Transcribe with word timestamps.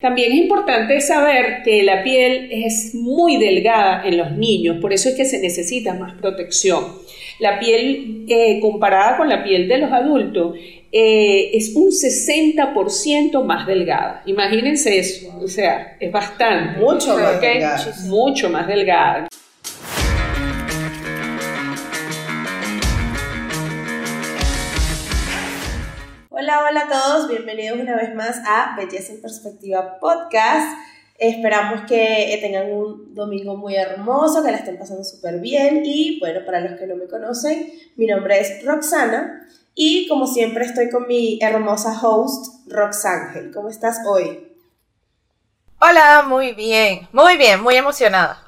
También 0.00 0.30
es 0.30 0.38
importante 0.38 1.00
saber 1.00 1.62
que 1.64 1.82
la 1.82 2.04
piel 2.04 2.50
es 2.52 2.94
muy 2.94 3.36
delgada 3.36 4.06
en 4.06 4.16
los 4.16 4.30
niños, 4.30 4.76
por 4.80 4.92
eso 4.92 5.08
es 5.08 5.16
que 5.16 5.24
se 5.24 5.40
necesita 5.40 5.92
más 5.92 6.14
protección. 6.20 6.84
La 7.40 7.58
piel 7.58 8.24
eh, 8.28 8.60
comparada 8.60 9.16
con 9.16 9.28
la 9.28 9.42
piel 9.42 9.66
de 9.66 9.78
los 9.78 9.90
adultos 9.90 10.54
eh, 10.92 11.50
es 11.52 11.74
un 11.74 11.90
60% 11.90 13.42
más 13.42 13.66
delgada. 13.66 14.22
Imagínense 14.26 15.00
eso, 15.00 15.36
o 15.42 15.48
sea, 15.48 15.96
es 15.98 16.12
bastante. 16.12 16.78
Mucho 16.78 17.18
más 17.18 17.40
delgada. 17.40 17.94
Mucho 18.06 18.50
más 18.50 18.68
delgada. 18.68 19.28
Hola, 26.48 26.64
hola 26.66 26.80
a 26.80 26.88
todos, 26.88 27.28
bienvenidos 27.28 27.78
una 27.78 27.94
vez 27.94 28.14
más 28.14 28.40
a 28.46 28.74
Belleza 28.74 29.12
en 29.12 29.20
Perspectiva 29.20 29.98
Podcast. 29.98 30.78
Esperamos 31.18 31.82
que 31.82 32.38
tengan 32.40 32.72
un 32.72 33.14
domingo 33.14 33.54
muy 33.54 33.76
hermoso, 33.76 34.42
que 34.42 34.50
la 34.50 34.56
estén 34.56 34.78
pasando 34.78 35.04
súper 35.04 35.40
bien 35.40 35.82
y 35.84 36.18
bueno, 36.20 36.40
para 36.46 36.60
los 36.60 36.80
que 36.80 36.86
no 36.86 36.96
me 36.96 37.06
conocen, 37.06 37.70
mi 37.96 38.06
nombre 38.06 38.40
es 38.40 38.64
Roxana 38.64 39.46
y 39.74 40.08
como 40.08 40.26
siempre 40.26 40.64
estoy 40.64 40.88
con 40.88 41.06
mi 41.06 41.38
hermosa 41.42 42.00
host, 42.00 42.66
Roxángel. 42.66 43.50
¿Cómo 43.52 43.68
estás 43.68 43.98
hoy? 44.06 44.48
Hola, 45.82 46.24
muy 46.26 46.54
bien, 46.54 47.08
muy 47.12 47.36
bien, 47.36 47.62
muy 47.62 47.76
emocionada. 47.76 48.42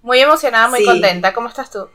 Muy 0.00 0.20
emocionada, 0.20 0.68
muy 0.68 0.84
contenta. 0.84 1.32
¿Cómo 1.32 1.48
estás 1.48 1.72
tú? 1.72 1.88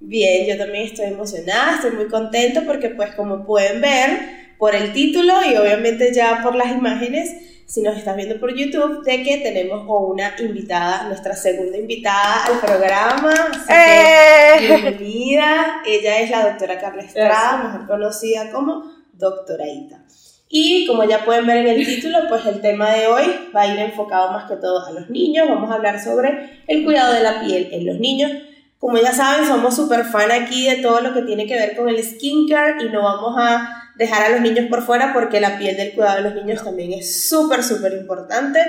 Bien, 0.00 0.46
yo 0.46 0.62
también 0.62 0.84
estoy 0.84 1.06
emocionada, 1.06 1.76
estoy 1.76 1.92
muy 1.92 2.08
contenta 2.08 2.60
porque 2.66 2.90
pues 2.90 3.14
como 3.14 3.46
pueden 3.46 3.80
ver, 3.80 4.45
por 4.58 4.74
el 4.74 4.92
título 4.92 5.34
y 5.44 5.56
obviamente 5.56 6.12
ya 6.14 6.40
por 6.42 6.54
las 6.54 6.72
imágenes, 6.72 7.62
si 7.66 7.82
nos 7.82 7.96
estás 7.96 8.16
viendo 8.16 8.38
por 8.38 8.54
YouTube, 8.54 9.04
de 9.04 9.22
que 9.22 9.38
tenemos 9.38 9.84
una 9.88 10.34
invitada, 10.38 11.08
nuestra 11.08 11.34
segunda 11.34 11.76
invitada 11.76 12.44
al 12.44 12.60
programa. 12.60 13.32
Así 13.50 13.66
que, 13.66 13.74
¡Eh! 13.74 14.68
bienvenida. 14.68 15.82
Ella 15.84 16.20
es 16.20 16.30
la 16.30 16.48
doctora 16.48 16.78
Carla 16.78 17.02
Estrada, 17.02 17.64
mejor 17.64 17.86
conocida 17.86 18.50
como 18.50 18.84
Doctora 19.12 19.66
Ita. 19.66 20.04
Y 20.48 20.86
como 20.86 21.02
ya 21.04 21.24
pueden 21.24 21.44
ver 21.46 21.56
en 21.58 21.66
el 21.66 21.84
título, 21.84 22.18
pues 22.28 22.46
el 22.46 22.60
tema 22.60 22.92
de 22.92 23.08
hoy 23.08 23.24
va 23.54 23.62
a 23.62 23.66
ir 23.66 23.80
enfocado 23.80 24.30
más 24.30 24.48
que 24.48 24.56
todo 24.56 24.86
a 24.86 24.92
los 24.92 25.10
niños. 25.10 25.48
Vamos 25.48 25.70
a 25.70 25.74
hablar 25.74 26.00
sobre 26.00 26.62
el 26.68 26.84
cuidado 26.84 27.12
de 27.14 27.22
la 27.22 27.40
piel 27.40 27.68
en 27.72 27.84
los 27.84 27.98
niños. 27.98 28.30
Como 28.78 28.96
ya 28.98 29.12
saben, 29.12 29.44
somos 29.48 29.74
súper 29.74 30.04
fan 30.04 30.30
aquí 30.30 30.68
de 30.70 30.76
todo 30.76 31.00
lo 31.00 31.12
que 31.12 31.22
tiene 31.22 31.46
que 31.46 31.56
ver 31.56 31.76
con 31.76 31.88
el 31.88 32.02
skincare 32.02 32.84
y 32.84 32.90
no 32.90 33.02
vamos 33.02 33.34
a 33.36 33.85
dejar 33.96 34.22
a 34.24 34.28
los 34.30 34.40
niños 34.40 34.66
por 34.68 34.84
fuera 34.84 35.12
porque 35.12 35.40
la 35.40 35.58
piel 35.58 35.76
del 35.76 35.94
cuidado 35.94 36.16
de 36.16 36.22
los 36.22 36.34
niños 36.34 36.62
también 36.62 36.92
es 36.92 37.28
súper, 37.28 37.62
súper 37.62 37.92
importante. 37.94 38.60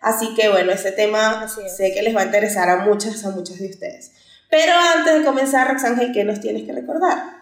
Así 0.00 0.34
que 0.34 0.48
bueno, 0.48 0.72
ese 0.72 0.92
tema 0.92 1.46
sé 1.48 1.92
que 1.92 2.02
les 2.02 2.14
va 2.14 2.22
a 2.22 2.26
interesar 2.26 2.68
a 2.68 2.78
muchas, 2.78 3.24
a 3.24 3.30
muchos 3.30 3.58
de 3.58 3.70
ustedes. 3.70 4.12
Pero 4.48 4.72
antes 4.96 5.14
de 5.18 5.24
comenzar, 5.24 5.68
Roxángel, 5.68 6.12
¿qué 6.12 6.24
nos 6.24 6.40
tienes 6.40 6.64
que 6.64 6.72
recordar? 6.72 7.35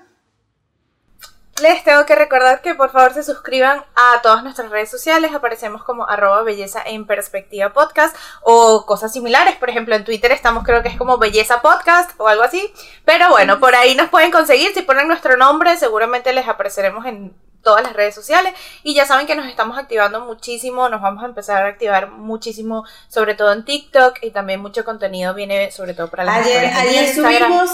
Les 1.63 1.85
tengo 1.85 2.05
que 2.05 2.17
recordar 2.17 2.63
que 2.63 2.75
por 2.75 2.91
favor 2.91 3.15
se 3.15 3.23
suscriban 3.23 3.85
a 3.95 4.21
todas 4.23 4.43
nuestras 4.43 4.71
redes 4.71 4.91
sociales. 4.91 5.33
Aparecemos 5.33 5.85
como 5.85 6.09
arroba 6.09 6.43
belleza 6.43 6.83
en 6.85 7.07
perspectiva 7.07 7.73
podcast 7.73 8.17
o 8.43 8.85
cosas 8.87 9.13
similares. 9.13 9.55
Por 9.57 9.71
ejemplo, 9.71 9.95
en 9.95 10.05
Twitter 10.05 10.33
estamos 10.33 10.65
creo 10.65 10.83
que 10.83 10.89
es 10.89 10.97
como 10.97 11.17
belleza 11.17 11.63
podcast 11.63 12.11
o 12.19 12.27
algo 12.27 12.43
así. 12.43 12.75
Pero 13.05 13.31
bueno, 13.31 13.61
por 13.61 13.77
ahí 13.77 13.95
nos 13.95 14.11
pueden 14.11 14.33
conseguir. 14.33 14.75
Si 14.75 14.83
ponen 14.83 15.07
nuestro 15.07 15.37
nombre, 15.37 15.77
seguramente 15.77 16.33
les 16.33 16.49
apareceremos 16.49 17.07
en 17.07 17.33
todas 17.63 17.85
las 17.85 17.93
redes 17.93 18.17
sociales. 18.17 18.53
Y 18.83 18.95
ya 18.95 19.07
saben 19.07 19.29
que 19.29 19.37
nos 19.37 19.47
estamos 19.47 19.79
activando 19.79 20.23
muchísimo. 20.23 20.89
Nos 20.89 21.03
vamos 21.03 21.23
a 21.23 21.27
empezar 21.27 21.65
a 21.65 21.69
activar 21.69 22.11
muchísimo, 22.11 22.85
sobre 23.09 23.37
todo 23.37 23.53
en 23.53 23.65
TikTok. 23.65 24.19
Y 24.23 24.33
también 24.33 24.61
mucho 24.61 24.85
contenido 24.85 25.35
viene 25.35 25.71
sobre 25.71 25.95
todo 25.95 26.11
para 26.11 26.25
las 26.25 26.45
Ayer, 26.45 26.65
ayer 26.75 27.15
subimos 27.15 27.71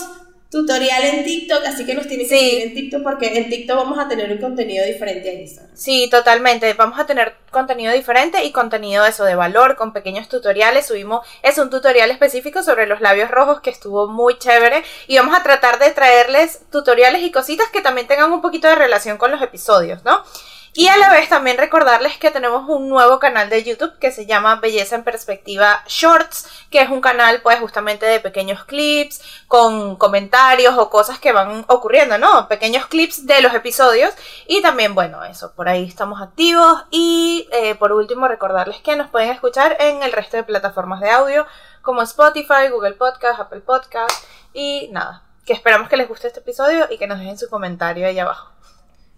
tutorial 0.50 1.04
en 1.04 1.24
TikTok, 1.24 1.64
así 1.64 1.86
que 1.86 1.94
nos 1.94 2.08
tienen 2.08 2.26
que 2.26 2.36
seguir 2.36 2.62
en 2.62 2.74
TikTok 2.74 3.02
porque 3.04 3.38
en 3.38 3.48
TikTok 3.48 3.76
vamos 3.76 3.98
a 3.98 4.08
tener 4.08 4.32
un 4.32 4.38
contenido 4.38 4.84
diferente 4.84 5.30
a 5.30 5.34
Instagram. 5.34 5.76
Sí, 5.76 6.08
totalmente. 6.10 6.74
Vamos 6.74 6.98
a 6.98 7.06
tener 7.06 7.36
contenido 7.52 7.92
diferente 7.92 8.44
y 8.44 8.50
contenido 8.50 9.06
eso 9.06 9.24
de 9.24 9.36
valor 9.36 9.76
con 9.76 9.92
pequeños 9.92 10.28
tutoriales. 10.28 10.86
Subimos 10.86 11.24
es 11.42 11.56
un 11.58 11.70
tutorial 11.70 12.10
específico 12.10 12.64
sobre 12.64 12.86
los 12.86 13.00
labios 13.00 13.30
rojos 13.30 13.60
que 13.60 13.70
estuvo 13.70 14.08
muy 14.08 14.38
chévere 14.38 14.82
y 15.06 15.18
vamos 15.18 15.38
a 15.38 15.42
tratar 15.44 15.78
de 15.78 15.92
traerles 15.92 16.62
tutoriales 16.72 17.22
y 17.22 17.30
cositas 17.30 17.68
que 17.68 17.80
también 17.80 18.08
tengan 18.08 18.32
un 18.32 18.42
poquito 18.42 18.66
de 18.66 18.74
relación 18.74 19.18
con 19.18 19.30
los 19.30 19.40
episodios, 19.40 20.04
¿no? 20.04 20.24
Y 20.72 20.86
a 20.86 20.96
la 20.98 21.10
vez 21.10 21.28
también 21.28 21.58
recordarles 21.58 22.16
que 22.16 22.30
tenemos 22.30 22.68
un 22.68 22.88
nuevo 22.88 23.18
canal 23.18 23.50
de 23.50 23.64
YouTube 23.64 23.98
que 23.98 24.12
se 24.12 24.26
llama 24.26 24.56
Belleza 24.56 24.94
en 24.94 25.02
Perspectiva 25.02 25.82
Shorts, 25.88 26.48
que 26.70 26.80
es 26.80 26.88
un 26.88 27.00
canal 27.00 27.42
pues 27.42 27.58
justamente 27.58 28.06
de 28.06 28.20
pequeños 28.20 28.64
clips 28.64 29.20
con 29.48 29.96
comentarios 29.96 30.78
o 30.78 30.88
cosas 30.88 31.18
que 31.18 31.32
van 31.32 31.64
ocurriendo, 31.66 32.18
¿no? 32.18 32.46
Pequeños 32.46 32.86
clips 32.86 33.26
de 33.26 33.42
los 33.42 33.52
episodios. 33.52 34.14
Y 34.46 34.62
también 34.62 34.94
bueno, 34.94 35.24
eso, 35.24 35.52
por 35.54 35.68
ahí 35.68 35.84
estamos 35.84 36.22
activos. 36.22 36.84
Y 36.90 37.48
eh, 37.50 37.74
por 37.74 37.90
último 37.92 38.28
recordarles 38.28 38.80
que 38.80 38.94
nos 38.94 39.10
pueden 39.10 39.30
escuchar 39.30 39.76
en 39.80 40.04
el 40.04 40.12
resto 40.12 40.36
de 40.36 40.44
plataformas 40.44 41.00
de 41.00 41.10
audio 41.10 41.46
como 41.82 42.02
Spotify, 42.02 42.68
Google 42.70 42.92
Podcast, 42.92 43.40
Apple 43.40 43.60
Podcast. 43.60 44.24
Y 44.52 44.88
nada, 44.92 45.24
que 45.44 45.52
esperamos 45.52 45.88
que 45.88 45.96
les 45.96 46.06
guste 46.06 46.28
este 46.28 46.38
episodio 46.38 46.86
y 46.90 46.96
que 46.96 47.08
nos 47.08 47.18
dejen 47.18 47.38
su 47.38 47.48
comentario 47.48 48.06
ahí 48.06 48.20
abajo 48.20 48.52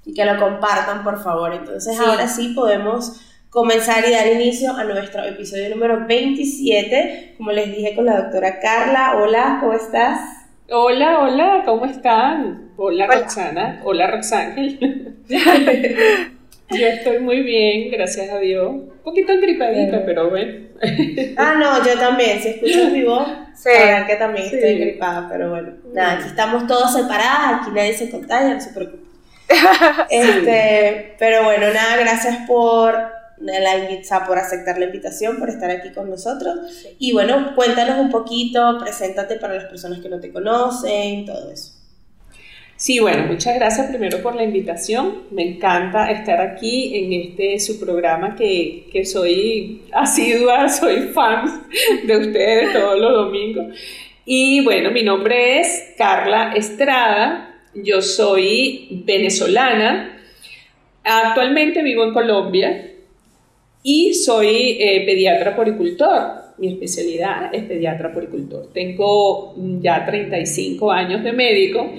y 0.04 0.14
que 0.14 0.24
lo 0.24 0.38
compartan, 0.38 1.04
por 1.04 1.22
favor. 1.22 1.52
Entonces, 1.54 1.98
ahora 1.98 2.28
sí 2.28 2.48
podemos 2.54 3.20
comenzar 3.50 4.04
y 4.08 4.12
dar 4.12 4.26
inicio 4.26 4.74
a 4.74 4.84
nuestro 4.84 5.24
episodio 5.24 5.68
número 5.70 6.06
27. 6.06 7.34
Como 7.36 7.52
les 7.52 7.74
dije 7.74 7.94
con 7.94 8.06
la 8.06 8.22
doctora 8.22 8.60
Carla. 8.60 9.16
Hola, 9.16 9.58
¿cómo 9.60 9.74
estás? 9.74 10.20
Hola, 10.70 11.20
hola, 11.20 11.62
¿cómo 11.66 11.84
están? 11.84 12.70
Hola, 12.76 13.06
Roxana. 13.06 13.80
Hola, 13.84 14.06
Roxángel. 14.10 15.16
Yo 16.70 16.86
estoy 16.86 17.18
muy 17.18 17.42
bien, 17.42 17.90
gracias 17.90 18.30
a 18.30 18.38
Dios. 18.38 18.70
Un 18.70 19.02
poquito 19.04 19.32
engripadita, 19.32 20.04
pero 20.06 20.30
bueno. 20.30 20.68
ah, 21.36 21.54
no, 21.58 21.84
yo 21.84 21.98
también. 21.98 22.40
Si 22.40 22.48
escuchas 22.48 22.90
mi 22.90 23.02
voz, 23.02 23.28
sí. 23.54 23.68
que 24.06 24.16
también 24.16 24.46
estoy 24.46 24.70
engripada, 24.70 25.28
pero 25.30 25.50
bueno. 25.50 25.72
Nada, 25.92 26.12
aquí 26.12 26.28
estamos 26.28 26.66
todos 26.66 26.94
separadas, 26.94 27.60
aquí 27.60 27.70
nadie 27.74 27.92
se 27.92 28.10
contagia, 28.10 28.54
no 28.54 28.60
se 28.60 28.70
preocupen. 28.70 29.11
este, 30.10 31.14
pero 31.18 31.44
bueno, 31.44 31.72
nada, 31.72 31.96
gracias 31.96 32.46
por 32.46 32.94
la 33.38 34.26
por 34.26 34.38
aceptar 34.38 34.78
la 34.78 34.86
invitación, 34.86 35.38
por 35.38 35.48
estar 35.48 35.70
aquí 35.70 35.90
con 35.90 36.08
nosotros. 36.08 36.58
Y 36.98 37.12
bueno, 37.12 37.54
cuéntanos 37.54 37.98
un 37.98 38.10
poquito, 38.10 38.78
preséntate 38.78 39.36
para 39.36 39.54
las 39.54 39.64
personas 39.64 40.00
que 40.00 40.08
no 40.08 40.20
te 40.20 40.32
conocen, 40.32 41.26
todo 41.26 41.50
eso. 41.50 41.72
Sí, 42.76 42.98
bueno, 42.98 43.26
muchas 43.28 43.54
gracias 43.54 43.86
primero 43.88 44.20
por 44.22 44.34
la 44.34 44.42
invitación. 44.42 45.24
Me 45.30 45.42
encanta 45.42 46.10
estar 46.10 46.40
aquí 46.40 46.96
en 46.96 47.12
este 47.12 47.60
su 47.60 47.78
programa 47.78 48.34
que, 48.34 48.88
que 48.92 49.04
soy 49.04 49.82
asidua, 49.92 50.68
soy 50.80 51.10
fan 51.14 51.64
de 52.04 52.16
ustedes 52.16 52.72
todos 52.72 52.98
los 52.98 53.12
domingos. 53.12 53.66
Y 54.24 54.64
bueno, 54.64 54.90
mi 54.90 55.02
nombre 55.02 55.60
es 55.60 55.94
Carla 55.96 56.54
Estrada, 56.54 57.51
yo 57.74 58.02
soy 58.02 59.02
venezolana, 59.04 60.18
actualmente 61.04 61.82
vivo 61.82 62.04
en 62.04 62.12
Colombia 62.12 62.90
y 63.82 64.14
soy 64.14 64.76
eh, 64.78 65.02
pediatra 65.04 65.56
poricultor. 65.56 66.42
Mi 66.58 66.68
especialidad 66.74 67.52
es 67.52 67.64
pediatra 67.64 68.12
poricultor. 68.12 68.70
Tengo 68.72 69.54
ya 69.80 70.04
35 70.04 70.92
años 70.92 71.24
de 71.24 71.32
médico 71.32 71.90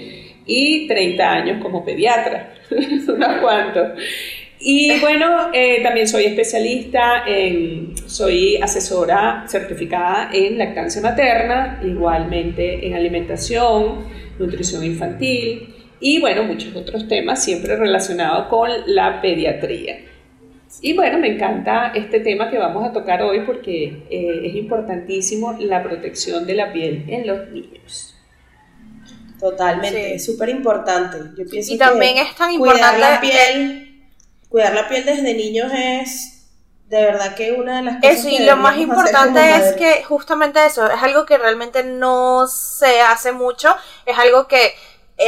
y 0.45 0.87
30 0.87 1.31
años 1.31 1.61
como 1.61 1.83
pediatra, 1.83 2.53
unos 3.07 3.41
cuantos. 3.41 3.99
Y 4.59 4.97
bueno, 5.01 5.49
eh, 5.51 5.81
también 5.83 6.07
soy 6.07 6.23
especialista 6.23 7.25
en, 7.27 7.97
soy 8.05 8.55
asesora 8.57 9.43
certificada 9.47 10.29
en 10.31 10.57
lactancia 10.57 11.01
materna, 11.01 11.81
igualmente 11.83 12.87
en 12.87 12.93
alimentación, 12.93 14.05
nutrición 14.39 14.85
infantil 14.85 15.72
y 16.03 16.19
bueno, 16.19 16.43
muchos 16.43 16.75
otros 16.75 17.07
temas 17.07 17.41
siempre 17.41 17.77
relacionados 17.77 18.47
con 18.47 18.69
la 18.87 19.21
pediatría. 19.21 20.01
Y 20.81 20.91
bueno, 20.91 21.17
me 21.17 21.29
encanta 21.29 21.93
este 21.95 22.19
tema 22.19 22.49
que 22.49 22.57
vamos 22.57 22.85
a 22.85 22.91
tocar 22.91 23.21
hoy 23.21 23.39
porque 23.45 24.03
eh, 24.09 24.41
es 24.43 24.53
importantísimo 24.53 25.53
la 25.59 25.81
protección 25.81 26.45
de 26.45 26.55
la 26.55 26.73
piel 26.73 27.05
en 27.07 27.25
los 27.25 27.47
niños. 27.51 28.15
Totalmente, 29.39 30.15
es 30.15 30.25
súper 30.25 30.49
importante. 30.49 31.19
Yo 31.37 31.49
pienso 31.49 31.73
y 31.73 31.77
también 31.77 32.17
es 32.17 32.35
tan 32.35 32.51
importante 32.51 32.95
cuidar 32.95 33.13
la 33.13 33.21
piel, 33.21 34.09
cuidar 34.49 34.73
la 34.73 34.89
piel 34.89 35.05
desde 35.05 35.33
niños 35.33 35.71
es 35.73 36.33
de 36.89 37.01
verdad 37.01 37.33
que 37.33 37.53
una 37.53 37.77
de 37.77 37.83
las 37.83 37.95
cosas 37.95 38.17
eso 38.19 38.29
y 38.29 38.39
lo 38.39 38.57
más 38.57 38.77
importante 38.77 39.39
es 39.55 39.73
que 39.73 40.03
justamente 40.03 40.63
eso 40.65 40.85
es 40.91 41.01
algo 41.01 41.25
que 41.25 41.37
realmente 41.37 41.83
no 41.83 42.45
se 42.47 43.01
hace 43.01 43.31
mucho 43.31 43.73
es 44.05 44.15
algo 44.19 44.47
que 44.47 44.75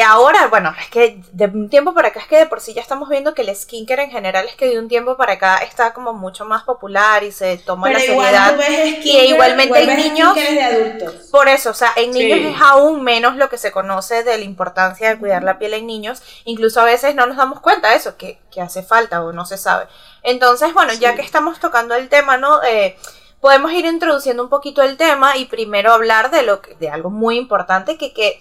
ahora, 0.01 0.47
bueno, 0.47 0.73
es 0.79 0.89
que 0.89 1.21
de 1.31 1.45
un 1.45 1.69
tiempo 1.69 1.93
para 1.93 2.09
acá 2.09 2.19
es 2.19 2.27
que 2.27 2.37
de 2.37 2.45
por 2.45 2.59
sí 2.61 2.73
ya 2.73 2.81
estamos 2.81 3.07
viendo 3.09 3.33
que 3.33 3.43
el 3.43 3.55
skincare 3.55 4.03
en 4.03 4.11
general 4.11 4.45
es 4.47 4.55
que 4.55 4.67
de 4.67 4.79
un 4.79 4.87
tiempo 4.87 5.15
para 5.15 5.33
acá 5.33 5.57
está 5.57 5.93
como 5.93 6.13
mucho 6.13 6.45
más 6.45 6.63
popular 6.63 7.23
y 7.23 7.31
se 7.31 7.57
toma 7.57 7.89
la 7.89 7.99
seriedad. 7.99 8.57
y 9.03 9.17
igualmente 9.17 9.83
en 9.83 9.97
niños. 9.97 10.35
De 10.35 10.61
adultos. 10.61 11.27
Por 11.31 11.47
eso, 11.47 11.69
o 11.69 11.73
sea, 11.73 11.91
en 11.95 12.11
niños 12.11 12.39
es 12.55 12.61
aún 12.61 13.03
menos 13.03 13.35
lo 13.35 13.49
que 13.49 13.57
se 13.57 13.71
conoce 13.71 14.23
de 14.23 14.37
la 14.37 14.43
importancia 14.43 15.09
de 15.09 15.19
cuidar 15.19 15.43
la 15.43 15.59
piel 15.59 15.73
en 15.73 15.87
niños. 15.87 16.21
Incluso 16.45 16.81
a 16.81 16.85
veces 16.85 17.15
no 17.15 17.25
nos 17.25 17.37
damos 17.37 17.59
cuenta 17.59 17.89
de 17.89 17.97
eso, 17.97 18.17
que, 18.17 18.39
que 18.51 18.61
hace 18.61 18.83
falta 18.83 19.23
o 19.23 19.33
no 19.33 19.45
se 19.45 19.57
sabe. 19.57 19.87
Entonces, 20.23 20.73
bueno, 20.73 20.93
ya 20.93 21.15
que 21.15 21.21
estamos 21.21 21.59
tocando 21.59 21.95
el 21.95 22.09
tema, 22.09 22.37
¿no? 22.37 22.63
Eh, 22.63 22.97
podemos 23.39 23.71
ir 23.73 23.85
introduciendo 23.85 24.41
un 24.41 24.49
poquito 24.49 24.81
el 24.81 24.97
tema 24.97 25.37
y 25.37 25.45
primero 25.45 25.93
hablar 25.93 26.31
de 26.31 26.41
lo 26.41 26.61
que, 26.61 26.73
de 26.75 26.89
algo 26.89 27.11
muy 27.11 27.37
importante 27.37 27.95
que, 27.95 28.11
que 28.11 28.39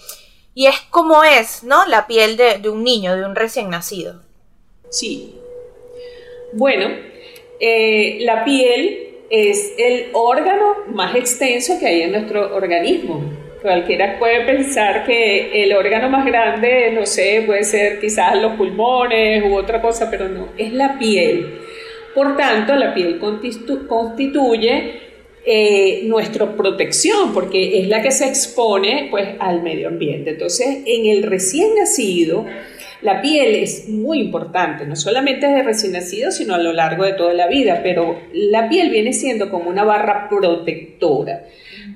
y 0.54 0.66
es 0.66 0.80
como 0.90 1.24
es, 1.24 1.64
¿no? 1.64 1.84
La 1.86 2.06
piel 2.06 2.36
de, 2.36 2.68
un 2.68 2.84
niño, 2.84 3.16
de 3.16 3.26
un 3.26 3.34
recién 3.34 3.70
nacido. 3.70 4.22
Sí. 4.88 5.34
Bueno, 6.52 6.88
eh, 7.58 8.18
la 8.20 8.44
piel 8.44 9.16
es 9.30 9.74
el 9.78 10.10
órgano 10.12 10.76
más 10.88 11.16
extenso 11.16 11.78
que 11.80 11.86
hay 11.86 12.02
en 12.02 12.12
nuestro 12.12 12.54
organismo. 12.54 13.22
Cualquiera 13.60 14.18
puede 14.18 14.44
pensar 14.44 15.04
que 15.06 15.64
el 15.64 15.72
órgano 15.74 16.08
más 16.08 16.24
grande, 16.24 16.92
no 16.92 17.06
sé, 17.06 17.42
puede 17.46 17.64
ser 17.64 17.98
quizás 17.98 18.36
los 18.36 18.52
pulmones 18.56 19.42
u 19.44 19.56
otra 19.56 19.80
cosa, 19.80 20.10
pero 20.10 20.28
no, 20.28 20.50
es 20.56 20.72
la 20.72 20.98
piel. 20.98 21.60
Por 22.14 22.36
tanto, 22.36 22.76
la 22.76 22.94
piel 22.94 23.18
constituye 23.18 25.03
eh, 25.46 26.02
nuestra 26.04 26.56
protección, 26.56 27.34
porque 27.34 27.80
es 27.80 27.88
la 27.88 28.00
que 28.00 28.10
se 28.10 28.26
expone 28.26 29.08
pues, 29.10 29.28
al 29.38 29.62
medio 29.62 29.88
ambiente. 29.88 30.30
Entonces, 30.30 30.78
en 30.86 31.06
el 31.06 31.22
recién 31.22 31.74
nacido, 31.78 32.46
la 33.02 33.20
piel 33.20 33.54
es 33.56 33.86
muy 33.90 34.18
importante, 34.18 34.86
no 34.86 34.96
solamente 34.96 35.46
de 35.46 35.62
recién 35.62 35.92
nacido, 35.92 36.30
sino 36.30 36.54
a 36.54 36.58
lo 36.58 36.72
largo 36.72 37.04
de 37.04 37.12
toda 37.12 37.34
la 37.34 37.46
vida, 37.46 37.80
pero 37.82 38.18
la 38.32 38.70
piel 38.70 38.88
viene 38.88 39.12
siendo 39.12 39.50
como 39.50 39.68
una 39.68 39.84
barra 39.84 40.28
protectora. 40.30 41.44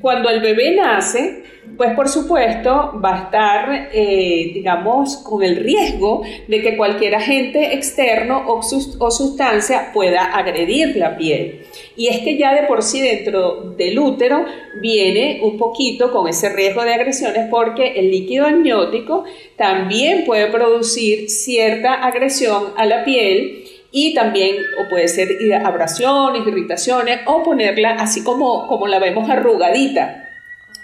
Cuando 0.02 0.28
el 0.28 0.40
bebé 0.40 0.76
nace, 0.76 1.42
pues 1.78 1.94
por 1.94 2.08
supuesto 2.08 3.00
va 3.02 3.14
a 3.14 3.24
estar, 3.24 3.88
eh, 3.92 4.50
digamos, 4.52 5.18
con 5.18 5.44
el 5.44 5.56
riesgo 5.56 6.22
de 6.48 6.60
que 6.60 6.76
cualquier 6.76 7.14
agente 7.14 7.72
externo 7.74 8.42
o, 8.48 8.58
o, 8.58 9.10
sustancia 9.12 9.92
pueda 9.94 10.24
agredir 10.24 10.96
la 10.96 11.16
piel. 11.16 11.60
Y 11.96 12.08
es 12.08 12.18
que 12.18 12.36
ya 12.36 12.52
de 12.52 12.66
por 12.66 12.82
sí 12.82 13.00
dentro 13.00 13.74
del 13.76 13.96
útero 13.96 14.44
viene 14.82 15.38
un 15.44 15.56
poquito 15.56 16.10
con 16.10 16.26
ese 16.26 16.48
riesgo 16.48 16.82
de 16.82 16.94
agresiones 16.94 17.46
porque 17.48 17.92
el 17.92 18.10
líquido 18.10 18.46
amniótico 18.46 19.24
también 19.56 20.24
puede 20.24 20.48
producir 20.48 21.30
cierta 21.30 21.94
agresión 21.94 22.72
a 22.76 22.86
la 22.86 23.04
piel 23.04 23.64
y 23.92 24.14
también 24.14 24.56
o 24.84 24.88
puede 24.90 25.06
ser 25.06 25.28
abrasiones, 25.64 26.44
irritaciones 26.44 27.20
o 27.26 27.44
ponerla 27.44 27.92
así 27.92 28.24
como, 28.24 28.66
como 28.66 28.88
la 28.88 28.98
vemos 28.98 29.30
arrugadita. 29.30 30.27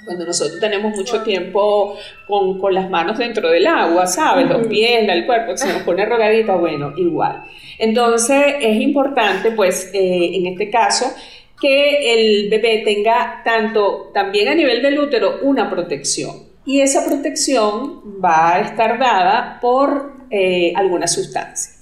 Cuando 0.05 0.27
nosotros 0.27 0.61
tenemos 0.61 0.97
mucho 0.97 1.23
tiempo 1.23 1.97
con, 2.27 2.59
con 2.59 2.75
las 2.75 2.91
manos 2.91 3.19
dentro 3.19 3.51
del 3.51 3.67
agua, 3.67 4.07
¿sabes? 4.07 4.49
Los 4.49 4.67
pies, 4.67 5.09
el 5.09 5.27
cuerpo, 5.27 5.57
se 5.57 5.73
nos 5.73 5.83
pone 5.83 6.03
arrugadita, 6.03 6.57
bueno, 6.57 6.93
igual. 6.97 7.45
Entonces 7.79 8.57
es 8.61 8.81
importante, 8.81 9.53
pues, 9.53 9.91
eh, 9.95 10.31
en 10.35 10.47
este 10.47 10.71
caso, 10.71 11.07
que 11.61 12.15
el 12.15 12.51
bebé 12.51 12.83
tenga 12.85 13.43
tanto, 13.45 14.11
también 14.13 14.49
a 14.49 14.55
nivel 14.55 14.83
del 14.83 14.99
útero, 14.99 15.39
una 15.43 15.71
protección. 15.71 16.55
Y 16.67 16.81
esa 16.81 17.05
protección 17.05 18.23
va 18.23 18.57
a 18.57 18.61
estar 18.61 18.99
dada 18.99 19.59
por 19.61 20.13
eh, 20.31 20.73
alguna 20.77 21.07
sustancia. 21.07 21.75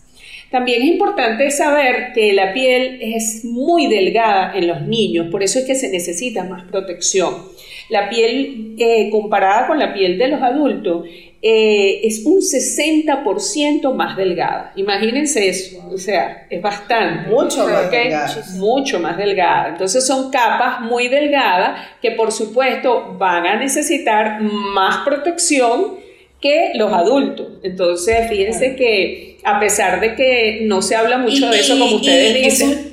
También 0.50 0.82
es 0.82 0.88
importante 0.88 1.50
saber 1.50 2.12
que 2.12 2.34
la 2.34 2.52
piel 2.52 2.98
es 3.00 3.42
muy 3.42 3.86
delgada 3.86 4.52
en 4.54 4.66
los 4.66 4.82
niños, 4.82 5.28
por 5.30 5.42
eso 5.42 5.58
es 5.58 5.64
que 5.64 5.74
se 5.74 5.88
necesita 5.88 6.44
más 6.44 6.64
protección. 6.64 7.51
La 7.92 8.08
piel 8.08 8.74
eh, 8.78 9.10
comparada 9.10 9.66
con 9.66 9.78
la 9.78 9.92
piel 9.92 10.16
de 10.16 10.28
los 10.28 10.40
adultos 10.40 11.04
eh, 11.42 12.00
es 12.04 12.24
un 12.24 12.40
60% 12.40 13.92
más 13.92 14.16
delgada. 14.16 14.72
Imagínense 14.76 15.46
eso, 15.46 15.86
o 15.92 15.98
sea, 15.98 16.46
es 16.48 16.62
bastante. 16.62 17.28
Mucho 17.28 17.66
más 17.66 17.90
delgada. 17.90 18.42
Mucho 18.56 18.98
más 18.98 19.18
delgada. 19.18 19.68
Entonces 19.68 20.06
son 20.06 20.30
capas 20.30 20.80
muy 20.80 21.08
delgadas 21.08 21.86
que 22.00 22.12
por 22.12 22.32
supuesto 22.32 23.14
van 23.18 23.44
a 23.44 23.56
necesitar 23.56 24.40
más 24.40 25.04
protección 25.04 25.96
que 26.40 26.72
los 26.74 26.90
adultos. 26.94 27.58
Entonces, 27.62 28.26
fíjense 28.30 28.74
que 28.74 29.36
a 29.44 29.60
pesar 29.60 30.00
de 30.00 30.14
que 30.14 30.60
no 30.62 30.80
se 30.80 30.96
habla 30.96 31.18
mucho 31.18 31.50
de 31.50 31.60
eso, 31.60 31.78
como 31.78 31.96
ustedes 31.96 32.34
dicen, 32.42 32.91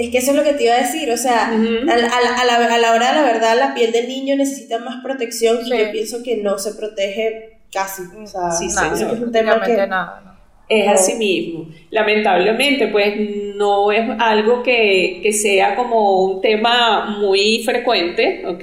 es 0.00 0.10
que 0.10 0.18
eso 0.18 0.30
es 0.30 0.36
lo 0.36 0.42
que 0.42 0.54
te 0.54 0.64
iba 0.64 0.74
a 0.74 0.78
decir, 0.78 1.10
o 1.10 1.16
sea, 1.16 1.48
a, 1.48 1.54
la, 1.54 2.94
hora 2.94 3.12
de 3.12 3.20
la 3.20 3.22
verdad 3.22 3.58
la 3.58 3.74
piel 3.74 3.92
del 3.92 4.08
niño 4.08 4.34
necesita 4.36 4.78
más 4.78 5.02
protección 5.02 5.58
y 5.64 5.70
yo 5.70 5.90
pienso 5.92 6.22
que 6.22 6.38
no 6.38 6.58
se 6.58 6.74
protege 6.74 7.58
casi. 7.70 8.02
O 8.16 8.26
sea, 8.26 8.50
sí, 8.50 8.66
es 8.66 9.02
un 9.02 9.30
tema 9.30 9.60
que... 9.62 9.76
Nada, 9.86 10.39
es 10.70 10.86
así 10.86 11.14
mismo. 11.14 11.66
Lamentablemente, 11.90 12.86
pues 12.86 13.12
no 13.56 13.90
es 13.90 14.08
algo 14.20 14.62
que, 14.62 15.28
sea 15.32 15.74
como 15.74 16.22
un 16.22 16.40
tema 16.40 17.18
muy 17.18 17.62
frecuente, 17.64 18.44
¿ok? 18.46 18.62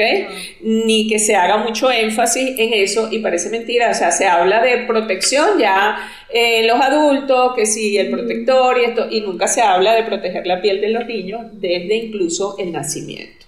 Ni 0.61 1.09
que 1.09 1.19
se 1.19 1.35
haga 1.35 1.57
mucho 1.57 1.91
énfasis 1.91 2.57
en 2.57 2.73
eso 2.73 3.09
y 3.11 3.19
parece 3.19 3.49
mentira, 3.49 3.91
o 3.91 3.93
sea, 3.93 4.11
se 4.11 4.25
habla 4.25 4.63
de 4.63 4.85
protección 4.87 5.59
ya 5.59 5.97
en 6.29 6.65
los 6.65 6.79
adultos, 6.79 7.53
que 7.55 7.65
sí, 7.65 7.97
el 7.97 8.09
protector 8.09 8.77
y 8.79 8.85
esto, 8.85 9.07
y 9.11 9.19
nunca 9.19 9.47
se 9.47 9.61
habla 9.61 9.93
de 9.93 10.03
proteger 10.03 10.47
la 10.47 10.61
piel 10.61 10.79
de 10.79 10.89
los 10.89 11.05
niños 11.05 11.41
desde 11.53 11.93
incluso 11.93 12.55
el 12.57 12.71
nacimiento, 12.71 13.45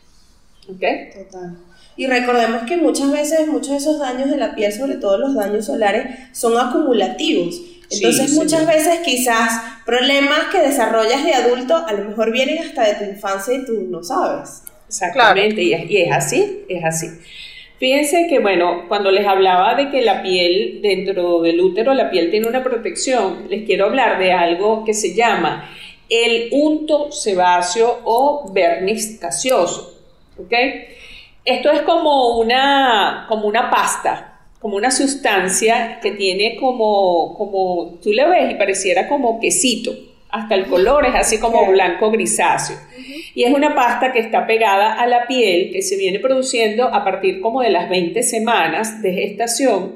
¿ok? 0.67 0.83
Total. 1.13 1.57
Y 1.95 2.07
recordemos 2.07 2.63
que 2.63 2.75
muchas 2.75 3.11
veces 3.11 3.47
muchos 3.47 3.69
de 3.69 3.77
esos 3.77 3.99
daños 3.99 4.29
de 4.29 4.37
la 4.37 4.53
piel, 4.53 4.73
sobre 4.73 4.95
todo 4.95 5.17
los 5.17 5.33
daños 5.35 5.65
solares, 5.65 6.07
son 6.33 6.57
acumulativos. 6.57 7.61
Entonces 7.91 8.33
muchas 8.33 8.67
veces 8.67 8.99
quizás 9.03 9.61
problemas 9.85 10.45
que 10.51 10.59
desarrollas 10.59 11.25
de 11.25 11.33
adulto 11.33 11.75
a 11.75 11.93
lo 11.93 12.05
mejor 12.05 12.31
vienen 12.31 12.59
hasta 12.59 12.83
de 12.83 12.95
tu 12.95 13.03
infancia 13.11 13.53
y 13.55 13.65
tú 13.65 13.87
no 13.89 14.03
sabes. 14.03 14.63
Exactamente, 14.87 15.61
y, 15.61 15.73
es, 15.73 16.11
así, 16.11 16.65
es 16.67 16.83
así. 16.83 17.07
Fíjense 17.77 18.27
que, 18.27 18.39
bueno, 18.39 18.85
cuando 18.87 19.11
les 19.11 19.25
hablaba 19.25 19.75
de 19.75 19.89
que 19.89 20.01
la 20.01 20.21
piel 20.21 20.79
dentro 20.81 21.41
del 21.41 21.61
útero, 21.61 21.93
la 21.93 22.09
piel 22.09 22.29
tiene 22.29 22.47
una 22.47 22.63
protección, 22.63 23.47
les 23.49 23.65
quiero 23.65 23.85
hablar 23.85 24.19
de 24.19 24.33
algo 24.33 24.83
que 24.83 24.93
se 24.93 25.15
llama 25.15 25.69
el 26.09 26.49
unto 26.51 27.11
sebáceo 27.11 28.01
o 28.03 28.51
verniz 28.51 29.19
gaseoso. 29.19 29.95
¿Ok? 30.37 30.53
Esto 31.45 31.71
es 31.71 31.81
como 31.83 32.37
una, 32.39 33.25
como 33.29 33.47
una 33.47 33.69
pasta, 33.69 34.28
como 34.59 34.75
una 34.75 34.91
sustancia 34.91 35.99
que 36.01 36.11
tiene 36.11 36.57
como, 36.57 37.35
como, 37.37 37.99
tú 38.03 38.11
le 38.11 38.27
ves 38.27 38.51
y 38.51 38.55
pareciera 38.55 39.07
como 39.07 39.39
quesito, 39.39 39.91
hasta 40.29 40.55
el 40.55 40.65
color 40.67 41.05
es 41.05 41.15
así 41.15 41.39
como 41.39 41.65
blanco 41.65 42.11
grisáceo. 42.11 42.77
Y 43.33 43.43
es 43.43 43.53
una 43.53 43.73
pasta 43.73 44.11
que 44.11 44.19
está 44.19 44.45
pegada 44.45 44.93
a 44.93 45.07
la 45.07 45.27
piel, 45.27 45.71
que 45.71 45.81
se 45.81 45.95
viene 45.97 46.19
produciendo 46.19 46.83
a 46.93 47.03
partir 47.03 47.41
como 47.41 47.61
de 47.61 47.69
las 47.69 47.89
20 47.89 48.21
semanas 48.21 49.01
de 49.01 49.13
gestación, 49.13 49.95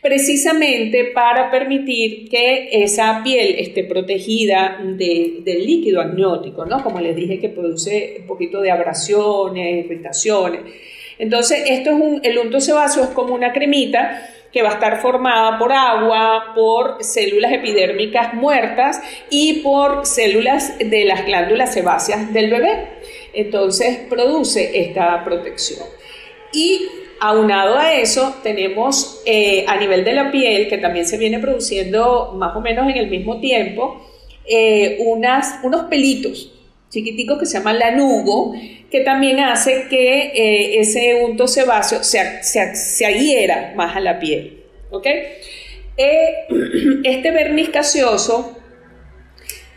precisamente 0.00 1.10
para 1.14 1.50
permitir 1.50 2.28
que 2.30 2.70
esa 2.82 3.20
piel 3.22 3.56
esté 3.58 3.84
protegida 3.84 4.78
del 4.82 5.66
líquido 5.66 6.00
amniótico, 6.00 6.64
¿no? 6.64 6.82
Como 6.82 7.00
les 7.00 7.14
dije, 7.14 7.38
que 7.38 7.50
produce 7.50 8.16
un 8.20 8.26
poquito 8.26 8.60
de 8.60 8.70
abrasiones, 8.70 9.84
irritaciones. 9.84 10.60
Entonces, 11.18 11.64
esto 11.66 11.90
es 11.90 11.96
un, 11.96 12.20
el 12.22 12.38
unto 12.38 12.60
sebáceo 12.60 13.04
es 13.04 13.10
como 13.10 13.34
una 13.34 13.52
cremita 13.52 14.28
que 14.52 14.62
va 14.62 14.70
a 14.70 14.74
estar 14.74 15.00
formada 15.00 15.58
por 15.58 15.72
agua, 15.72 16.52
por 16.54 17.02
células 17.04 17.52
epidérmicas 17.52 18.34
muertas 18.34 19.00
y 19.30 19.60
por 19.60 20.06
células 20.06 20.78
de 20.78 21.04
las 21.04 21.26
glándulas 21.26 21.74
sebáceas 21.74 22.32
del 22.32 22.50
bebé. 22.50 22.88
Entonces 23.34 23.98
produce 24.08 24.80
esta 24.80 25.22
protección. 25.24 25.86
Y 26.52 26.86
aunado 27.20 27.76
a 27.76 27.94
eso, 27.94 28.36
tenemos 28.42 29.22
eh, 29.26 29.64
a 29.68 29.76
nivel 29.76 30.04
de 30.04 30.14
la 30.14 30.30
piel, 30.30 30.68
que 30.68 30.78
también 30.78 31.06
se 31.06 31.18
viene 31.18 31.38
produciendo 31.38 32.32
más 32.36 32.56
o 32.56 32.60
menos 32.60 32.88
en 32.88 32.96
el 32.96 33.10
mismo 33.10 33.40
tiempo, 33.40 34.06
eh, 34.46 34.98
unos 35.00 35.84
pelitos 35.90 36.57
chiquiticos 36.90 37.38
que 37.38 37.46
se 37.46 37.58
llaman 37.58 37.78
lanugo, 37.78 38.54
que 38.90 39.00
también 39.00 39.40
hace 39.40 39.86
que 39.88 40.32
eh, 40.34 40.80
ese 40.80 41.22
unto 41.22 41.46
sebáceo 41.46 42.02
se, 42.02 42.42
se, 42.42 43.06
adhiera 43.06 43.72
más 43.76 43.96
a 43.96 44.00
la 44.00 44.18
piel. 44.18 44.64
¿ok? 44.90 45.06
Eh, 45.96 46.46
este 47.04 47.30
verniz 47.30 47.70
gaseoso, 47.70 48.56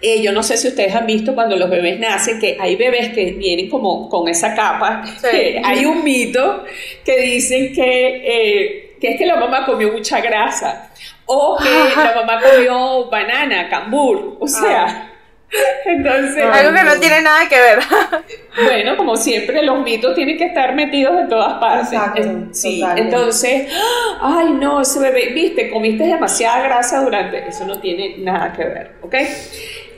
eh, 0.01 0.21
yo 0.21 0.31
no 0.31 0.41
sé 0.41 0.57
si 0.57 0.69
ustedes 0.69 0.95
han 0.95 1.05
visto 1.05 1.35
cuando 1.35 1.57
los 1.57 1.69
bebés 1.69 1.99
nacen, 1.99 2.39
que 2.39 2.57
hay 2.59 2.75
bebés 2.75 3.09
que 3.09 3.33
vienen 3.33 3.69
como 3.69 4.07
con 4.09 4.27
esa 4.29 4.55
capa. 4.55 5.03
hay 5.63 5.85
un 5.85 6.03
mito 6.03 6.63
que 7.03 7.19
dicen 7.21 7.73
que, 7.73 8.95
que 8.99 9.09
es 9.09 9.17
que 9.17 9.25
la 9.25 9.35
mamá 9.35 9.65
comió 9.65 9.91
mucha 9.91 10.21
grasa 10.21 10.91
o 11.25 11.57
que 11.57 11.95
la 11.95 12.15
mamá 12.15 12.41
comió 12.41 13.09
banana, 13.09 13.69
cambur, 13.69 14.37
o 14.39 14.47
sea... 14.47 15.10
Entonces, 15.91 16.43
algo 16.43 16.73
que 16.75 16.83
no 16.83 16.99
tiene 16.99 17.21
nada 17.21 17.47
que 17.47 17.59
ver. 17.59 17.79
bueno, 18.63 18.97
como 18.97 19.15
siempre, 19.15 19.63
los 19.63 19.83
mitos 19.83 20.15
tienen 20.15 20.37
que 20.37 20.45
estar 20.45 20.73
metidos 20.75 21.19
en 21.19 21.29
todas 21.29 21.53
partes. 21.59 21.99
sí, 22.51 22.83
entonces, 22.95 23.71
ay 24.21 24.53
no, 24.53 24.81
ese 24.81 24.99
bebé, 24.99 25.31
viste, 25.33 25.69
comiste 25.69 26.05
demasiada 26.05 26.63
grasa 26.63 27.01
durante, 27.01 27.47
eso 27.47 27.65
no 27.65 27.79
tiene 27.79 28.17
nada 28.17 28.53
que 28.53 28.63
ver, 28.63 28.91
¿ok? 29.01 29.15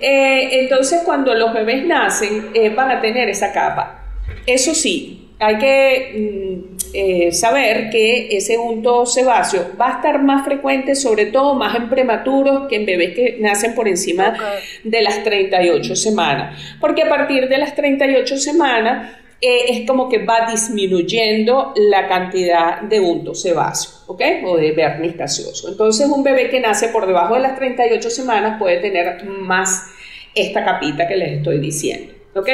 Eh, 0.06 0.60
entonces, 0.64 1.02
cuando 1.06 1.34
los 1.34 1.54
bebés 1.54 1.86
nacen, 1.86 2.50
eh, 2.54 2.70
van 2.70 2.92
a 2.92 3.02
tener 3.02 3.30
esa 3.30 3.54
capa. 3.54 4.02
Eso 4.46 4.74
sí, 4.74 5.23
hay 5.46 5.58
que 5.58 6.12
mm, 6.16 6.78
eh, 6.94 7.32
saber 7.32 7.90
que 7.90 8.36
ese 8.36 8.58
unto 8.58 9.06
sebáceo 9.06 9.72
va 9.80 9.90
a 9.90 9.96
estar 9.98 10.22
más 10.22 10.46
frecuente, 10.46 10.96
sobre 10.96 11.28
todo 11.28 11.56
más 11.56 11.76
en 11.76 11.90
prematuros 11.90 12.68
que 12.68 12.78
en 12.78 12.86
bebés 12.86 13.16
que 13.16 13.38
nacen 13.40 13.74
por 13.76 13.88
encima 13.88 14.36
de 14.84 15.02
las 15.02 15.24
38 15.24 15.96
semanas. 15.96 16.60
Porque 16.80 17.04
a 17.04 17.10
partir 17.10 17.50
de 17.50 17.58
las 17.58 17.76
38 17.76 18.38
semanas 18.38 19.18
es 19.46 19.86
como 19.86 20.08
que 20.08 20.20
va 20.20 20.50
disminuyendo 20.50 21.74
la 21.76 22.08
cantidad 22.08 22.82
de 22.82 23.02
unto 23.02 23.36
sebáceo, 23.36 23.92
¿ok? 24.08 24.22
O 24.46 24.56
de 24.56 24.72
vernis 24.72 25.18
gaseoso. 25.18 25.68
Entonces, 25.68 26.08
un 26.08 26.24
bebé 26.24 26.50
que 26.50 26.62
nace 26.62 26.88
por 26.88 27.06
debajo 27.06 27.34
de 27.34 27.42
las 27.42 27.58
38 27.58 28.10
semanas 28.10 28.58
puede 28.58 28.78
tener 28.78 29.26
más 29.26 29.88
esta 30.34 30.64
capita 30.64 31.08
que 31.08 31.18
les 31.18 31.38
estoy 31.40 31.60
diciendo. 31.60 32.23
¿Ok? 32.36 32.50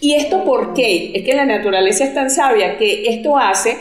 ¿Y 0.00 0.14
esto 0.14 0.44
por 0.44 0.72
qué? 0.74 1.12
Es 1.14 1.24
que 1.24 1.34
la 1.34 1.44
naturaleza 1.44 2.04
es 2.04 2.14
tan 2.14 2.30
sabia 2.30 2.78
que 2.78 3.08
esto 3.08 3.36
hace 3.36 3.76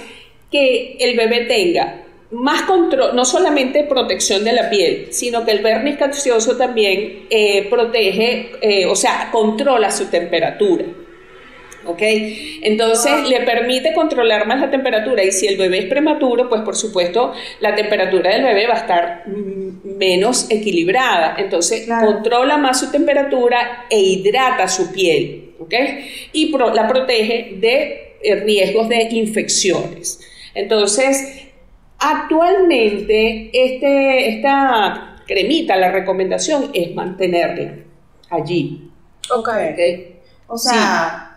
que 0.51 0.97
el 0.99 1.15
bebé 1.15 1.41
tenga 1.41 2.05
más 2.31 2.63
control, 2.63 3.15
no 3.15 3.23
solamente 3.23 3.83
protección 3.83 4.43
de 4.43 4.53
la 4.53 4.69
piel, 4.69 5.07
sino 5.11 5.45
que 5.45 5.51
el 5.51 5.59
vernis 5.59 5.97
gaseoso 5.97 6.57
también 6.57 7.25
eh, 7.29 7.67
protege, 7.69 8.51
eh, 8.61 8.85
o 8.85 8.95
sea, 8.95 9.29
controla 9.31 9.91
su 9.91 10.07
temperatura. 10.07 10.85
¿Ok? 11.85 12.01
Entonces 12.61 13.29
le 13.29 13.41
permite 13.41 13.93
controlar 13.93 14.47
más 14.47 14.59
la 14.59 14.69
temperatura 14.69 15.23
y 15.23 15.31
si 15.31 15.47
el 15.47 15.57
bebé 15.57 15.79
es 15.79 15.85
prematuro, 15.85 16.49
pues 16.49 16.61
por 16.61 16.75
supuesto 16.75 17.33
la 17.59 17.75
temperatura 17.75 18.31
del 18.31 18.43
bebé 18.43 18.67
va 18.67 18.73
a 18.73 18.79
estar 18.79 19.23
mm, 19.27 19.97
menos 19.97 20.49
equilibrada, 20.49 21.35
entonces 21.37 21.87
controla 21.87 22.57
más 22.57 22.79
su 22.79 22.91
temperatura 22.91 23.85
e 23.89 23.99
hidrata 23.99 24.67
su 24.67 24.91
piel, 24.91 25.53
¿ok? 25.59 25.73
Y 26.33 26.51
la 26.51 26.87
protege 26.87 27.57
de 27.57 28.17
eh, 28.21 28.35
riesgos 28.35 28.89
de 28.89 29.03
infecciones. 29.11 30.19
Entonces, 30.53 31.47
actualmente 31.99 33.49
este, 33.53 34.29
esta 34.29 35.15
cremita, 35.27 35.75
la 35.75 35.91
recomendación 35.91 36.71
es 36.73 36.93
mantenerla 36.95 37.75
allí. 38.29 38.89
Ok. 39.31 39.49
¿okay? 39.49 40.19
O 40.47 40.57
sea, 40.57 41.34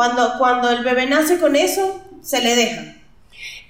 cuando, 0.00 0.38
cuando 0.38 0.70
el 0.70 0.82
bebé 0.82 1.04
nace 1.04 1.38
con 1.38 1.54
eso, 1.54 2.02
se 2.22 2.40
le 2.40 2.56
deja. 2.56 2.94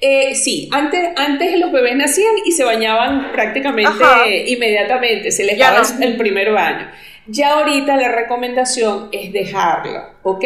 Eh, 0.00 0.37
sí, 0.37 0.68
antes, 0.70 1.10
antes 1.16 1.58
los 1.58 1.72
bebés 1.72 1.96
nacían 1.96 2.34
y 2.44 2.52
se 2.52 2.62
bañaban 2.62 3.32
prácticamente 3.32 4.44
inmediatamente, 4.46 5.32
se 5.32 5.42
les 5.42 5.58
daba 5.58 5.82
el 6.00 6.16
primer 6.16 6.52
baño. 6.52 6.88
Ya 7.26 7.54
ahorita 7.54 7.96
la 7.96 8.12
recomendación 8.12 9.08
es 9.10 9.32
dejarla, 9.32 10.18
¿ok? 10.22 10.44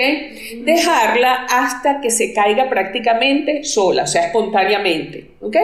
Dejarla 0.61 1.47
hasta 1.51 2.01
que 2.01 2.11
se 2.11 2.33
caiga 2.33 2.71
prácticamente 2.71 3.63
sola, 3.65 4.05
o 4.05 4.07
sea, 4.07 4.29
espontáneamente, 4.29 5.33
¿ok? 5.43 5.57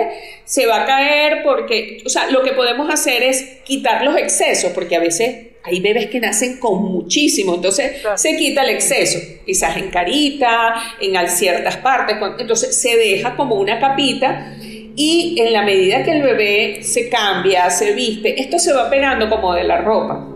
Se 0.45 0.67
va 0.67 0.83
a 0.83 0.85
caer 0.85 1.43
porque, 1.43 2.03
o 2.05 2.11
sea, 2.11 2.31
lo 2.31 2.43
que 2.43 2.53
podemos 2.53 2.93
hacer 2.93 3.23
es 3.23 3.61
quitar 3.65 4.05
los 4.05 4.19
excesos, 4.19 4.73
porque 4.73 4.97
a 4.97 5.01
veces 5.01 5.50
hay 5.63 5.81
bebés 5.81 6.07
que 6.07 6.21
nacen 6.21 6.59
con 6.59 6.83
muchísimo, 6.83 7.55
entonces 7.55 8.03
se 8.17 8.37
quita 8.37 8.63
el 8.63 8.71
exceso, 8.71 9.19
quizás 9.45 9.77
en 9.77 9.91
carita, 9.91 10.75
en 11.01 11.29
ciertas 11.29 11.77
partes, 11.79 12.17
entonces 12.39 12.81
se 12.81 12.97
deja 12.97 13.37
como 13.37 13.57
una 13.57 13.79
capita 13.79 14.57
y 14.97 15.37
en 15.39 15.53
la 15.53 15.63
medida 15.63 16.03
que 16.03 16.13
el 16.13 16.23
bebé 16.23 16.83
se 16.83 17.09
cambia, 17.09 17.71
se 17.71 17.93
viste, 17.93 18.41
esto 18.41 18.59
se 18.59 18.73
va 18.73 18.89
pegando 18.89 19.29
como 19.29 19.55
de 19.55 19.65
la 19.65 19.79
ropa 19.79 20.30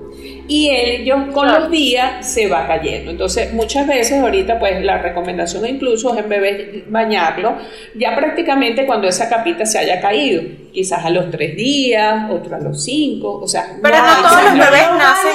y 0.48 0.70
ellos 0.70 1.32
con 1.32 1.50
los 1.50 1.70
días 1.70 2.26
se 2.26 2.48
va 2.48 2.66
cayendo. 2.66 3.10
Entonces, 3.10 3.52
muchas 3.52 3.86
veces 3.86 4.20
ahorita, 4.20 4.58
pues 4.58 4.82
la 4.84 4.98
recomendación 4.98 5.66
incluso 5.66 6.12
es 6.14 6.20
en 6.20 6.28
bebé 6.28 6.84
bañarlo 6.88 7.56
ya 7.94 8.14
prácticamente 8.16 8.86
cuando 8.86 9.08
esa 9.08 9.28
capita 9.28 9.64
se 9.66 9.78
haya 9.78 10.00
caído, 10.00 10.42
quizás 10.72 11.04
a 11.04 11.10
los 11.10 11.30
tres 11.30 11.56
días, 11.56 12.30
otro 12.30 12.56
a 12.56 12.60
los 12.60 12.82
cinco, 12.84 13.40
o 13.40 13.48
sea, 13.48 13.76
pero 13.82 13.96
no, 13.98 14.28
todos 14.28 14.44
los 14.44 14.52
bebés 14.52 14.88
nacen. 14.98 15.32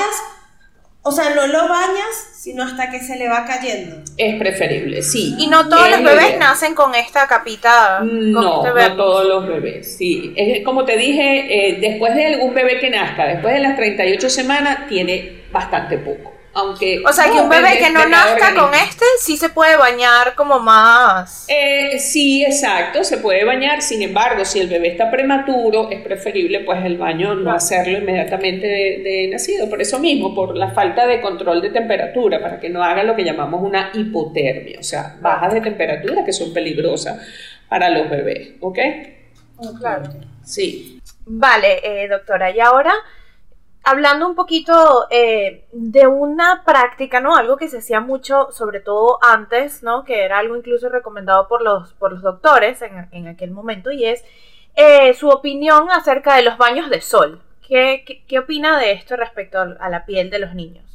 O 1.02 1.12
sea, 1.12 1.34
no 1.34 1.48
lo 1.48 1.68
bañas, 1.68 2.29
sino 2.40 2.64
hasta 2.64 2.90
que 2.90 3.02
se 3.02 3.18
le 3.18 3.28
va 3.28 3.44
cayendo. 3.44 3.98
Es 4.16 4.36
preferible, 4.38 5.02
sí. 5.02 5.36
Y 5.38 5.48
no 5.48 5.68
todos 5.68 5.92
los 5.92 6.02
bebés 6.02 6.38
nacen 6.40 6.74
con 6.74 6.96
esta 6.96 7.28
capita. 7.28 8.00
no, 8.00 8.66
este 8.66 8.90
no 8.90 8.96
todos 8.96 9.28
los 9.28 9.46
bebés, 9.46 9.98
sí. 9.98 10.34
Es, 10.38 10.64
como 10.64 10.86
te 10.86 10.96
dije, 10.96 11.48
eh, 11.50 11.80
después 11.82 12.16
de 12.16 12.38
un 12.42 12.54
bebé 12.54 12.80
que 12.80 12.90
nazca, 12.90 13.26
después 13.26 13.54
de 13.54 13.60
las 13.60 13.76
38 13.76 14.30
semanas, 14.30 14.88
tiene 14.88 15.42
bastante 15.52 15.98
poco 15.98 16.39
o 16.54 17.14
sea, 17.14 17.32
que 17.32 17.40
un 17.40 17.50
bebé 17.50 17.78
que 17.78 17.90
no 17.92 18.08
nazca 18.08 18.54
con 18.56 18.74
este 18.74 19.06
sí 19.20 19.38
se 19.38 19.50
puede 19.50 19.78
bañar 19.78 20.36
como 20.36 20.60
más. 20.60 21.46
Eh, 21.48 22.00
sí, 22.00 22.44
exacto, 22.44 23.04
se 23.04 23.18
puede 23.18 23.46
bañar. 23.46 23.82
Sin 23.82 24.02
embargo, 24.02 24.44
si 24.46 24.60
el 24.60 24.68
bebé 24.68 24.90
está 24.90 25.12
prematuro, 25.12 25.90
es 25.90 26.02
preferible 26.02 26.62
pues 26.62 26.84
el 26.84 26.98
baño 26.98 27.36
no 27.36 27.52
hacerlo 27.52 28.00
inmediatamente 28.00 28.68
de, 28.68 29.30
nacido. 29.32 29.70
Por 29.70 29.82
eso 29.82 30.00
mismo, 30.00 30.34
por 30.34 30.56
la 30.56 30.72
falta 30.72 31.06
de 31.08 31.22
control 31.22 31.62
de 31.62 31.70
temperatura, 31.70 32.42
para 32.42 32.60
que 32.60 32.70
no 32.70 32.84
haga 32.84 33.04
lo 33.04 33.16
que 33.16 33.24
llamamos 33.24 33.62
una 33.62 33.92
hipotermia, 33.94 34.80
o 34.80 34.84
sea, 34.84 35.18
bajas 35.22 35.54
de 35.54 35.62
temperatura 35.62 36.26
que 36.26 36.34
son 36.34 36.54
peligrosas 36.54 37.22
para 37.68 37.90
los 37.90 38.10
bebés, 38.10 38.54
¿ok? 38.60 38.80
Claro. 39.80 40.10
Sí. 40.44 41.00
Vale, 41.26 41.80
eh, 41.84 42.08
doctora, 42.08 42.50
y 42.50 42.60
ahora 42.60 42.94
hablando 43.84 44.28
un 44.28 44.36
poquito 44.36 45.08
eh, 45.10 45.66
de 45.72 46.08
una 46.08 46.64
práctica, 46.66 47.20
¿no? 47.20 47.36
Algo 47.36 47.58
que 47.58 47.68
se 47.68 47.80
hacía 47.80 48.00
mucho, 48.00 48.50
sobre 48.52 48.80
todo 48.80 49.20
antes, 49.22 49.84
¿no? 49.84 50.04
Que 50.04 50.24
era 50.24 50.40
algo 50.40 50.56
incluso 50.56 50.90
recomendado 50.90 51.48
por 51.48 51.62
los, 51.62 51.94
por 51.94 52.14
los 52.14 52.22
doctores 52.22 52.82
en, 52.82 53.28
aquel 53.28 53.52
momento, 53.52 53.92
y 53.92 54.06
es 54.06 54.24
eh, 54.76 55.14
su 55.14 55.30
opinión 55.30 55.90
acerca 55.92 56.36
de 56.36 56.44
los 56.44 56.58
baños 56.58 56.90
de 56.90 57.02
sol. 57.02 57.42
¿Qué, 57.68 58.24
qué, 58.28 58.40
opina 58.40 58.80
de 58.80 58.94
esto 58.94 59.16
respecto 59.16 59.60
a 59.60 59.90
la 59.90 60.06
piel 60.06 60.30
de 60.32 60.40
los 60.40 60.56
niños? 60.56 60.86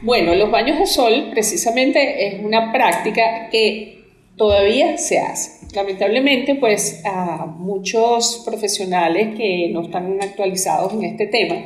Bueno, 0.00 0.34
los 0.34 0.50
baños 0.50 0.78
de 0.78 0.86
sol 0.86 1.28
precisamente 1.30 2.26
es 2.26 2.42
una 2.42 2.72
práctica 2.72 3.48
que 3.50 4.02
todavía 4.36 4.98
se 4.98 5.20
hace. 5.20 5.61
Lamentablemente, 5.74 6.54
pues 6.56 7.02
a 7.04 7.46
muchos 7.46 8.42
profesionales 8.44 9.34
que 9.36 9.70
no 9.72 9.82
están 9.82 10.18
actualizados 10.20 10.92
en 10.92 11.04
este 11.04 11.26
tema, 11.28 11.56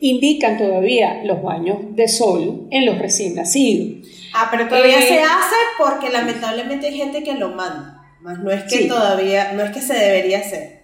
indican 0.00 0.56
todavía 0.56 1.22
los 1.24 1.42
baños 1.42 1.94
de 1.94 2.08
sol 2.08 2.68
en 2.70 2.86
los 2.86 2.98
recién 2.98 3.34
nacidos. 3.34 4.08
Ah, 4.34 4.48
pero 4.50 4.68
todavía 4.68 5.00
se 5.02 5.16
eh, 5.16 5.22
hace 5.22 5.56
porque 5.76 6.10
lamentablemente 6.10 6.86
hay 6.86 6.96
gente 6.96 7.22
que 7.22 7.34
lo 7.34 7.50
manda, 7.50 8.02
más 8.20 8.38
no 8.38 8.50
es 8.50 8.64
que 8.64 8.86
todavía, 8.86 9.52
no 9.52 9.62
es 9.62 9.70
que 9.72 9.80
se 9.80 9.94
debería 9.94 10.38
hacer. 10.38 10.78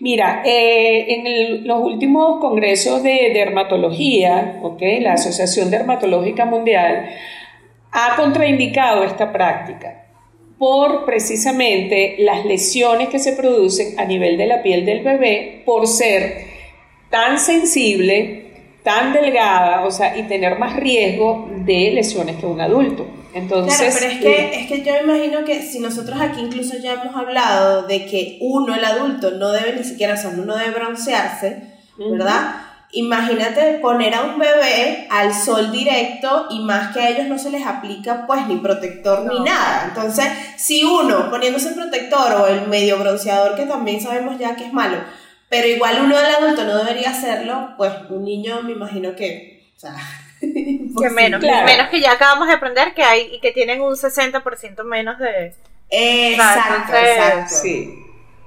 Mira, 0.00 0.42
eh, 0.44 1.14
en 1.14 1.66
los 1.66 1.80
últimos 1.80 2.40
congresos 2.40 3.02
de 3.02 3.30
dermatología, 3.34 4.60
¿okay? 4.62 5.00
la 5.00 5.12
Asociación 5.12 5.70
Dermatológica 5.70 6.44
Mundial 6.44 7.10
ha 7.92 8.16
contraindicado 8.16 9.04
esta 9.04 9.32
práctica 9.32 10.01
por 10.62 11.04
precisamente 11.04 12.14
las 12.20 12.44
lesiones 12.44 13.08
que 13.08 13.18
se 13.18 13.32
producen 13.32 13.98
a 13.98 14.04
nivel 14.04 14.38
de 14.38 14.46
la 14.46 14.62
piel 14.62 14.86
del 14.86 15.02
bebé 15.02 15.60
por 15.66 15.88
ser 15.88 16.46
tan 17.10 17.40
sensible, 17.40 18.78
tan 18.84 19.12
delgada, 19.12 19.84
o 19.84 19.90
sea, 19.90 20.16
y 20.16 20.22
tener 20.28 20.60
más 20.60 20.76
riesgo 20.76 21.50
de 21.64 21.90
lesiones 21.90 22.36
que 22.36 22.46
un 22.46 22.60
adulto. 22.60 23.04
Entonces, 23.34 23.76
claro, 23.76 23.92
pero 23.98 24.12
es 24.12 24.20
que, 24.20 24.40
eh, 24.40 24.60
es 24.60 24.68
que 24.68 24.82
yo 24.84 24.92
imagino 25.02 25.44
que 25.44 25.62
si 25.62 25.80
nosotros 25.80 26.20
aquí 26.20 26.40
incluso 26.40 26.78
ya 26.78 26.92
hemos 26.92 27.16
hablado 27.16 27.88
de 27.88 28.06
que 28.06 28.38
uno, 28.40 28.76
el 28.76 28.84
adulto, 28.84 29.32
no 29.32 29.50
debe 29.50 29.74
ni 29.74 29.82
siquiera, 29.82 30.14
o 30.14 30.16
sea, 30.16 30.30
uno 30.30 30.54
debe 30.56 30.74
broncearse, 30.74 31.60
¿verdad? 31.98 32.54
Imagínate 32.94 33.78
poner 33.80 34.14
a 34.14 34.22
un 34.22 34.38
bebé 34.38 35.06
al 35.10 35.34
sol 35.34 35.72
directo 35.72 36.46
y 36.50 36.60
más 36.60 36.92
que 36.92 37.00
a 37.00 37.08
ellos 37.08 37.26
no 37.26 37.38
se 37.38 37.50
les 37.50 37.66
aplica 37.66 38.26
pues 38.26 38.46
ni 38.46 38.56
protector 38.56 39.24
ni 39.32 39.40
nada. 39.40 39.86
Entonces, 39.88 40.26
si 40.58 40.84
uno 40.84 41.30
poniéndose 41.30 41.72
protector 41.72 42.32
o 42.32 42.46
el 42.46 42.68
medio 42.68 42.98
bronceador 42.98 43.56
que 43.56 43.64
también 43.64 44.00
sabemos 44.00 44.38
ya 44.38 44.56
que 44.56 44.66
es 44.66 44.72
malo, 44.74 44.98
pero 45.48 45.66
igual 45.68 46.02
uno 46.04 46.16
del 46.16 46.34
adulto 46.34 46.64
no 46.64 46.76
debería 46.76 47.10
hacerlo, 47.10 47.74
pues 47.78 47.92
un 48.10 48.24
niño 48.24 48.62
me 48.62 48.72
imagino 48.72 49.16
que, 49.16 49.70
o 49.76 49.80
sea, 49.80 49.94
que 50.40 51.10
menos, 51.10 51.40
menos 51.40 51.88
que 51.88 52.00
ya 52.00 52.12
acabamos 52.12 52.48
de 52.48 52.54
aprender 52.54 52.92
que 52.94 53.02
hay 53.02 53.30
y 53.32 53.40
que 53.40 53.52
tienen 53.52 53.80
un 53.80 53.94
60% 53.94 54.84
menos 54.84 55.18
de 55.18 55.54
Exacto, 55.88 56.96
exacto. 56.96 57.54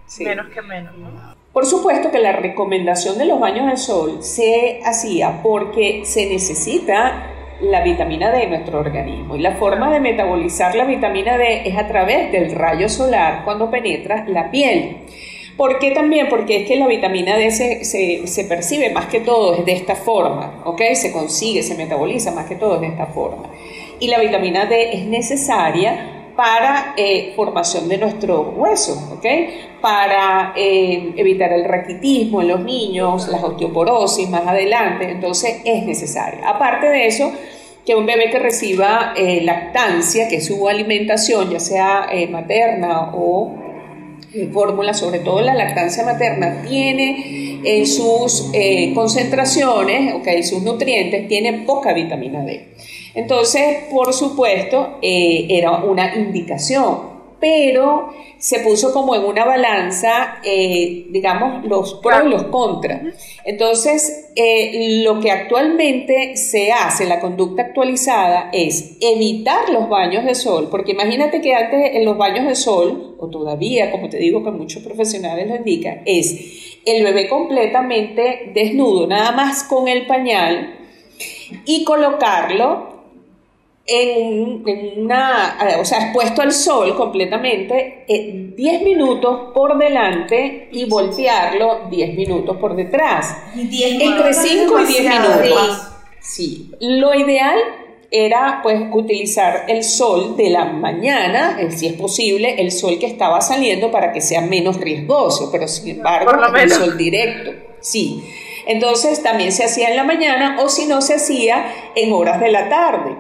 Sí, 0.07 0.23
Menos 0.23 0.47
que 0.49 0.61
menos, 0.61 0.95
¿no? 0.97 1.34
Por 1.55 1.65
supuesto 1.65 2.11
que 2.11 2.19
la 2.19 2.33
recomendación 2.33 3.17
de 3.17 3.23
los 3.23 3.39
baños 3.39 3.65
al 3.65 3.77
sol 3.77 4.17
se 4.19 4.81
hacía 4.83 5.39
porque 5.41 6.01
se 6.03 6.25
necesita 6.25 7.31
la 7.61 7.81
vitamina 7.81 8.29
D 8.29 8.43
en 8.43 8.49
nuestro 8.49 8.77
organismo 8.77 9.37
y 9.37 9.39
la 9.39 9.55
forma 9.55 9.89
de 9.89 10.01
metabolizar 10.01 10.75
la 10.75 10.83
vitamina 10.83 11.37
D 11.37 11.61
es 11.63 11.77
a 11.77 11.87
través 11.87 12.29
del 12.33 12.51
rayo 12.51 12.89
solar 12.89 13.45
cuando 13.45 13.71
penetra 13.71 14.25
la 14.27 14.51
piel. 14.51 14.97
¿Por 15.55 15.79
qué 15.79 15.91
también? 15.91 16.27
Porque 16.27 16.57
es 16.57 16.67
que 16.67 16.75
la 16.75 16.87
vitamina 16.87 17.37
D 17.37 17.49
se, 17.49 18.45
percibe 18.49 18.89
más 18.89 19.05
que 19.05 19.21
todo 19.21 19.63
de 19.63 19.71
esta 19.71 19.95
forma, 19.95 20.61
¿ok? 20.65 20.81
Se 20.95 21.13
consigue, 21.13 21.63
se 21.63 21.75
metaboliza 21.75 22.31
más 22.31 22.47
que 22.47 22.55
todo 22.55 22.81
de 22.81 22.87
esta 22.87 23.05
forma. 23.05 23.49
Y 24.01 24.09
la 24.09 24.19
vitamina 24.19 24.65
D 24.65 24.91
es 24.91 25.05
necesaria 25.05 26.14
para 26.35 26.93
eh, 26.97 27.33
formación 27.35 27.87
de 27.87 27.97
nuestros 27.97 28.47
huesos, 28.55 28.97
¿ok? 29.11 29.25
Para 29.81 30.53
eh, 30.55 31.13
evitar 31.15 31.53
el 31.53 31.65
raquitismo 31.65 32.41
en 32.41 32.49
los 32.49 32.59
niños, 32.61 33.27
las 33.29 33.43
osteoporosis 33.43 34.29
más 34.29 34.45
adelante, 34.45 35.09
entonces 35.09 35.61
es 35.63 35.85
necesaria. 35.85 36.49
Aparte 36.49 36.87
de 36.87 37.07
eso, 37.07 37.31
que 37.85 37.95
un 37.95 38.05
bebé 38.05 38.29
que 38.31 38.39
reciba 38.39 39.13
eh, 39.15 39.41
lactancia, 39.43 40.27
que 40.27 40.41
su 40.41 40.67
alimentación, 40.67 41.51
ya 41.51 41.59
sea 41.59 42.07
materna 42.29 43.11
o 43.13 43.64
fórmula, 44.53 44.93
sobre 44.93 45.19
todo 45.19 45.41
la 45.41 45.53
lactancia 45.53 46.03
materna, 46.03 46.63
tiene 46.67 47.61
en 47.63 47.87
sus 47.87 48.51
concentraciones, 48.93 50.13
ok, 50.15 50.27
sus 50.43 50.61
nutrientes, 50.61 51.27
tiene 51.27 51.63
poca 51.65 51.93
vitamina 51.93 52.43
D. 52.43 52.75
Entonces, 53.15 53.85
por 53.89 54.13
supuesto, 54.13 54.99
eh, 55.01 55.47
era 55.49 55.83
una 55.83 56.15
indicación, 56.15 57.14
pero 57.39 58.09
se 58.37 58.59
puso 58.59 58.93
como 58.93 59.15
en 59.15 59.23
una 59.23 59.45
balanza, 59.45 60.39
eh, 60.43 61.07
digamos, 61.09 61.65
los 61.65 61.95
pros 61.95 62.23
y 62.25 62.29
los 62.29 62.43
contras. 62.43 63.01
Entonces, 63.43 64.31
eh, 64.35 65.01
lo 65.03 65.19
que 65.19 65.31
actualmente 65.31 66.37
se 66.37 66.71
hace, 66.71 67.05
la 67.05 67.19
conducta 67.19 67.63
actualizada, 67.63 68.49
es 68.51 68.97
evitar 69.01 69.69
los 69.69 69.89
baños 69.89 70.25
de 70.25 70.35
sol, 70.35 70.67
porque 70.69 70.91
imagínate 70.91 71.41
que 71.41 71.53
antes 71.53 71.95
en 71.95 72.05
los 72.05 72.17
baños 72.17 72.45
de 72.45 72.55
sol, 72.55 73.15
o 73.19 73.29
todavía, 73.29 73.91
como 73.91 74.09
te 74.09 74.17
digo, 74.17 74.43
que 74.43 74.51
muchos 74.51 74.83
profesionales 74.83 75.47
lo 75.47 75.55
indican, 75.55 76.01
es 76.05 76.79
el 76.85 77.03
bebé 77.03 77.27
completamente 77.27 78.51
desnudo, 78.53 79.07
nada 79.07 79.31
más 79.31 79.63
con 79.63 79.87
el 79.87 80.05
pañal, 80.05 80.79
y 81.65 81.83
colocarlo 81.83 82.94
en, 83.87 84.63
una, 84.97 85.57
eh, 85.61 85.75
o 85.79 85.85
sea, 85.85 86.05
expuesto 86.05 86.41
al 86.41 86.51
sol 86.51 86.95
completamente, 86.95 88.05
10 88.07 88.57
eh, 88.57 88.83
minutos 88.83 89.51
por 89.53 89.77
delante 89.77 90.69
y 90.71 90.85
voltearlo 90.85 91.87
10 91.89 92.15
minutos 92.15 92.57
por 92.57 92.75
detrás. 92.75 93.37
Entre 93.55 94.33
5 94.33 94.79
y 94.79 94.85
10 94.85 95.01
minutos. 95.01 95.81
Sí. 96.19 96.71
Lo 96.79 97.13
ideal 97.13 97.59
era 98.09 98.61
pues 98.63 98.81
utilizar 98.91 99.65
el 99.67 99.83
sol 99.83 100.35
de 100.35 100.49
la 100.49 100.65
mañana, 100.65 101.57
eh, 101.59 101.69
si 101.69 101.87
es 101.87 101.93
posible, 101.93 102.59
el 102.59 102.71
sol 102.71 102.97
que 102.97 103.05
estaba 103.05 103.41
saliendo 103.41 103.91
para 103.91 104.11
que 104.11 104.21
sea 104.21 104.41
menos 104.41 104.79
riesgoso, 104.79 105.51
pero 105.51 105.67
sin 105.67 105.97
embargo, 105.97 106.31
el 106.57 106.71
sol 106.71 106.97
directo. 106.97 107.51
Sí. 107.81 108.23
Entonces 108.67 109.21
también 109.21 109.51
se 109.51 109.65
hacía 109.65 109.89
en 109.89 109.95
la 109.95 110.03
mañana 110.03 110.57
o 110.59 110.69
si 110.69 110.87
no 110.87 111.01
se 111.01 111.15
hacía 111.15 111.91
en 111.95 112.11
horas 112.13 112.39
de 112.39 112.51
la 112.51 112.67
tarde. 112.67 113.15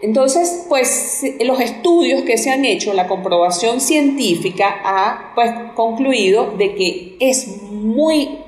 Entonces, 0.00 0.66
pues 0.68 1.24
los 1.40 1.60
estudios 1.60 2.22
que 2.22 2.38
se 2.38 2.50
han 2.50 2.64
hecho, 2.64 2.92
la 2.92 3.08
comprobación 3.08 3.80
científica 3.80 4.80
ha 4.84 5.32
pues, 5.34 5.50
concluido 5.74 6.52
de 6.56 6.74
que 6.74 7.16
es 7.18 7.62
muy 7.62 8.38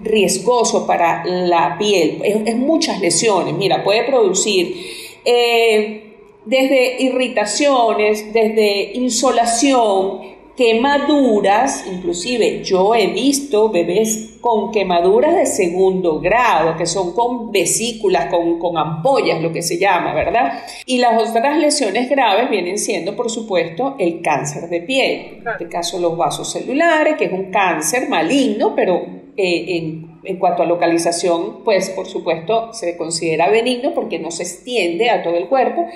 riesgoso 0.00 0.86
para 0.86 1.24
la 1.24 1.76
piel, 1.78 2.20
es, 2.24 2.56
muchas 2.56 3.00
lesiones, 3.00 3.54
mira, 3.54 3.82
puede 3.82 4.04
producir 4.04 4.76
eh, 5.24 6.14
desde 6.44 7.02
irritaciones, 7.02 8.32
desde 8.32 8.92
insolación, 8.94 10.35
quemaduras, 10.56 11.84
inclusive 11.86 12.62
yo 12.64 12.94
he 12.94 13.08
visto 13.08 13.68
bebés 13.68 14.38
con 14.40 14.72
quemaduras 14.72 15.34
de 15.34 15.46
segundo 15.46 16.20
grado, 16.20 16.76
que 16.76 16.86
son 16.86 17.12
con 17.12 17.52
vesículas, 17.52 18.26
con, 18.26 18.58
con, 18.58 18.78
ampollas, 18.78 19.42
lo 19.42 19.52
que 19.52 19.60
se 19.60 19.78
llama, 19.78 20.14
¿verdad? 20.14 20.62
Y 20.86 20.98
las 20.98 21.20
otras 21.28 21.58
lesiones 21.58 22.08
graves 22.08 22.48
vienen 22.48 22.78
siendo, 22.78 23.14
por 23.16 23.30
supuesto, 23.30 23.96
el 23.98 24.22
cáncer 24.22 24.68
de 24.68 24.80
piel, 24.80 25.40
en 25.40 25.48
este 25.48 25.68
caso 25.68 25.98
los 25.98 26.16
vasos 26.16 26.50
celulares, 26.52 27.16
que 27.16 27.26
es 27.26 27.32
un 27.32 27.50
cáncer 27.50 28.08
maligno, 28.08 28.74
pero 28.74 29.04
eh, 29.36 29.76
en, 29.76 30.20
en 30.24 30.38
cuanto 30.38 30.62
a 30.62 30.66
localización, 30.66 31.64
pues 31.64 31.90
por 31.90 32.06
supuesto 32.06 32.72
se 32.72 32.96
considera 32.96 33.50
benigno 33.50 33.92
porque 33.94 34.18
no 34.18 34.30
se 34.30 34.44
extiende 34.44 35.10
a 35.10 35.22
todo 35.22 35.36
el 35.36 35.48
cuerpo. 35.48 35.86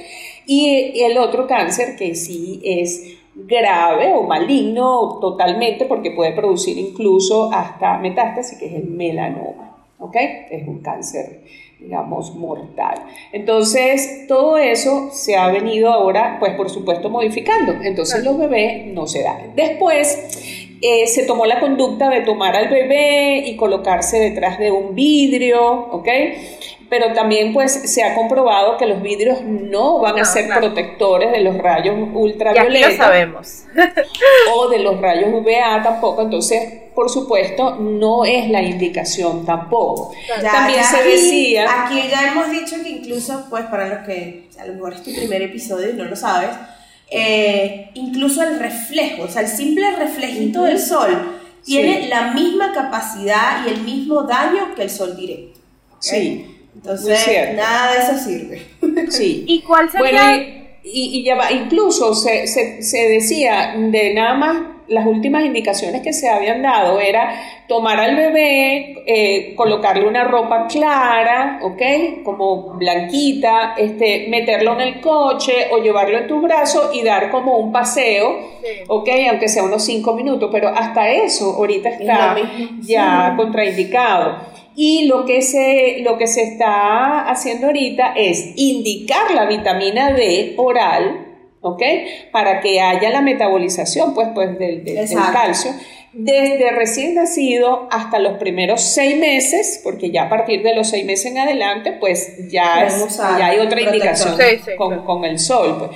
Y 0.46 1.00
el 1.02 1.16
otro 1.18 1.46
cáncer 1.46 1.96
que 1.96 2.14
sí 2.14 2.60
es 2.64 3.19
grave 3.34 4.12
o 4.14 4.22
maligno 4.22 5.18
totalmente 5.20 5.84
porque 5.84 6.10
puede 6.10 6.32
producir 6.32 6.78
incluso 6.78 7.52
hasta 7.52 7.98
metástasis, 7.98 8.58
que 8.58 8.66
es 8.66 8.74
el 8.74 8.88
melanoma, 8.88 9.76
¿ok? 9.98 10.16
Es 10.50 10.66
un 10.66 10.80
cáncer, 10.80 11.42
digamos, 11.78 12.34
mortal. 12.34 12.94
Entonces, 13.32 14.26
todo 14.26 14.58
eso 14.58 15.10
se 15.12 15.36
ha 15.36 15.48
venido 15.50 15.90
ahora, 15.90 16.36
pues 16.40 16.54
por 16.54 16.70
supuesto, 16.70 17.08
modificando. 17.08 17.72
Entonces, 17.82 18.24
los 18.24 18.36
bebés 18.36 18.86
no 18.88 19.06
se 19.06 19.22
dan. 19.22 19.54
Después, 19.54 20.76
eh, 20.82 21.06
se 21.06 21.24
tomó 21.24 21.46
la 21.46 21.60
conducta 21.60 22.08
de 22.08 22.22
tomar 22.22 22.56
al 22.56 22.68
bebé 22.68 23.44
y 23.46 23.56
colocarse 23.56 24.18
detrás 24.18 24.58
de 24.58 24.70
un 24.72 24.94
vidrio, 24.94 25.62
¿ok? 25.90 26.08
Pero 26.90 27.14
también 27.14 27.52
pues 27.54 27.72
se 27.72 28.02
ha 28.02 28.14
comprobado 28.14 28.76
que 28.76 28.84
los 28.84 29.00
vidrios 29.00 29.42
no 29.42 30.00
van 30.00 30.18
a 30.18 30.24
ser 30.24 30.48
protectores 30.48 31.30
de 31.30 31.40
los 31.40 31.56
rayos 31.56 31.96
ultravioletas. 32.12 32.90
Ya 32.90 32.96
lo 32.96 33.04
sabemos. 33.04 33.64
o 34.54 34.68
de 34.68 34.80
los 34.80 35.00
rayos 35.00 35.30
UVA 35.32 35.82
tampoco, 35.82 36.22
entonces 36.22 36.90
por 36.94 37.08
supuesto 37.08 37.76
no 37.76 38.24
es 38.24 38.50
la 38.50 38.60
indicación 38.60 39.46
tampoco. 39.46 40.12
también 40.42 40.84
se 40.84 41.02
decía... 41.04 41.84
Aquí 41.84 42.08
ya 42.10 42.32
hemos 42.32 42.50
dicho 42.50 42.76
que 42.82 42.90
incluso 42.90 43.46
pues 43.48 43.64
para 43.66 43.88
los 43.88 44.06
que 44.06 44.48
a 44.58 44.66
lo 44.66 44.74
mejor 44.74 44.94
es 44.94 45.02
tu 45.02 45.14
primer 45.14 45.42
episodio 45.42 45.90
y 45.90 45.92
no 45.94 46.04
lo 46.04 46.16
sabes, 46.16 46.50
eh, 47.10 47.90
incluso 47.94 48.42
el 48.42 48.58
reflejo, 48.58 49.22
o 49.22 49.28
sea, 49.28 49.42
el 49.42 49.48
simple 49.48 49.96
reflejito 49.96 50.64
del 50.64 50.78
sol 50.78 51.38
tiene 51.64 52.08
la 52.08 52.32
misma 52.32 52.72
capacidad 52.72 53.66
y 53.66 53.70
el 53.70 53.80
mismo 53.82 54.22
daño 54.24 54.74
que 54.74 54.82
el 54.82 54.90
sol 54.90 55.16
directo. 55.16 55.60
Sí. 56.00 56.59
Entonces, 56.74 57.54
nada 57.56 57.92
de 57.92 57.98
eso 57.98 58.18
sirve. 58.18 58.62
Sí. 59.10 59.44
¿Y 59.46 59.62
cuál 59.62 59.90
sería? 59.90 60.10
Bueno, 60.10 60.42
y, 60.82 61.18
y, 61.18 61.24
ya 61.24 61.34
va, 61.34 61.50
incluso 61.50 62.14
se, 62.14 62.46
se, 62.46 62.82
se 62.82 63.08
decía 63.08 63.74
de 63.76 64.14
nada 64.14 64.34
más 64.34 64.56
las 64.90 65.06
últimas 65.06 65.44
indicaciones 65.44 66.02
que 66.02 66.12
se 66.12 66.28
habían 66.28 66.62
dado 66.62 66.98
era 66.98 67.32
tomar 67.68 68.00
al 68.00 68.16
bebé, 68.16 68.96
eh, 69.06 69.54
colocarle 69.54 70.06
una 70.06 70.24
ropa 70.24 70.66
clara, 70.66 71.60
¿ok? 71.62 72.24
Como 72.24 72.74
blanquita, 72.74 73.74
este, 73.78 74.26
meterlo 74.28 74.72
en 74.74 74.80
el 74.80 75.00
coche 75.00 75.68
o 75.70 75.78
llevarlo 75.78 76.18
en 76.18 76.26
tu 76.26 76.40
brazo 76.40 76.90
y 76.92 77.02
dar 77.02 77.30
como 77.30 77.56
un 77.58 77.70
paseo, 77.70 78.36
¿ok? 78.88 79.08
Aunque 79.30 79.48
sea 79.48 79.62
unos 79.62 79.84
cinco 79.84 80.12
minutos, 80.14 80.50
pero 80.52 80.68
hasta 80.68 81.08
eso 81.08 81.54
ahorita 81.54 81.88
está 81.90 82.36
ya 82.80 83.34
contraindicado. 83.36 84.59
Y 84.82 85.04
lo 85.08 85.26
que, 85.26 85.42
se, 85.42 85.98
lo 86.00 86.16
que 86.16 86.26
se 86.26 86.42
está 86.42 87.28
haciendo 87.28 87.66
ahorita 87.66 88.14
es 88.16 88.52
indicar 88.56 89.30
la 89.34 89.44
vitamina 89.44 90.10
D 90.10 90.54
oral, 90.56 91.26
¿ok? 91.60 91.82
Para 92.32 92.60
que 92.62 92.80
haya 92.80 93.10
la 93.10 93.20
metabolización, 93.20 94.14
pues, 94.14 94.28
pues 94.34 94.58
del, 94.58 94.82
del, 94.82 95.06
calcio, 95.34 95.72
desde 96.14 96.70
recién 96.70 97.14
nacido 97.14 97.88
hasta 97.90 98.18
los 98.20 98.38
primeros 98.38 98.80
seis 98.80 99.18
meses, 99.18 99.82
porque 99.84 100.10
ya 100.10 100.22
a 100.22 100.28
partir 100.30 100.62
de 100.62 100.74
los 100.74 100.88
seis 100.88 101.04
meses 101.04 101.32
en 101.32 101.36
adelante, 101.36 101.92
pues 102.00 102.48
ya, 102.50 102.88
ya 103.38 103.46
hay 103.48 103.58
otra 103.58 103.82
indicación 103.82 104.34
con, 104.78 105.04
con, 105.04 105.26
el 105.26 105.38
sol, 105.38 105.76
pues. 105.78 105.90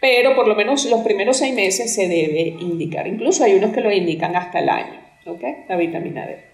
Pero 0.00 0.34
por 0.34 0.48
lo 0.48 0.54
menos 0.54 0.86
los 0.86 1.02
primeros 1.02 1.36
seis 1.36 1.52
meses 1.52 1.94
se 1.94 2.08
debe 2.08 2.56
indicar. 2.58 3.06
Incluso 3.06 3.44
hay 3.44 3.56
unos 3.56 3.74
que 3.74 3.82
lo 3.82 3.92
indican 3.92 4.34
hasta 4.34 4.60
el 4.60 4.70
año, 4.70 4.98
¿ok? 5.26 5.42
La 5.68 5.76
vitamina 5.76 6.26
D. 6.26 6.49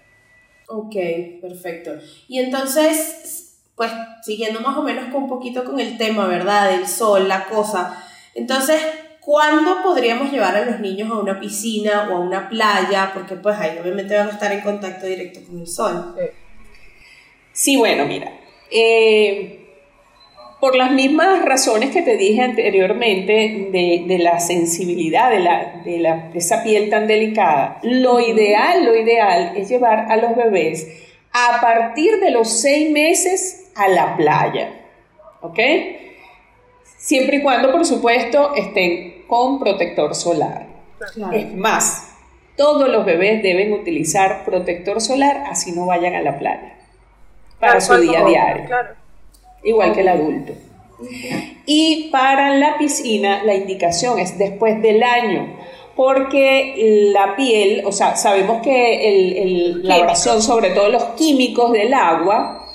Ok, 0.67 0.95
perfecto. 1.41 1.91
Y 2.27 2.39
entonces, 2.39 3.57
pues 3.75 3.91
siguiendo 4.23 4.59
más 4.61 4.77
o 4.77 4.83
menos 4.83 5.05
con 5.11 5.23
un 5.23 5.29
poquito 5.29 5.63
con 5.63 5.79
el 5.79 5.97
tema, 5.97 6.27
¿verdad? 6.27 6.71
Del 6.71 6.87
sol, 6.87 7.27
la 7.27 7.45
cosa. 7.45 8.03
Entonces, 8.35 8.81
¿cuándo 9.21 9.81
podríamos 9.81 10.31
llevar 10.31 10.55
a 10.55 10.65
los 10.65 10.79
niños 10.79 11.09
a 11.09 11.19
una 11.19 11.39
piscina 11.39 12.09
o 12.09 12.17
a 12.17 12.19
una 12.19 12.49
playa? 12.49 13.11
Porque 13.13 13.35
pues 13.35 13.57
ahí 13.57 13.77
obviamente 13.81 14.15
van 14.15 14.27
a 14.27 14.31
estar 14.31 14.51
en 14.51 14.61
contacto 14.61 15.05
directo 15.05 15.39
con 15.47 15.59
el 15.59 15.67
sol. 15.67 16.15
Sí, 17.53 17.77
bueno, 17.77 18.05
mira. 18.05 18.31
Eh, 18.69 19.66
por 20.59 20.75
las 20.75 20.91
mismas 20.91 21.45
razones 21.45 21.91
que 21.91 22.01
te 22.01 22.17
dije 22.17 22.41
anteriormente 22.41 23.69
de, 23.71 24.17
la 24.19 24.39
sensibilidad 24.39 25.29
de, 25.29 25.39
la, 25.39 25.81
de, 25.85 25.99
la, 25.99 26.31
esa 26.33 26.63
piel 26.63 26.89
tan 26.89 27.07
delicada, 27.07 27.79
lo 27.83 28.19
ideal, 28.19 28.85
lo 28.85 28.95
ideal 28.95 29.53
es 29.55 29.69
llevar 29.69 30.11
a 30.11 30.17
los 30.17 30.35
bebés 30.35 30.87
a 31.31 31.61
partir 31.61 32.19
de 32.19 32.31
los 32.31 32.49
seis 32.49 32.89
meses 32.91 33.71
a 33.75 33.87
la 33.87 34.17
playa, 34.17 34.71
¿ok? 35.41 35.59
Siempre 36.97 37.37
y 37.37 37.41
cuando, 37.41 37.71
por 37.71 37.85
supuesto, 37.85 38.55
estén 38.55 39.25
con 39.27 39.59
protector 39.59 40.15
solar. 40.15 40.65
Es 41.31 41.53
más, 41.53 42.15
todos 42.55 42.89
los 42.89 43.05
bebés 43.05 43.43
deben 43.43 43.71
utilizar 43.71 44.43
protector 44.43 44.99
solar 44.99 45.43
así 45.47 45.71
no 45.71 45.85
vayan 45.85 46.15
a 46.15 46.21
la 46.21 46.39
playa 46.39 46.73
para 47.59 47.79
su 47.79 47.95
día 47.97 48.21
a 48.21 48.25
diario. 48.25 48.65
Igual 49.63 49.93
que 49.93 50.01
el 50.01 50.07
adulto. 50.07 50.53
Y 51.65 52.09
para 52.11 52.55
la 52.55 52.77
piscina 52.77 53.43
la 53.43 53.55
indicación 53.55 54.19
es 54.19 54.37
después 54.37 54.81
del 54.81 55.03
año, 55.03 55.55
porque 55.95 57.11
la 57.13 57.35
piel, 57.35 57.83
o 57.85 57.91
sea, 57.91 58.15
sabemos 58.15 58.61
que 58.61 59.79
la 59.83 59.97
oración, 59.97 60.41
sobre 60.41 60.71
todo 60.71 60.89
los 60.89 61.03
químicos 61.15 61.71
del 61.71 61.93
agua, 61.93 62.66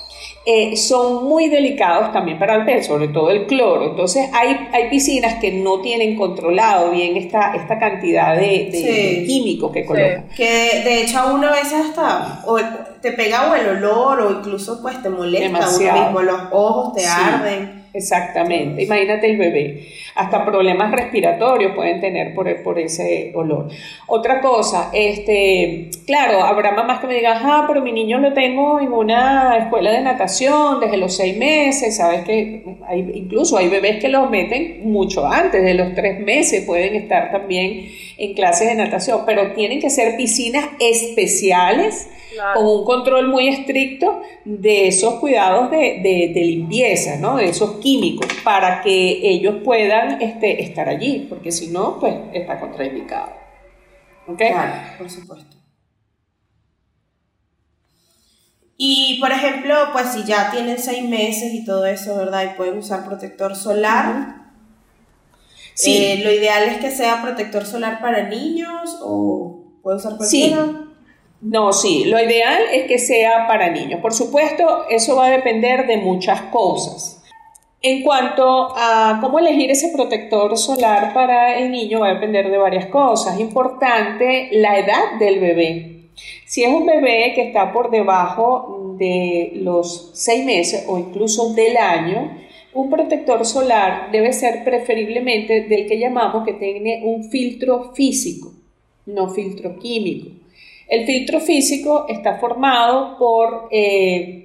eh, 0.45 0.75
son 0.75 1.23
muy 1.23 1.47
delicados 1.47 2.11
también 2.11 2.37
para 2.37 2.55
el 2.55 2.65
pez, 2.65 2.87
sobre 2.87 3.07
todo 3.07 3.29
el 3.29 3.45
cloro. 3.45 3.91
Entonces 3.91 4.29
hay, 4.33 4.67
hay 4.73 4.89
piscinas 4.89 5.35
que 5.35 5.51
no 5.53 5.79
tienen 5.79 6.17
controlado 6.17 6.91
bien 6.91 7.15
esta, 7.15 7.55
esta 7.55 7.79
cantidad 7.79 8.35
de, 8.35 9.23
químicos 9.25 9.71
que 9.71 9.85
colocan. 9.85 10.27
Que 10.35 10.81
de 10.83 11.01
hecho 11.01 11.19
a 11.19 11.33
uno 11.33 11.47
a 11.47 11.51
veces 11.51 11.73
hasta 11.73 12.43
o 12.45 12.57
te 13.01 13.13
pega 13.13 13.51
o 13.51 13.55
el 13.55 13.69
olor 13.69 14.21
o 14.21 14.31
incluso 14.31 14.81
pues 14.81 15.01
te 15.01 15.09
molesta 15.09 15.69
uno 15.69 15.93
mismo, 15.93 16.21
los 16.21 16.41
ojos 16.51 16.93
te 16.93 17.05
arden. 17.05 17.83
Exactamente, 17.93 18.83
imagínate 18.83 19.31
el 19.31 19.37
bebé. 19.37 19.87
Hasta 20.15 20.45
problemas 20.45 20.91
respiratorios 20.91 21.73
pueden 21.75 21.99
tener 21.99 22.33
por, 22.33 22.63
por 22.63 22.79
ese 22.79 23.31
olor. 23.35 23.69
Otra 24.07 24.41
cosa, 24.41 24.89
este, 24.93 25.89
claro, 26.05 26.43
habrá 26.43 26.71
mamás 26.71 26.99
que 26.99 27.07
me 27.07 27.15
digan, 27.15 27.41
ah, 27.43 27.65
pero 27.67 27.81
mi 27.81 27.91
niño 27.91 28.19
lo 28.19 28.33
tengo 28.33 28.79
en 28.79 28.91
una 28.91 29.57
escuela 29.57 29.91
de 29.91 30.01
natación 30.01 30.79
desde 30.79 30.97
los 30.97 31.15
seis 31.15 31.37
meses, 31.37 31.97
sabes 31.97 32.23
que 32.25 32.77
hay, 32.87 33.11
incluso 33.15 33.57
hay 33.57 33.69
bebés 33.69 33.97
que 33.97 34.09
los 34.09 34.29
meten 34.29 34.81
mucho 34.91 35.25
antes, 35.25 35.63
de 35.63 35.73
los 35.73 35.93
tres 35.95 36.19
meses 36.19 36.65
pueden 36.65 36.95
estar 36.95 37.31
también 37.31 37.87
en 38.17 38.33
clases 38.33 38.67
de 38.67 38.75
natación, 38.75 39.21
pero 39.25 39.53
tienen 39.53 39.79
que 39.79 39.89
ser 39.89 40.15
piscinas 40.15 40.65
especiales 40.79 42.09
con 42.53 42.65
un 42.65 42.83
control 42.83 43.27
muy 43.27 43.47
estricto 43.47 44.21
de 44.45 44.87
esos 44.87 45.15
cuidados 45.15 45.71
de, 45.71 46.31
limpieza, 46.33 47.17
¿no? 47.17 47.37
de 47.37 47.49
esos 47.49 47.79
químicos, 47.79 48.27
para 48.43 48.81
que 48.81 49.19
ellos 49.21 49.57
puedan 49.63 50.02
este, 50.21 50.63
estar 50.63 50.89
allí, 50.89 51.27
porque 51.29 51.51
si 51.51 51.67
no, 51.67 51.99
pues 51.99 52.15
está 52.33 52.59
contraindicado. 52.59 53.31
¿Ok? 54.27 54.37
Claro, 54.37 54.73
por 54.97 55.09
supuesto. 55.09 55.57
Y 58.77 59.19
por 59.19 59.31
ejemplo, 59.31 59.75
pues 59.91 60.07
si 60.09 60.23
ya 60.23 60.51
tienen 60.51 60.77
seis 60.77 61.07
meses 61.07 61.53
y 61.53 61.63
todo 61.63 61.85
eso, 61.85 62.17
¿verdad? 62.17 62.43
Y 62.43 62.57
pueden 62.57 62.77
usar 62.77 63.05
protector 63.05 63.55
solar. 63.55 64.51
Sí. 65.73 65.97
Eh, 65.97 66.21
lo 66.23 66.31
ideal 66.31 66.63
es 66.63 66.77
que 66.77 66.91
sea 66.91 67.21
protector 67.21 67.65
solar 67.65 68.01
para 68.01 68.27
niños 68.27 68.99
o 69.01 69.63
puede 69.81 69.97
usar 69.97 70.17
cualquiera. 70.17 70.65
Sí. 70.65 70.77
No, 71.41 71.73
sí, 71.73 72.05
lo 72.05 72.23
ideal 72.23 72.61
es 72.71 72.87
que 72.87 72.97
sea 72.97 73.47
para 73.47 73.69
niños. 73.69 73.99
Por 74.01 74.13
supuesto, 74.13 74.85
eso 74.89 75.17
va 75.17 75.25
a 75.25 75.29
depender 75.31 75.87
de 75.87 75.97
muchas 75.97 76.41
cosas. 76.43 77.12
En 77.85 78.01
cuanto 78.01 78.73
a 78.77 79.19
cómo 79.19 79.39
elegir 79.39 79.69
ese 79.69 79.89
protector 79.89 80.57
solar 80.57 81.13
para 81.13 81.59
el 81.59 81.69
niño, 81.69 81.99
va 81.99 82.11
a 82.11 82.13
depender 82.13 82.49
de 82.49 82.57
varias 82.57 82.85
cosas. 82.85 83.37
Importante 83.41 84.47
la 84.53 84.79
edad 84.79 85.19
del 85.19 85.41
bebé. 85.41 86.05
Si 86.45 86.63
es 86.63 86.73
un 86.73 86.85
bebé 86.85 87.33
que 87.35 87.41
está 87.41 87.73
por 87.73 87.91
debajo 87.91 88.95
de 88.97 89.51
los 89.55 90.11
seis 90.13 90.45
meses 90.45 90.85
o 90.87 90.97
incluso 90.97 91.53
del 91.55 91.75
año, 91.75 92.37
un 92.73 92.89
protector 92.89 93.45
solar 93.45 94.11
debe 94.13 94.31
ser 94.31 94.63
preferiblemente 94.63 95.65
del 95.65 95.85
que 95.85 95.99
llamamos 95.99 96.45
que 96.45 96.53
tiene 96.53 97.01
un 97.03 97.29
filtro 97.29 97.93
físico, 97.93 98.53
no 99.07 99.29
filtro 99.29 99.77
químico. 99.77 100.29
El 100.87 101.05
filtro 101.05 101.41
físico 101.41 102.05
está 102.07 102.39
formado 102.39 103.17
por 103.17 103.67
eh, 103.71 104.42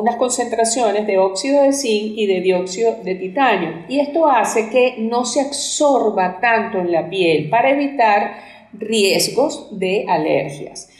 unas 0.00 0.16
concentraciones 0.16 1.06
de 1.06 1.18
óxido 1.18 1.62
de 1.62 1.72
zinc 1.72 2.16
y 2.16 2.26
de 2.26 2.40
dióxido 2.40 2.96
de 3.02 3.14
titanio. 3.14 3.84
Y 3.88 4.00
esto 4.00 4.26
hace 4.26 4.68
que 4.70 4.96
no 4.98 5.24
se 5.24 5.40
absorba 5.40 6.38
tanto 6.40 6.78
en 6.78 6.92
la 6.92 7.08
piel 7.08 7.48
para 7.48 7.70
evitar 7.70 8.38
riesgos 8.72 9.78
de 9.78 10.06
alergias. 10.08 10.90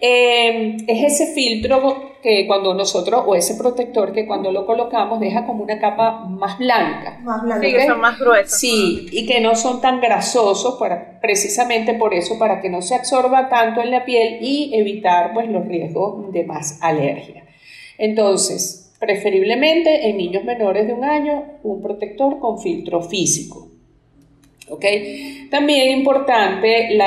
Eh, 0.00 0.76
es 0.86 1.12
ese 1.12 1.32
filtro 1.34 2.14
que 2.22 2.46
cuando 2.46 2.74
nosotros, 2.74 3.22
o 3.26 3.34
ese 3.34 3.54
protector 3.54 4.12
que 4.12 4.26
cuando 4.26 4.50
lo 4.50 4.64
colocamos 4.64 5.20
deja 5.20 5.46
como 5.46 5.62
una 5.62 5.78
capa 5.78 6.24
más 6.24 6.58
blanca. 6.58 7.18
Más 7.22 7.42
blanca, 7.42 7.60
que 7.60 7.86
son 7.86 8.00
más 8.00 8.18
gruesos. 8.18 8.58
Sí, 8.58 9.06
y 9.12 9.26
que 9.26 9.40
no 9.40 9.54
son 9.54 9.80
tan 9.80 10.00
grasosos, 10.00 10.76
para, 10.78 11.20
precisamente 11.20 11.94
por 11.94 12.14
eso, 12.14 12.38
para 12.38 12.60
que 12.60 12.70
no 12.70 12.80
se 12.80 12.94
absorba 12.94 13.48
tanto 13.50 13.82
en 13.82 13.90
la 13.90 14.04
piel 14.04 14.38
y 14.40 14.74
evitar 14.74 15.34
pues, 15.34 15.48
los 15.48 15.66
riesgos 15.66 16.32
de 16.32 16.44
más 16.44 16.78
alergia. 16.80 17.43
Entonces, 17.98 18.92
preferiblemente 18.98 20.08
en 20.08 20.16
niños 20.16 20.44
menores 20.44 20.86
de 20.86 20.92
un 20.92 21.04
año, 21.04 21.44
un 21.62 21.82
protector 21.82 22.38
con 22.38 22.58
filtro 22.58 23.02
físico. 23.02 23.68
¿Okay? 24.66 25.46
También 25.50 25.98
importante 25.98 26.98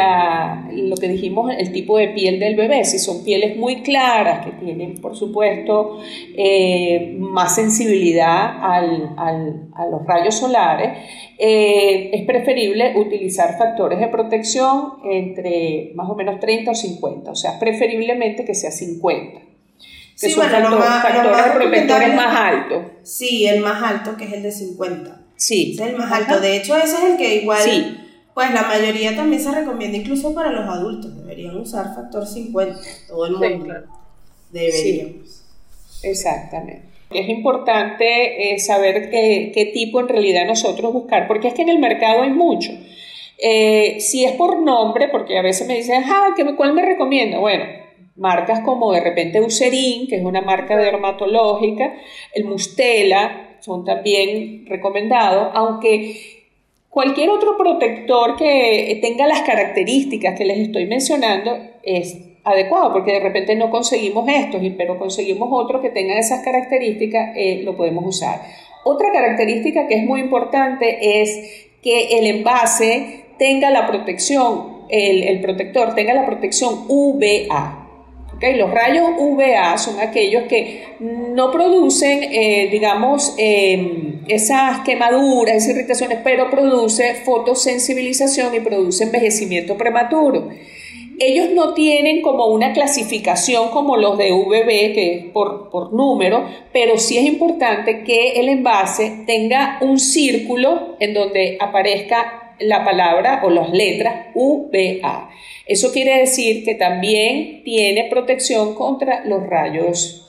lo 0.71 0.95
que 0.95 1.07
dijimos, 1.07 1.51
el 1.57 1.71
tipo 1.71 1.97
de 1.97 2.09
piel 2.09 2.39
del 2.39 2.55
bebé. 2.55 2.85
Si 2.85 2.99
son 2.99 3.23
pieles 3.23 3.57
muy 3.57 3.81
claras, 3.81 4.45
que 4.45 4.51
tienen, 4.63 5.01
por 5.01 5.15
supuesto, 5.15 5.97
eh, 6.35 7.15
más 7.17 7.55
sensibilidad 7.55 8.57
a 8.61 9.87
los 9.89 10.05
rayos 10.05 10.35
solares, 10.35 10.99
eh, 11.39 12.11
es 12.13 12.25
preferible 12.25 12.93
utilizar 12.95 13.57
factores 13.57 13.99
de 13.99 14.07
protección 14.07 14.93
entre 15.09 15.93
más 15.95 16.07
o 16.09 16.15
menos 16.15 16.39
30 16.39 16.71
o 16.71 16.75
50. 16.75 17.31
O 17.31 17.35
sea, 17.35 17.57
preferiblemente 17.57 18.45
que 18.45 18.53
sea 18.53 18.69
50. 18.69 19.56
Que 20.19 20.29
son 20.31 20.49
factores 20.49 21.51
protectores 21.53 22.15
más 22.15 22.35
altos. 22.35 22.83
Sí, 23.03 23.45
el 23.45 23.61
más 23.61 23.83
alto 23.83 24.17
que 24.17 24.25
es 24.25 24.33
el 24.33 24.43
de 24.43 24.51
50. 24.51 25.21
Sí. 25.35 25.77
Es 25.79 25.87
el 25.87 25.95
más 25.95 26.11
alto. 26.11 26.39
De 26.39 26.57
hecho, 26.57 26.75
ese 26.75 26.97
es 26.97 27.03
el 27.11 27.17
que 27.17 27.35
igual, 27.35 28.07
pues 28.33 28.51
la 28.51 28.63
mayoría 28.63 29.15
también 29.15 29.41
se 29.41 29.51
recomienda 29.51 29.97
incluso 29.97 30.33
para 30.33 30.51
los 30.51 30.67
adultos. 30.67 31.15
Deberían 31.15 31.55
usar 31.57 31.93
factor 31.93 32.25
50, 32.25 32.79
todo 33.07 33.27
el 33.27 33.33
mundo. 33.33 33.73
Deberíamos. 34.51 35.43
Exactamente. 36.01 36.87
Es 37.11 37.29
importante 37.29 38.53
eh, 38.53 38.59
saber 38.59 39.09
qué, 39.09 39.71
tipo 39.73 39.99
en 39.99 40.09
realidad 40.09 40.45
nosotros 40.45 40.91
buscar, 40.91 41.27
porque 41.27 41.47
es 41.47 41.53
que 41.53 41.61
en 41.61 41.69
el 41.69 41.79
mercado 41.79 42.23
hay 42.23 42.31
mucho. 42.31 42.71
Eh, 43.37 43.97
si 43.99 44.25
es 44.25 44.33
por 44.33 44.59
nombre, 44.59 45.07
porque 45.09 45.37
a 45.37 45.41
veces 45.41 45.67
me 45.67 45.77
dicen, 45.77 46.03
ah, 46.05 46.29
¿cuál 46.57 46.73
me 46.73 46.81
recomienda? 46.81 47.37
Bueno, 47.37 47.65
marcas 48.17 48.61
como 48.61 48.91
de 48.91 49.01
repente 49.01 49.37
Eucerin, 49.37 50.07
que 50.07 50.17
es 50.17 50.23
una 50.23 50.41
marca 50.41 50.75
dermatológica, 50.75 51.93
el 52.33 52.45
Mustela, 52.45 53.57
son 53.59 53.85
también 53.85 54.65
recomendados, 54.67 55.49
aunque 55.53 56.45
cualquier 56.89 57.29
otro 57.29 57.57
protector 57.57 58.35
que 58.35 58.99
tenga 59.01 59.27
las 59.27 59.41
características 59.41 60.37
que 60.37 60.45
les 60.45 60.59
estoy 60.59 60.85
mencionando 60.85 61.57
es 61.83 62.17
adecuado, 62.43 62.93
porque 62.93 63.13
de 63.13 63.19
repente 63.19 63.55
no 63.55 63.69
conseguimos 63.69 64.27
estos, 64.29 64.61
pero 64.77 64.97
conseguimos 64.97 65.49
otros 65.51 65.81
que 65.81 65.89
tengan 65.89 66.17
esas 66.17 66.43
características, 66.43 67.35
eh, 67.35 67.61
lo 67.63 67.75
podemos 67.75 68.05
usar. 68.05 68.41
Otra 68.83 69.11
característica 69.11 69.87
que 69.87 69.95
es 69.95 70.05
muy 70.05 70.21
importante 70.21 71.21
es 71.21 71.67
que 71.83 72.19
el 72.19 72.27
envase 72.27 73.25
tenga 73.37 73.69
la 73.69 73.85
protección, 73.85 74.85
el, 74.89 75.23
el 75.23 75.41
protector 75.41 75.93
tenga 75.93 76.13
la 76.13 76.25
protección 76.25 76.85
UVA. 76.87 77.86
Los 78.39 78.71
rayos 78.71 79.09
UVA 79.17 79.77
son 79.79 79.99
aquellos 79.99 80.43
que 80.43 80.95
no 80.99 81.51
producen, 81.51 82.23
eh, 82.23 82.67
digamos, 82.71 83.33
em, 83.37 84.21
esas 84.27 84.81
quemaduras, 84.81 85.55
esas 85.55 85.69
irritaciones, 85.69 86.19
pero 86.23 86.49
produce 86.51 87.15
fotosensibilización 87.25 88.53
y 88.53 88.59
produce 88.59 89.05
envejecimiento 89.05 89.75
prematuro. 89.75 90.49
Ellos 91.19 91.49
no 91.55 91.73
tienen 91.73 92.21
como 92.21 92.45
una 92.45 92.73
clasificación 92.73 93.69
como 93.69 93.97
los 93.97 94.19
de 94.19 94.31
UVB, 94.31 94.93
que 94.93 95.13
es 95.15 95.25
por, 95.31 95.71
por 95.71 95.91
número, 95.91 96.47
pero 96.71 96.99
sí 96.99 97.17
es 97.17 97.25
importante 97.25 98.03
que 98.03 98.39
el 98.39 98.49
envase 98.49 99.23
tenga 99.25 99.79
un 99.81 99.97
círculo 99.97 100.95
en 100.99 101.15
donde 101.15 101.57
aparezca 101.59 102.46
la 102.59 102.83
palabra 102.83 103.41
o 103.43 103.49
las 103.49 103.71
letras 103.71 104.27
UVA. 104.33 105.29
Eso 105.65 105.91
quiere 105.91 106.19
decir 106.19 106.63
que 106.63 106.75
también 106.75 107.63
tiene 107.63 108.05
protección 108.09 108.73
contra 108.75 109.25
los 109.25 109.45
rayos 109.45 110.27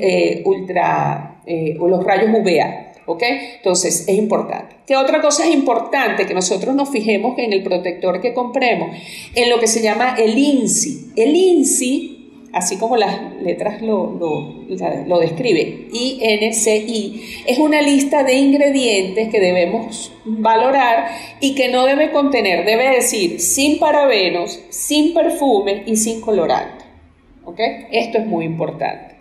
eh, 0.00 0.42
ultra 0.44 1.40
eh, 1.46 1.76
o 1.78 1.88
los 1.88 2.04
rayos 2.04 2.30
UVA. 2.30 2.88
¿Ok? 3.04 3.22
Entonces, 3.56 4.06
es 4.06 4.16
importante. 4.16 4.76
¿Qué 4.86 4.96
otra 4.96 5.20
cosa 5.20 5.44
es 5.44 5.52
importante? 5.52 6.24
Que 6.24 6.34
nosotros 6.34 6.74
nos 6.74 6.88
fijemos 6.90 7.36
en 7.36 7.52
el 7.52 7.62
protector 7.64 8.20
que 8.20 8.32
compremos, 8.32 8.96
en 9.34 9.50
lo 9.50 9.58
que 9.58 9.66
se 9.66 9.82
llama 9.82 10.14
el 10.16 10.38
INSI. 10.38 11.12
El 11.16 11.34
INSI 11.34 12.11
así 12.52 12.78
como 12.78 12.96
las 12.96 13.34
letras 13.42 13.80
lo, 13.82 14.12
lo, 14.12 14.64
lo, 15.06 15.18
describe, 15.18 15.88
INCI, 15.92 17.44
es 17.46 17.58
una 17.58 17.80
lista 17.82 18.22
de 18.22 18.34
ingredientes 18.34 19.28
que 19.28 19.40
debemos 19.40 20.12
valorar 20.24 21.08
y 21.40 21.54
que 21.54 21.68
no 21.68 21.86
debe 21.86 22.10
contener, 22.10 22.64
debe 22.64 22.90
decir, 22.90 23.40
sin 23.40 23.78
parabenos, 23.78 24.60
sin 24.68 25.14
perfume 25.14 25.82
y 25.86 25.96
sin 25.96 26.20
colorante. 26.20 26.84
Esto 27.90 28.18
es 28.18 28.26
muy 28.26 28.44
importante. 28.44 29.11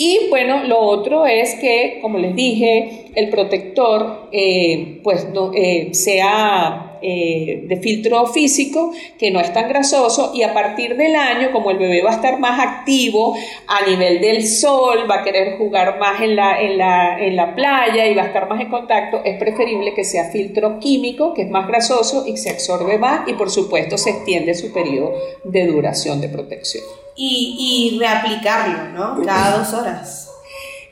Y 0.00 0.28
bueno, 0.30 0.62
lo 0.62 0.78
otro 0.78 1.26
es 1.26 1.56
que, 1.56 1.98
como 2.00 2.18
les 2.18 2.36
dije, 2.36 3.06
el 3.16 3.30
protector 3.30 4.28
eh, 4.30 5.00
pues 5.02 5.28
no, 5.34 5.50
eh, 5.52 5.88
sea 5.92 6.98
eh, 7.02 7.64
de 7.66 7.76
filtro 7.78 8.24
físico, 8.28 8.92
que 9.18 9.32
no 9.32 9.40
es 9.40 9.52
tan 9.52 9.68
grasoso, 9.68 10.30
y 10.36 10.44
a 10.44 10.54
partir 10.54 10.96
del 10.96 11.16
año, 11.16 11.50
como 11.50 11.72
el 11.72 11.78
bebé 11.78 12.00
va 12.00 12.10
a 12.10 12.14
estar 12.14 12.38
más 12.38 12.60
activo 12.60 13.36
a 13.66 13.90
nivel 13.90 14.20
del 14.20 14.46
sol, 14.46 15.10
va 15.10 15.16
a 15.16 15.24
querer 15.24 15.58
jugar 15.58 15.98
más 15.98 16.22
en 16.22 16.36
la, 16.36 16.62
en 16.62 16.78
la, 16.78 17.18
en 17.18 17.34
la 17.34 17.56
playa 17.56 18.06
y 18.06 18.14
va 18.14 18.22
a 18.22 18.26
estar 18.26 18.48
más 18.48 18.60
en 18.60 18.70
contacto, 18.70 19.20
es 19.24 19.36
preferible 19.36 19.94
que 19.94 20.04
sea 20.04 20.30
filtro 20.30 20.78
químico, 20.78 21.34
que 21.34 21.42
es 21.42 21.50
más 21.50 21.66
grasoso 21.66 22.24
y 22.24 22.36
se 22.36 22.50
absorbe 22.50 22.98
más, 22.98 23.28
y 23.28 23.32
por 23.32 23.50
supuesto 23.50 23.98
se 23.98 24.10
extiende 24.10 24.54
su 24.54 24.72
periodo 24.72 25.12
de 25.42 25.66
duración 25.66 26.20
de 26.20 26.28
protección 26.28 26.84
y, 27.18 27.92
y 27.94 27.98
reaplicarlo, 27.98 28.90
¿no? 28.90 29.22
Cada 29.24 29.58
dos 29.58 29.74
horas. 29.74 30.30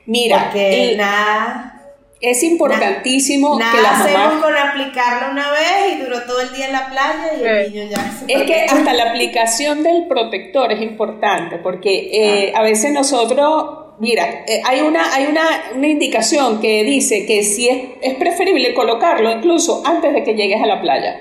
Mira, 0.06 0.50
que 0.52 0.94
nada. 0.96 1.72
Es 2.18 2.42
importantísimo 2.42 3.58
nada, 3.58 3.72
que 3.72 3.82
la 3.82 3.90
hacemos 3.90 4.42
con 4.42 4.56
aplicarlo 4.56 5.32
una 5.32 5.50
vez 5.50 5.94
y 5.94 6.02
duró 6.02 6.22
todo 6.22 6.40
el 6.40 6.52
día 6.54 6.66
en 6.66 6.72
la 6.72 6.88
playa 6.88 7.32
y 7.38 7.44
el 7.44 7.72
niño 7.72 7.90
ya 7.90 8.10
se 8.10 8.32
Es 8.32 8.42
que 8.44 8.64
hasta 8.64 8.94
la 8.94 9.10
aplicación 9.10 9.82
del 9.82 10.06
protector 10.08 10.72
es 10.72 10.80
importante 10.80 11.58
porque 11.58 12.08
eh, 12.12 12.52
a 12.56 12.62
veces 12.62 12.92
nosotros 12.92 13.94
mira, 13.98 14.44
eh, 14.46 14.62
hay, 14.64 14.80
una, 14.80 15.14
hay 15.14 15.26
una, 15.26 15.46
una, 15.74 15.86
indicación 15.86 16.58
que 16.62 16.84
dice 16.84 17.26
que 17.26 17.42
si 17.42 17.68
es, 17.68 17.84
es, 18.00 18.14
preferible 18.14 18.72
colocarlo 18.72 19.30
incluso 19.30 19.82
antes 19.84 20.14
de 20.14 20.24
que 20.24 20.34
llegues 20.34 20.62
a 20.62 20.66
la 20.66 20.80
playa. 20.80 21.20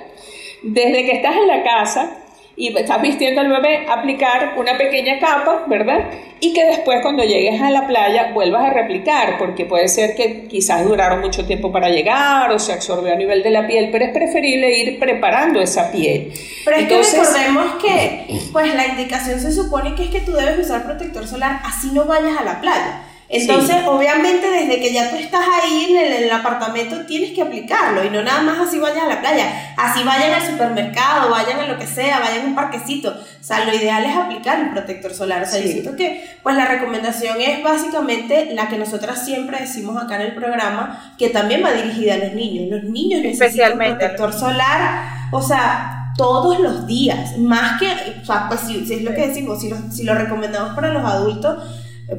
Desde 0.64 1.06
que 1.06 1.12
estás 1.12 1.36
en 1.36 1.48
la 1.48 1.62
casa, 1.62 2.25
y 2.58 2.76
estás 2.78 3.02
vistiendo 3.02 3.42
al 3.42 3.50
bebé, 3.50 3.86
aplicar 3.90 4.54
una 4.58 4.78
pequeña 4.78 5.20
capa, 5.20 5.66
¿verdad? 5.68 6.06
Y 6.40 6.54
que 6.54 6.66
después 6.66 7.00
cuando 7.02 7.24
llegues 7.24 7.62
a 7.62 7.70
la 7.70 7.86
playa 7.86 8.32
vuelvas 8.34 8.66
a 8.66 8.70
replicar, 8.70 9.38
porque 9.38 9.66
puede 9.66 9.88
ser 9.88 10.16
que 10.16 10.48
quizás 10.48 10.86
duraron 10.86 11.22
mucho 11.22 11.46
tiempo 11.46 11.72
para 11.72 11.90
llegar 11.90 12.52
o 12.52 12.60
se 12.60 12.74
absorbió 12.74 13.14
a 13.14 13.16
nivel 13.16 13.44
de 13.44 13.50
la 13.50 13.68
piel, 13.68 13.90
pero 13.92 14.06
es 14.06 14.12
preferible 14.12 14.78
ir 14.78 15.00
preparando 15.00 15.62
esa 15.62 15.92
piel. 15.92 16.32
Pero 16.64 16.78
es 16.78 16.88
que 16.88 17.02
recordemos 17.02 17.76
que 17.82 18.40
pues 18.52 18.74
la 18.74 18.88
indicación 18.88 19.40
se 19.40 19.52
supone 19.52 19.96
que 19.96 20.04
es 20.04 20.10
que 20.10 20.22
tú 20.22 20.32
debes 20.32 20.60
usar 20.60 20.84
protector 20.84 21.28
solar 21.28 21.60
así 21.64 21.92
no 21.92 22.06
vayas 22.06 22.38
a 22.38 22.44
la 22.44 22.62
playa. 22.62 23.05
Entonces, 23.28 23.78
obviamente, 23.88 24.50
desde 24.50 24.80
que 24.80 24.94
ya 24.94 25.10
tú 25.10 25.16
estás 25.16 25.46
ahí 25.62 25.96
en 25.98 26.24
el, 26.24 26.32
apartamento, 26.32 27.06
tienes 27.06 27.32
que 27.32 27.42
aplicarlo 27.42 28.04
y 28.04 28.10
no 28.10 28.22
nada 28.22 28.42
más 28.42 28.60
así 28.68 28.78
vayas 28.78 29.04
a 29.04 29.08
la 29.08 29.20
playa. 29.20 29.74
Así 29.78 30.04
vayan 30.04 30.34
al 30.34 30.46
supermercado, 30.48 31.32
vayan 31.32 31.60
a 31.60 31.68
lo 31.68 31.80
que 31.80 31.88
sea, 31.88 32.20
vayan 32.20 32.46
a 32.46 32.50
un 32.50 32.56
parquecito. 32.56 33.10
O 33.10 33.44
sea, 33.44 33.66
lo 33.66 33.74
ideal 33.74 34.06
es 34.06 34.16
aplicar 34.16 34.60
el 34.60 34.70
protector 34.70 35.14
solar. 35.14 35.44
O 35.44 35.46
sea, 35.46 35.60
yo 35.60 35.68
siento 35.68 35.96
que, 35.96 36.38
pues, 36.44 36.56
la 36.56 36.66
recomendación 36.66 37.42
es 37.42 37.64
básicamente 37.64 38.54
la 38.54 38.68
que 38.68 38.78
nosotras 38.78 39.26
siempre 39.26 39.60
decimos 39.60 40.02
acá 40.02 40.16
en 40.18 40.22
el 40.22 40.36
programa, 40.36 41.16
que 41.18 41.30
también 41.30 41.64
va 41.64 41.72
dirigida 41.72 42.16
a 42.16 42.18
los 42.18 42.34
niños. 42.34 42.70
Los 42.70 42.84
niños 42.84 43.22
necesitan 43.22 43.78
protector 43.78 44.34
solar. 44.34 45.30
O 45.32 45.42
sea, 45.42 46.14
todos 46.16 46.60
los 46.60 46.86
días, 46.86 47.38
más 47.40 47.80
que, 47.80 47.88
o 48.22 48.26
sea, 48.26 48.48
pues 48.48 48.62
si, 48.62 48.94
es 48.94 49.02
lo 49.02 49.14
que 49.14 49.28
decimos, 49.28 49.60
si 49.62 49.70
lo, 49.70 49.78
si 49.92 50.04
lo 50.04 50.14
recomendamos 50.14 50.76
para 50.76 50.90
los 50.90 51.04
adultos, 51.04 51.58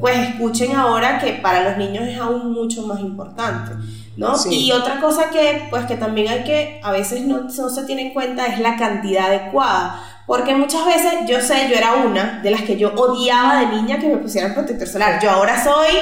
pues 0.01 0.17
escuchen 0.29 0.75
ahora 0.75 1.19
que 1.19 1.33
para 1.33 1.63
los 1.63 1.77
niños 1.77 2.07
es 2.07 2.19
aún 2.19 2.51
mucho 2.51 2.85
más 2.85 2.99
importante, 2.99 3.71
¿no? 4.17 4.35
Y 4.49 4.71
otra 4.71 4.99
cosa 4.99 5.29
que, 5.29 5.67
pues 5.69 5.85
que 5.85 5.95
también 5.95 6.27
hay 6.27 6.43
que, 6.43 6.81
a 6.83 6.91
veces 6.91 7.21
no, 7.21 7.43
no 7.43 7.69
se 7.69 7.83
tiene 7.85 8.07
en 8.07 8.13
cuenta 8.13 8.47
es 8.47 8.59
la 8.59 8.75
cantidad 8.75 9.27
adecuada, 9.27 10.03
porque 10.25 10.55
muchas 10.55 10.85
veces, 10.85 11.13
yo 11.27 11.39
sé, 11.39 11.69
yo 11.69 11.77
era 11.77 11.93
una 11.95 12.41
de 12.43 12.51
las 12.51 12.63
que 12.63 12.75
yo 12.75 12.93
odiaba 12.95 13.61
de 13.61 13.67
niña 13.67 13.97
que 13.97 14.09
me 14.09 14.17
pusieran 14.17 14.53
protector 14.53 14.87
solar, 14.87 15.21
yo 15.21 15.31
ahora 15.31 15.63
soy 15.63 15.93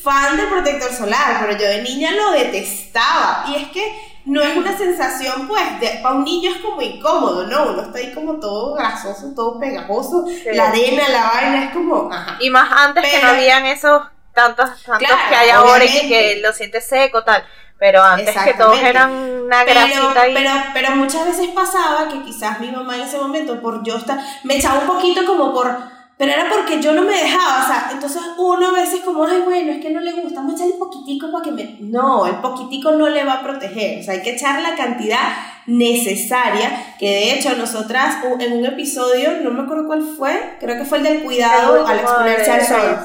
fan 0.00 0.36
del 0.36 0.46
protector 0.46 0.92
solar, 0.92 1.38
pero 1.40 1.58
yo 1.58 1.66
de 1.66 1.82
niña 1.82 2.12
lo 2.12 2.30
detestaba, 2.30 3.44
y 3.48 3.56
es 3.56 3.68
que 3.68 4.11
no 4.24 4.40
es 4.40 4.56
una 4.56 4.76
sensación, 4.76 5.48
pues, 5.48 5.80
de, 5.80 6.00
para 6.02 6.14
un 6.14 6.24
niño 6.24 6.50
es 6.50 6.58
como 6.58 6.80
incómodo, 6.80 7.46
¿no? 7.46 7.72
Uno 7.72 7.82
está 7.82 7.98
ahí 7.98 8.12
como 8.12 8.38
todo 8.38 8.74
grasoso, 8.74 9.32
todo 9.34 9.58
pegajoso, 9.58 10.24
la 10.52 10.68
arena, 10.68 11.08
la 11.08 11.30
vaina, 11.30 11.64
es 11.64 11.72
como, 11.72 12.10
Y 12.40 12.50
más 12.50 12.70
antes 12.70 13.10
que 13.10 13.22
no 13.22 13.28
habían 13.28 13.66
esos 13.66 14.02
tantos, 14.32 14.82
tantos 14.84 15.16
que 15.28 15.34
hay 15.34 15.50
ahora 15.50 15.84
y 15.84 16.08
que 16.08 16.40
lo 16.42 16.52
sientes 16.52 16.86
seco, 16.86 17.24
tal. 17.24 17.44
Pero 17.78 18.00
antes 18.00 18.36
que 18.36 18.54
todos 18.54 18.78
eran 18.78 19.10
una 19.10 19.64
grasita 19.64 20.12
pero, 20.14 20.34
pero, 20.34 20.50
pero 20.72 20.90
muchas 20.96 21.26
veces 21.26 21.48
pasaba 21.48 22.08
que 22.08 22.22
quizás 22.22 22.60
mi 22.60 22.70
mamá 22.70 22.94
en 22.94 23.02
ese 23.02 23.18
momento, 23.18 23.60
por 23.60 23.82
yo 23.82 23.96
estar, 23.96 24.20
me 24.44 24.56
echaba 24.56 24.80
un 24.80 24.86
poquito 24.86 25.26
como 25.26 25.52
por 25.52 25.76
pero 26.22 26.34
era 26.34 26.48
porque 26.48 26.80
yo 26.80 26.92
no 26.92 27.02
me 27.02 27.20
dejaba, 27.20 27.64
o 27.64 27.66
sea, 27.66 27.88
entonces 27.90 28.22
uno 28.38 28.68
a 28.68 28.70
veces 28.70 29.00
como, 29.00 29.24
ay, 29.24 29.40
bueno, 29.44 29.72
es 29.72 29.80
que 29.80 29.90
no 29.90 29.98
le 29.98 30.12
gusta, 30.12 30.38
vamos 30.38 30.52
a 30.52 30.54
echarle 30.54 30.74
poquitico 30.78 31.32
para 31.32 31.42
que 31.42 31.50
me... 31.50 31.78
No, 31.80 32.26
el 32.26 32.36
poquitico 32.36 32.92
no 32.92 33.08
le 33.08 33.24
va 33.24 33.32
a 33.32 33.42
proteger, 33.42 33.98
o 33.98 34.02
sea, 34.04 34.14
hay 34.14 34.22
que 34.22 34.30
echar 34.30 34.62
la 34.62 34.76
cantidad 34.76 35.18
necesaria, 35.66 36.94
que 36.96 37.08
de 37.08 37.32
hecho 37.32 37.56
nosotras 37.56 38.18
en 38.38 38.52
un 38.52 38.64
episodio, 38.64 39.40
no 39.42 39.50
me 39.50 39.64
acuerdo 39.64 39.88
cuál 39.88 40.02
fue, 40.16 40.58
creo 40.60 40.76
que 40.76 40.84
fue 40.84 40.98
el 40.98 41.04
del 41.04 41.22
cuidado 41.24 41.84
al 41.84 41.98
exponerse 41.98 42.52
al 42.52 42.66
sol. 42.66 42.98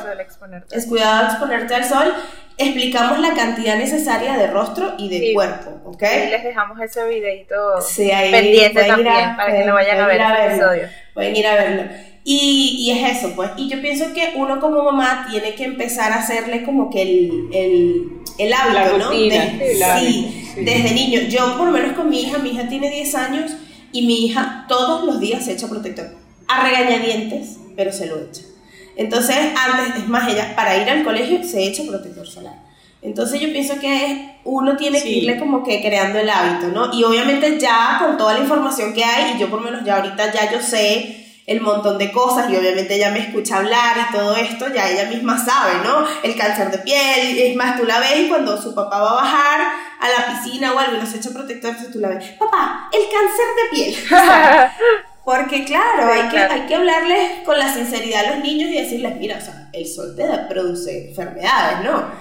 Es 0.69 0.86
cuidado 0.86 1.25
al 1.25 1.25
exponerte 1.32 1.73
al 1.73 1.86
sol, 1.86 2.13
explicamos 2.56 3.17
la 3.17 3.34
cantidad 3.34 3.77
necesaria 3.77 4.38
de 4.38 4.45
rostro 4.45 4.93
y 4.99 5.10
de 5.10 5.34
cuerpo, 5.34 5.71
¿ok? 5.86 6.03
Y 6.03 6.30
les 6.30 6.43
dejamos 6.43 6.80
ese 6.82 7.03
videito 7.08 7.56
pendiente 8.32 8.84
también 8.84 9.36
para 9.36 9.58
que 9.58 9.65
lo 9.65 9.73
vayan 9.73 10.01
a 10.01 10.06
ver 10.06 10.21
en 10.21 10.32
el 10.32 10.51
episodio. 10.51 10.89
Pueden 11.15 11.36
ir 11.36 11.47
a 11.47 11.56
verlo. 11.56 11.84
Y, 12.30 12.76
y, 12.80 12.92
es 12.92 13.20
eso, 13.20 13.32
pues. 13.38 13.52
Y 13.56 13.70
yo 13.70 13.80
pienso 13.80 14.12
que 14.13 14.34
uno 14.36 14.60
como 14.60 14.84
mamá 14.84 15.28
tiene 15.32 15.56
que 15.56 15.63
empezar 15.63 16.12
a 16.12 16.16
hacerle 16.16 16.63
como 16.63 16.90
que 16.90 17.02
el, 17.02 17.48
el, 17.54 18.12
el 18.38 18.54
hábito, 18.54 18.98
¿no? 18.98 19.12
sí, 19.13 20.44
desde 20.58 20.92
niño. 20.92 21.22
Yo, 21.30 21.58
por 21.58 21.68
lo 21.68 21.72
menos 21.72 21.94
con 21.96 22.10
mi 22.10 22.24
hija, 22.24 22.38
mi 22.40 22.50
hija 22.50 22.68
tiene 22.68 22.92
10 22.92 23.16
años 23.16 23.52
y 23.94 24.06
mi 24.06 24.26
hija 24.26 24.66
todos 24.68 25.06
los 25.06 25.22
días 25.22 25.46
se 25.46 25.54
echa 25.54 25.70
protector. 25.70 26.10
A 26.50 26.66
regañadientes, 26.66 27.60
pero 27.78 27.94
se 27.94 28.08
lo 28.08 28.18
echa. 28.20 28.42
Entonces, 28.98 29.38
antes, 29.56 30.04
es 30.04 30.10
más, 30.10 30.30
ella 30.30 30.54
para 30.54 30.76
ir 30.76 30.90
al 30.90 31.06
colegio 31.06 31.42
se 31.46 31.66
echa 31.66 31.84
protector 31.88 32.28
solar. 32.28 32.62
Entonces 33.02 33.40
yo 33.40 33.54
pienso 33.54 33.80
que 33.80 34.36
uno 34.44 34.76
tiene 34.76 35.02
que 35.02 35.12
irle 35.12 35.40
como 35.40 35.63
que 35.63 35.80
creando 35.82 36.20
el 36.20 36.30
hábito, 36.30 36.68
¿no? 36.74 36.94
Y 36.94 37.06
obviamente 37.06 37.58
ya 37.58 38.02
con 38.04 38.18
toda 38.18 38.34
la 38.34 38.42
información 38.42 38.94
que 38.94 39.06
hay, 39.06 39.36
y 39.36 39.40
yo 39.40 39.50
por 39.50 39.62
lo 39.62 39.72
menos 39.72 39.86
ya 39.86 39.96
ahorita 39.96 40.34
ya 40.34 40.52
yo 40.52 40.62
sé 40.62 41.24
el 41.48 41.62
montón 41.62 41.98
de 41.98 42.12
cosas 42.12 42.50
y 42.50 42.58
obviamente 42.58 42.96
ella 42.96 43.10
me 43.10 43.20
escucha 43.20 43.60
hablar 43.60 43.96
y 43.98 44.14
todo 44.14 44.36
esto, 44.36 44.68
ya 44.68 44.90
ella 44.90 45.06
misma 45.10 45.44
sabe, 45.44 45.76
¿no? 45.82 46.06
El 46.22 46.36
cáncer 46.36 46.70
de 46.70 46.80
piel, 46.80 47.40
es 47.40 47.56
más, 47.56 47.80
tú 47.80 47.86
la 47.86 48.00
ves 48.00 48.20
y 48.20 48.28
cuando 48.28 48.62
su 48.62 48.76
papá 48.76 49.00
va 49.00 49.12
a 49.12 49.24
bajar 49.24 49.62
a 50.02 50.10
la 50.10 50.28
piscina 50.28 50.74
o 50.74 50.78
algo 50.78 50.98
y 50.98 51.00
nos 51.00 51.14
echa 51.14 51.30
protector, 51.30 51.74
tú 51.92 52.00
la 52.00 52.10
ves, 52.10 52.32
papá, 52.38 52.90
el 52.92 53.02
cáncer 53.02 53.46
de 53.56 53.70
piel. 53.72 53.96
porque 55.24 55.64
claro, 55.64 56.12
hay, 56.12 56.28
Que, 56.28 56.38
hay 56.38 56.68
que 56.68 56.76
hablarles 56.76 57.44
con 57.46 57.58
la 57.58 57.74
sinceridad 57.74 58.26
a 58.26 58.36
los 58.36 58.44
niños 58.44 58.70
y 58.70 58.82
decirles, 58.82 59.16
mira, 59.16 59.38
o 59.38 59.42
sea, 59.42 59.70
el 59.72 59.88
sol 59.88 60.16
te 60.18 60.26
produce 60.50 61.12
enfermedades, 61.12 61.80
¿no? 61.86 62.12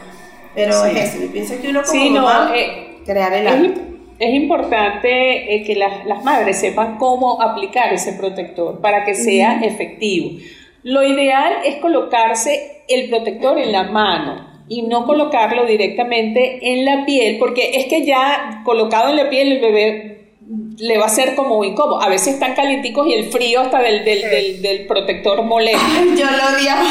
Pero 0.55 0.85
es 0.85 1.15
eso, 1.15 1.25
yo 1.25 1.33
pienso 1.33 1.61
que 1.61 1.69
uno 1.69 1.83
como 1.83 2.11
mamá, 2.11 2.53
eh, 2.55 3.03
crear 3.05 3.33
el 3.33 3.49
hábito 3.49 3.96
es 4.19 4.35
importante 4.35 5.55
eh, 5.55 5.63
que 5.63 5.75
las, 5.75 6.25
madres 6.25 6.59
sepan 6.59 6.97
cómo 6.99 7.41
aplicar 7.43 7.93
ese 7.93 8.15
protector 8.15 8.81
para 8.81 9.05
que 9.05 9.15
sea 9.15 9.61
efectivo. 9.63 10.39
Lo 10.83 11.03
ideal 11.03 11.53
es 11.65 11.77
colocarse 11.77 12.83
el 12.89 13.09
protector 13.09 13.59
en 13.59 13.73
la 13.73 13.85
mano 13.85 14.47
y 14.69 14.83
no 14.83 15.05
colocarlo 15.05 15.67
directamente 15.67 16.73
en 16.73 16.85
la 16.85 17.05
piel, 17.05 17.39
porque 17.39 17.73
es 17.75 17.87
que 17.87 18.05
ya 18.05 18.63
colocado 18.65 19.11
en 19.11 19.17
la 19.17 19.29
piel 19.29 19.53
el 19.53 19.61
bebé 19.61 20.16
le 20.79 20.99
va 20.99 21.07
a 21.07 21.09
ser 21.09 21.35
como 21.35 21.65
incómodo. 21.65 22.01
A 22.01 22.09
veces 22.09 22.35
están 22.35 22.55
calienticos 22.55 23.07
y 23.07 23.15
el 23.15 23.31
frío 23.31 23.61
hasta 23.61 23.81
del, 23.81 24.05
del, 24.05 24.63
del, 24.63 24.87
protector 24.87 25.43
molesta. 25.43 25.81
yo 26.17 26.27
lo 26.27 26.57
odiaba. 26.57 26.85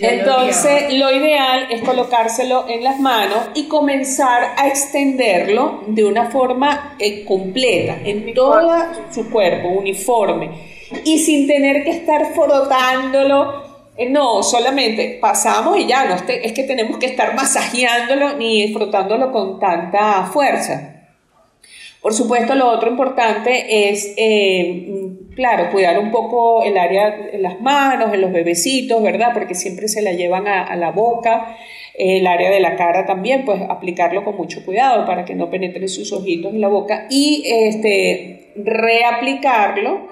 Entonces, 0.00 0.94
lo, 0.94 1.10
ideal 1.10 1.68
es 1.70 1.82
colocárselo 1.82 2.66
en 2.68 2.84
las 2.84 2.98
manos 3.00 3.38
y 3.54 3.68
comenzar 3.68 4.54
a 4.56 4.68
extenderlo 4.68 5.84
de 5.86 6.04
una 6.04 6.30
forma 6.30 6.96
eh, 6.98 7.24
completa, 7.24 7.98
en 8.04 8.34
todo 8.34 8.72
su 9.10 9.30
cuerpo, 9.30 9.68
uniforme, 9.68 10.50
y 11.04 11.18
sin 11.18 11.46
tener 11.46 11.84
que 11.84 11.90
estar 11.90 12.34
frotándolo 12.34 13.66
Eh, 13.96 14.10
no, 14.10 14.42
solamente 14.42 15.18
pasamos 15.20 15.78
y 15.78 15.86
ya, 15.86 16.04
no 16.04 16.16
es 16.16 16.52
que 16.52 16.62
tenemos 16.64 16.98
que 16.98 17.06
estar 17.06 17.34
masajeándolo 17.34 18.36
ni 18.36 18.72
frotándolo 18.72 19.32
con 19.32 19.58
tanta 19.58 20.24
fuerza. 20.26 20.95
Por 22.06 22.14
supuesto, 22.14 22.54
lo 22.54 22.70
otro 22.70 22.88
importante 22.88 23.90
es, 23.90 24.14
eh, 24.16 25.10
claro, 25.34 25.72
cuidar 25.72 25.98
un 25.98 26.12
poco 26.12 26.62
el 26.62 26.78
área 26.78 27.30
en 27.32 27.42
las 27.42 27.60
manos, 27.60 28.14
en 28.14 28.20
los 28.20 28.30
bebecitos, 28.30 29.02
¿verdad? 29.02 29.30
Porque 29.34 29.56
siempre 29.56 29.88
se 29.88 30.02
la 30.02 30.12
llevan 30.12 30.46
a, 30.46 30.76
la 30.76 30.92
boca, 30.92 31.56
el 31.98 32.24
área 32.28 32.48
de 32.48 32.60
la 32.60 32.76
cara 32.76 33.06
también, 33.06 33.44
pues 33.44 33.60
aplicarlo 33.68 34.22
con 34.22 34.36
mucho 34.36 34.64
cuidado 34.64 35.04
para 35.04 35.24
que 35.24 35.34
no 35.34 35.50
penetre 35.50 35.88
sus 35.88 36.12
ojitos 36.12 36.54
en 36.54 36.60
la 36.60 36.68
boca 36.68 37.08
y 37.10 37.42
este, 37.44 38.52
reaplicarlo 38.54 40.06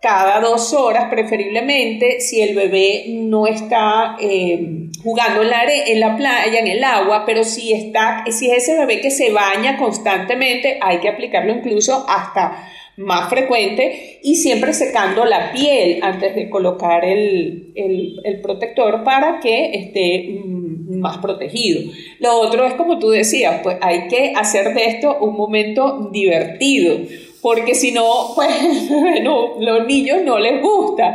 cada 0.00 0.40
dos 0.40 0.72
horas 0.72 1.10
preferiblemente 1.10 2.20
si 2.20 2.40
el 2.40 2.56
bebé 2.56 3.04
no 3.08 3.46
está 3.46 4.16
eh, 4.18 4.88
jugando 5.02 5.42
en 5.42 5.50
la, 5.50 5.64
en 5.64 6.00
la 6.00 6.16
playa, 6.16 6.58
en 6.58 6.68
el 6.68 6.82
agua, 6.82 7.24
pero 7.26 7.44
si, 7.44 7.72
está, 7.72 8.24
si 8.30 8.50
es 8.50 8.64
ese 8.64 8.78
bebé 8.78 9.00
que 9.00 9.10
se 9.10 9.30
baña 9.30 9.76
constantemente, 9.76 10.78
hay 10.80 10.98
que 10.98 11.08
aplicarlo 11.08 11.52
incluso 11.52 12.06
hasta 12.08 12.66
más 12.96 13.28
frecuente 13.28 14.20
y 14.22 14.36
siempre 14.36 14.72
secando 14.72 15.24
la 15.24 15.52
piel 15.52 16.00
antes 16.02 16.34
de 16.34 16.48
colocar 16.48 17.04
el, 17.04 17.72
el 17.74 18.40
protector 18.40 19.04
para 19.04 19.40
que 19.40 19.74
esté 19.74 20.40
mm, 20.44 20.98
más 20.98 21.18
protegido. 21.18 21.92
Lo 22.20 22.40
otro 22.40 22.64
es 22.64 22.74
como 22.74 22.98
tú 22.98 23.10
decías, 23.10 23.60
pues 23.62 23.76
hay 23.80 24.08
que 24.08 24.32
hacer 24.34 24.74
de 24.74 24.84
esto 24.86 25.18
un 25.20 25.36
momento 25.36 26.08
divertido 26.10 26.98
porque 27.42 27.74
si 27.74 27.92
no, 27.92 28.32
pues 28.34 28.50
no, 29.22 29.56
los 29.58 29.86
niños 29.86 30.22
no 30.22 30.38
les 30.38 30.60
gusta. 30.60 31.14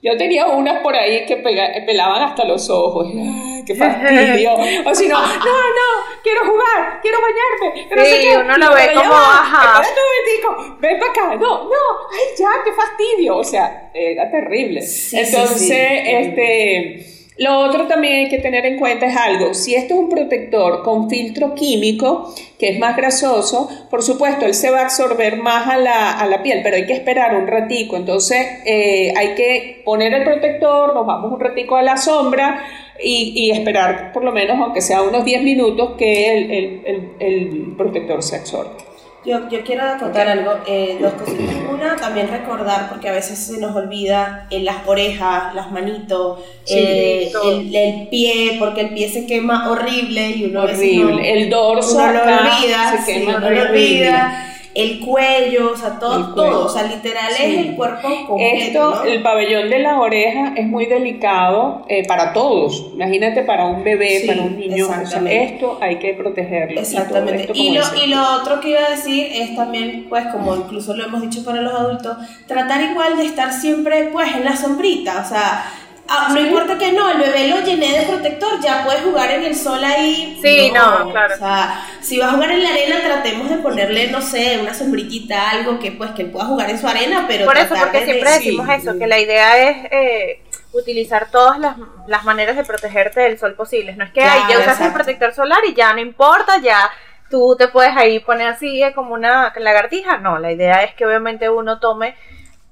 Yo 0.00 0.16
tenía 0.16 0.46
unas 0.46 0.80
por 0.80 0.94
ahí 0.94 1.26
que 1.26 1.36
pelaban 1.36 2.22
hasta 2.22 2.44
los 2.44 2.70
ojos. 2.70 3.08
Ay, 3.12 3.64
¡Qué 3.66 3.74
fastidio! 3.74 4.54
O 4.54 4.94
si 4.94 5.08
no, 5.08 5.20
no, 5.20 5.26
no, 5.26 6.20
quiero 6.22 6.40
jugar, 6.46 7.00
quiero 7.02 7.18
bañarme. 7.20 7.86
Pero 7.88 8.04
sí, 8.04 8.10
sé 8.10 8.38
uno 8.38 8.56
lo 8.56 8.74
ve 8.74 8.90
como, 8.94 9.12
ajá. 9.12 9.82
Espérate 9.82 10.00
un 10.00 10.52
momentico, 10.54 10.78
ven 10.80 10.98
para 11.00 11.10
acá. 11.10 11.36
No, 11.36 11.64
no, 11.64 12.08
ay, 12.12 12.34
ya, 12.38 12.48
qué 12.64 12.72
fastidio. 12.72 13.36
O 13.38 13.44
sea, 13.44 13.90
era 13.92 14.30
terrible. 14.30 14.80
Entonces, 15.12 16.00
este 16.04 17.17
lo 17.38 17.60
otro 17.60 17.86
también 17.86 18.14
hay 18.14 18.28
que 18.28 18.38
tener 18.38 18.66
en 18.66 18.78
cuenta 18.78 19.06
es 19.06 19.16
algo, 19.16 19.54
si 19.54 19.74
esto 19.74 19.94
es 19.94 20.00
un 20.00 20.08
protector 20.08 20.82
con 20.82 21.08
filtro 21.08 21.54
químico, 21.54 22.34
que 22.58 22.70
es 22.70 22.78
más 22.80 22.96
grasoso, 22.96 23.68
por 23.88 24.02
supuesto, 24.02 24.44
él 24.44 24.54
se 24.54 24.70
va 24.70 24.80
a 24.80 24.82
absorber 24.82 25.36
más 25.36 25.68
a 25.68 25.76
la, 25.78 26.42
piel, 26.42 26.60
pero 26.64 26.76
hay 26.76 26.86
que 26.86 26.94
esperar 26.94 27.36
un 27.36 27.46
ratico, 27.46 27.96
entonces 27.96 28.44
eh, 28.64 29.12
hay 29.16 29.34
que 29.36 29.82
poner 29.84 30.12
el 30.14 30.24
protector, 30.24 30.94
nos 30.94 31.06
vamos 31.06 31.32
un 31.32 31.38
ratico 31.38 31.76
a 31.76 31.82
la 31.82 31.96
sombra 31.96 32.64
y, 33.00 33.52
esperar 33.52 34.12
por 34.12 34.24
lo 34.24 34.32
menos, 34.32 34.58
aunque 34.60 34.80
sea 34.80 35.02
unos 35.02 35.24
10 35.24 35.42
minutos, 35.44 35.92
que 35.96 36.36
el, 36.36 37.14
el 37.20 37.74
protector 37.76 38.20
se 38.20 38.36
absorba. 38.36 38.87
Yo, 39.24 39.48
yo 39.48 39.62
quiero 39.64 39.82
contar 39.98 40.28
algo, 40.28 40.52
eh, 40.66 40.98
dos 41.00 41.12
cositas. 41.14 41.56
Una, 41.72 41.96
también 41.96 42.28
recordar, 42.28 42.88
porque 42.88 43.08
a 43.08 43.12
veces 43.12 43.38
se 43.38 43.58
nos 43.58 43.74
olvida 43.74 44.46
en 44.50 44.64
las 44.64 44.86
orejas, 44.86 45.54
las 45.54 45.70
manitos, 45.70 46.40
eh, 46.66 47.30
el, 47.44 48.08
pie, 48.08 48.56
porque 48.58 48.82
el 48.82 48.94
pie 48.94 49.08
se 49.08 49.26
quema 49.26 49.70
horrible 49.70 50.30
y 50.30 50.44
uno 50.46 50.62
horrible. 50.62 51.32
el 51.32 51.50
dorso 51.50 51.96
uno 51.96 52.12
lo 52.12 52.20
olvida, 52.20 53.04
se 53.04 53.12
quema 53.12 53.36
uno 53.36 53.50
lo 53.50 53.62
olvida 53.62 54.47
el 54.78 55.00
cuello, 55.00 55.72
o 55.72 55.76
sea, 55.76 55.98
todo, 55.98 56.34
todo, 56.36 56.66
o 56.66 56.68
sea, 56.68 56.84
literal 56.84 57.32
es 57.32 57.66
el 57.66 57.74
cuerpo 57.74 58.08
completo. 58.28 58.92
Esto, 58.92 59.04
el 59.04 59.22
pabellón 59.22 59.68
de 59.70 59.80
la 59.80 59.98
oreja 59.98 60.52
es 60.56 60.68
muy 60.68 60.86
delicado 60.86 61.84
eh, 61.88 62.06
para 62.06 62.32
todos. 62.32 62.86
Imagínate 62.94 63.42
para 63.42 63.66
un 63.66 63.82
bebé, 63.82 64.22
para 64.24 64.42
un 64.42 64.56
niño. 64.56 64.86
esto 65.28 65.78
hay 65.80 65.96
que 65.96 66.14
protegerlo. 66.14 66.80
Exactamente. 66.80 67.50
Y, 67.54 67.76
lo, 67.76 67.82
y 68.00 68.06
lo 68.06 68.22
otro 68.40 68.60
que 68.60 68.70
iba 68.70 68.86
a 68.86 68.90
decir 68.90 69.26
es 69.32 69.56
también, 69.56 70.06
pues, 70.08 70.26
como 70.28 70.54
incluso 70.54 70.94
lo 70.94 71.06
hemos 71.06 71.22
dicho 71.22 71.44
para 71.44 71.60
los 71.60 71.74
adultos, 71.74 72.16
tratar 72.46 72.80
igual 72.80 73.16
de 73.16 73.24
estar 73.24 73.52
siempre, 73.52 74.10
pues, 74.12 74.32
en 74.32 74.44
la 74.44 74.56
sombrita, 74.56 75.22
o 75.26 75.28
sea 75.28 75.64
Ah, 76.10 76.30
no 76.32 76.40
importa 76.40 76.78
que 76.78 76.92
no, 76.92 77.10
el 77.10 77.18
bebé 77.18 77.48
lo 77.48 77.60
llené 77.60 77.98
de 78.00 78.06
protector, 78.06 78.60
ya 78.62 78.82
puedes 78.82 79.02
jugar 79.02 79.30
en 79.30 79.44
el 79.44 79.54
sol 79.54 79.84
ahí. 79.84 80.38
Sí, 80.42 80.70
no, 80.70 81.10
claro. 81.10 81.34
O 81.34 81.38
sea, 81.38 81.86
si 82.00 82.18
va 82.18 82.28
a 82.28 82.32
jugar 82.32 82.52
en 82.52 82.62
la 82.62 82.70
arena, 82.70 83.02
tratemos 83.04 83.50
de 83.50 83.58
ponerle, 83.58 84.10
no 84.10 84.22
sé, 84.22 84.58
una 84.58 84.72
sombrillita, 84.72 85.50
algo 85.50 85.78
que 85.78 85.92
pues 85.92 86.12
que 86.12 86.22
él 86.22 86.30
pueda 86.30 86.46
jugar 86.46 86.70
en 86.70 86.78
su 86.78 86.88
arena, 86.88 87.26
pero. 87.28 87.44
Por 87.44 87.58
eso, 87.58 87.74
porque 87.78 88.04
siempre 88.06 88.30
decimos 88.30 88.66
eso, 88.70 88.98
que 88.98 89.06
la 89.06 89.18
idea 89.18 89.68
es 89.68 89.76
eh, 89.90 90.42
utilizar 90.72 91.30
todas 91.30 91.58
las, 91.58 91.76
las, 92.06 92.24
maneras 92.24 92.56
de 92.56 92.64
protegerte 92.64 93.20
del 93.20 93.38
sol 93.38 93.54
posibles. 93.54 93.98
No 93.98 94.04
es 94.04 94.10
que 94.10 94.22
ahí 94.22 94.40
ya 94.48 94.60
usas 94.60 94.80
el 94.80 94.94
protector 94.94 95.34
solar 95.34 95.60
y 95.68 95.74
ya 95.74 95.92
no 95.92 96.00
importa, 96.00 96.58
ya 96.62 96.90
tú 97.28 97.54
te 97.58 97.68
puedes 97.68 97.94
ahí 97.94 98.18
poner 98.20 98.48
así 98.48 98.82
como 98.94 99.12
una 99.12 99.52
lagartija. 99.56 100.16
No, 100.16 100.38
la 100.38 100.52
idea 100.52 100.84
es 100.84 100.94
que 100.94 101.04
obviamente 101.04 101.50
uno 101.50 101.78
tome 101.80 102.14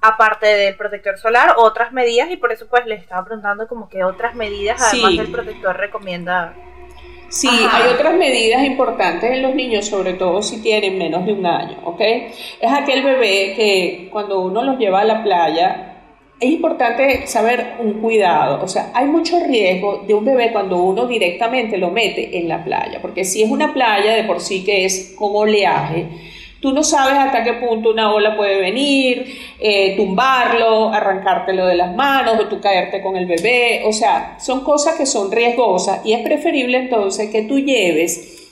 aparte 0.08 0.46
del 0.46 0.76
protector 0.76 1.18
solar, 1.18 1.54
otras 1.56 1.92
medidas 1.92 2.30
y 2.30 2.36
por 2.36 2.52
eso 2.52 2.66
pues 2.68 2.86
les 2.86 3.00
estaba 3.00 3.24
preguntando 3.24 3.66
como 3.66 3.88
que 3.88 4.04
otras 4.04 4.34
medidas 4.34 4.80
además 4.82 5.16
del 5.16 5.30
protector 5.30 5.76
recomienda. 5.76 6.54
Sí, 7.28 7.48
hay 7.48 7.92
otras 7.92 8.14
medidas 8.14 8.64
importantes 8.64 9.30
en 9.30 9.42
los 9.42 9.54
niños, 9.54 9.86
sobre 9.86 10.14
todo 10.14 10.42
si 10.42 10.62
tienen 10.62 10.96
menos 10.96 11.26
de 11.26 11.32
un 11.32 11.44
año, 11.44 11.78
¿ok? 11.84 12.00
Es 12.00 12.72
aquel 12.72 13.02
bebé 13.02 13.54
que 13.56 14.08
cuando 14.12 14.40
uno 14.40 14.62
los 14.62 14.78
lleva 14.78 15.00
a 15.00 15.04
la 15.04 15.24
playa, 15.24 15.96
es 16.38 16.50
importante 16.50 17.26
saber 17.26 17.76
un 17.78 17.94
cuidado, 17.94 18.62
o 18.62 18.68
sea, 18.68 18.90
hay 18.94 19.06
mucho 19.06 19.38
riesgo 19.44 20.04
de 20.06 20.14
un 20.14 20.24
bebé 20.24 20.52
cuando 20.52 20.76
uno 20.76 21.06
directamente 21.06 21.78
lo 21.78 21.90
mete 21.90 22.38
en 22.38 22.48
la 22.48 22.62
playa, 22.62 23.00
porque 23.00 23.24
si 23.24 23.42
es 23.42 23.50
una 23.50 23.72
playa 23.72 24.14
de 24.14 24.24
por 24.24 24.40
sí 24.40 24.62
que 24.62 24.84
es 24.84 25.14
con 25.18 25.30
oleaje, 25.34 26.06
Tú 26.66 26.72
no 26.72 26.82
sabes 26.82 27.16
hasta 27.16 27.44
qué 27.44 27.52
punto 27.52 27.90
una 27.90 28.12
ola 28.12 28.36
puede 28.36 28.58
venir, 28.58 29.38
eh, 29.60 29.94
tumbarlo, 29.96 30.92
arrancártelo 30.92 31.64
de 31.64 31.76
las 31.76 31.94
manos 31.94 32.40
o 32.40 32.48
tú 32.48 32.60
caerte 32.60 33.00
con 33.00 33.14
el 33.16 33.24
bebé. 33.24 33.84
O 33.86 33.92
sea, 33.92 34.36
son 34.40 34.64
cosas 34.64 34.96
que 34.96 35.06
son 35.06 35.30
riesgosas 35.30 36.04
y 36.04 36.12
es 36.12 36.22
preferible 36.22 36.78
entonces 36.78 37.30
que 37.30 37.42
tú 37.42 37.60
lleves 37.60 38.50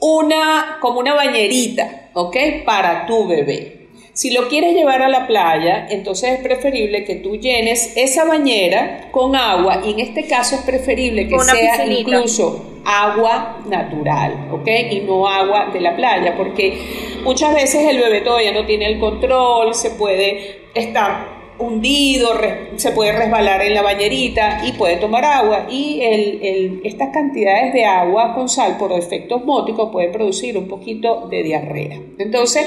una, 0.00 0.76
como 0.82 1.00
una 1.00 1.14
bañerita, 1.14 2.10
¿ok? 2.12 2.36
Para 2.66 3.06
tu 3.06 3.26
bebé. 3.26 3.75
Si 4.16 4.30
lo 4.30 4.48
quieres 4.48 4.74
llevar 4.74 5.02
a 5.02 5.10
la 5.10 5.26
playa, 5.26 5.88
entonces 5.90 6.30
es 6.30 6.40
preferible 6.40 7.04
que 7.04 7.16
tú 7.16 7.36
llenes 7.36 7.92
esa 7.96 8.24
bañera 8.24 9.10
con 9.10 9.36
agua 9.36 9.82
y 9.84 9.90
en 9.90 10.00
este 10.00 10.26
caso 10.26 10.54
es 10.54 10.62
preferible 10.62 11.28
que 11.28 11.38
sea 11.38 11.84
incluso 11.84 12.64
agua 12.86 13.58
natural, 13.68 14.48
¿ok? 14.52 14.68
Y 14.90 15.00
no 15.00 15.28
agua 15.28 15.68
de 15.70 15.80
la 15.82 15.94
playa, 15.96 16.34
porque 16.34 16.78
muchas 17.24 17.54
veces 17.54 17.86
el 17.86 17.98
bebé 17.98 18.22
todavía 18.22 18.52
no 18.52 18.64
tiene 18.64 18.86
el 18.86 18.98
control, 18.98 19.74
se 19.74 19.90
puede 19.90 20.62
estar 20.72 21.36
hundido, 21.58 22.30
se 22.76 22.92
puede 22.92 23.12
resbalar 23.12 23.60
en 23.60 23.74
la 23.74 23.82
bañerita 23.82 24.62
y 24.64 24.72
puede 24.72 24.96
tomar 24.96 25.26
agua. 25.26 25.66
Y 25.68 26.00
el, 26.00 26.80
estas 26.84 27.10
cantidades 27.12 27.74
de 27.74 27.84
agua 27.84 28.34
con 28.34 28.48
sal 28.48 28.78
por 28.78 28.92
efecto 28.92 29.36
osmótico 29.36 29.90
pueden 29.90 30.10
producir 30.12 30.56
un 30.56 30.68
poquito 30.68 31.28
de 31.28 31.42
diarrea. 31.42 32.00
Entonces, 32.18 32.66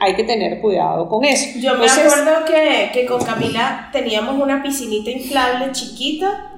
hay 0.00 0.14
que 0.14 0.24
tener 0.24 0.60
cuidado 0.60 1.08
con 1.08 1.24
eso. 1.24 1.58
Yo 1.58 1.76
me 1.76 1.86
acuerdo 1.86 2.44
que, 2.46 2.90
que 2.92 3.06
con 3.06 3.22
Camila 3.24 3.88
teníamos 3.92 4.40
una 4.40 4.62
piscinita 4.62 5.10
inflable 5.10 5.72
chiquita 5.72 6.52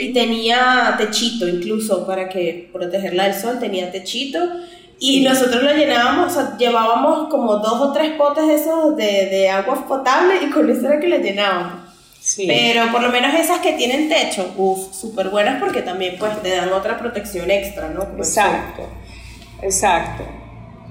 y 0.00 0.12
tenía 0.12 0.94
techito 0.98 1.48
incluso 1.48 2.06
para 2.06 2.28
que 2.28 2.68
protegerla 2.72 3.24
del 3.24 3.34
sol, 3.34 3.58
tenía 3.58 3.90
techito. 3.90 4.38
Y 5.00 5.20
nosotros 5.22 5.62
lo 5.62 5.72
llenábamos, 5.72 6.32
o 6.32 6.34
sea, 6.34 6.56
llevábamos 6.56 7.28
como 7.28 7.56
dos 7.58 7.80
o 7.80 7.92
tres 7.92 8.12
potes 8.12 8.48
de 8.48 8.54
esos 8.56 8.96
de, 8.96 9.26
de 9.26 9.48
agua 9.48 9.86
potable 9.86 10.34
y 10.42 10.50
con 10.50 10.68
eso 10.68 10.86
era 10.86 10.98
que 10.98 11.08
la 11.08 11.18
llenábamos. 11.18 11.88
Pero 12.36 12.90
por 12.92 13.00
lo 13.02 13.08
menos 13.10 13.32
esas 13.34 13.60
que 13.60 13.72
tienen 13.74 14.08
techo, 14.08 14.52
uff, 14.56 14.92
súper 14.92 15.28
buenas 15.28 15.60
porque 15.60 15.82
también 15.82 16.16
pues 16.18 16.42
te 16.42 16.50
dan 16.50 16.72
otra 16.72 16.98
protección 16.98 17.50
extra, 17.50 17.88
¿no? 17.88 18.02
exacto, 18.18 18.88
exacto. 19.62 20.24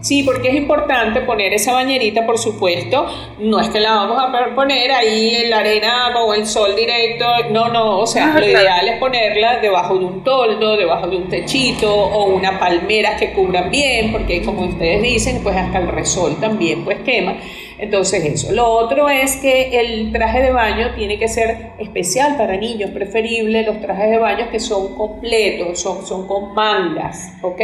Sí, 0.07 0.23
porque 0.23 0.47
es 0.47 0.55
importante 0.55 1.19
poner 1.19 1.53
esa 1.53 1.73
bañerita, 1.73 2.25
por 2.25 2.37
supuesto. 2.37 3.05
No 3.39 3.59
es 3.59 3.67
que 3.67 3.81
la 3.81 3.93
vamos 3.93 4.17
a 4.17 4.55
poner 4.55 4.89
ahí 4.89 5.35
en 5.35 5.49
la 5.49 5.57
arena 5.57 6.17
o 6.17 6.33
el 6.33 6.47
sol 6.47 6.77
directo. 6.77 7.25
No, 7.51 7.67
no. 7.67 7.99
O 7.99 8.07
sea, 8.07 8.39
lo 8.39 8.45
ideal 8.45 8.87
es 8.87 8.99
ponerla 8.99 9.59
debajo 9.59 9.99
de 9.99 10.05
un 10.05 10.23
toldo, 10.23 10.77
debajo 10.77 11.07
de 11.07 11.17
un 11.17 11.27
techito 11.27 11.93
o 11.93 12.33
una 12.33 12.57
palmera 12.57 13.17
que 13.17 13.33
cubran 13.33 13.69
bien, 13.69 14.13
porque 14.13 14.41
como 14.43 14.67
ustedes 14.67 15.01
dicen, 15.01 15.43
pues 15.43 15.57
hasta 15.57 15.79
el 15.79 15.89
resol 15.89 16.39
también 16.39 16.85
pues 16.85 16.99
quema. 16.99 17.35
Entonces 17.77 18.23
eso. 18.23 18.53
Lo 18.53 18.65
otro 18.65 19.09
es 19.09 19.35
que 19.35 19.77
el 19.77 20.13
traje 20.13 20.41
de 20.41 20.51
baño 20.51 20.93
tiene 20.95 21.19
que 21.19 21.27
ser 21.27 21.73
especial 21.79 22.37
para 22.37 22.55
niños, 22.55 22.91
preferible 22.91 23.63
los 23.63 23.81
trajes 23.81 24.09
de 24.09 24.19
baño 24.19 24.47
que 24.49 24.61
son 24.61 24.95
completos, 24.95 25.81
son, 25.81 26.05
son 26.05 26.25
con 26.27 26.53
mangas, 26.53 27.33
¿ok? 27.41 27.61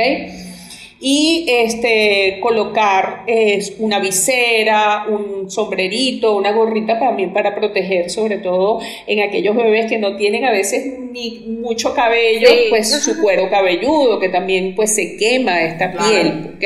Y 1.05 1.45
este, 1.49 2.39
colocar 2.41 3.25
una 3.79 3.99
visera, 3.99 5.05
un 5.09 5.51
sombrerito, 5.51 6.33
una 6.37 6.53
gorrita 6.53 6.97
también 6.97 7.33
para 7.33 7.53
proteger, 7.53 8.09
sobre 8.09 8.37
todo 8.37 8.79
en 9.05 9.21
aquellos 9.21 9.53
bebés 9.53 9.89
que 9.89 9.97
no 9.97 10.15
tienen 10.15 10.45
a 10.45 10.51
veces 10.51 10.97
ni 11.11 11.43
mucho 11.59 11.93
cabello, 11.93 12.47
pues 12.69 13.03
su 13.03 13.17
cuero 13.21 13.49
cabelludo, 13.49 14.17
que 14.17 14.29
también 14.29 14.75
pues 14.75 14.95
se 14.95 15.17
quema 15.17 15.63
esta 15.63 15.91
piel, 15.91 16.53
¿ok? 16.55 16.63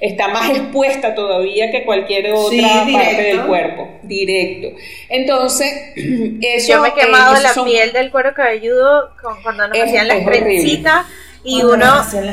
Está 0.00 0.28
más 0.28 0.50
expuesta 0.50 1.14
todavía 1.14 1.70
que 1.70 1.86
cualquier 1.86 2.32
otra 2.34 2.86
parte 2.92 3.22
del 3.22 3.46
cuerpo, 3.46 3.88
directo. 4.02 4.76
Entonces, 5.08 5.72
eso... 6.42 6.72
Yo 6.72 6.82
me 6.82 6.88
he 6.88 6.92
quemado 6.92 7.40
la 7.40 7.54
piel 7.64 7.94
del 7.94 8.10
cuero 8.10 8.34
cabelludo 8.34 9.12
cuando 9.42 9.66
nos 9.66 9.78
hacían 9.78 10.08
las 10.08 10.26
trencitas 10.26 11.06
y 11.46 11.62
uno 11.62 11.86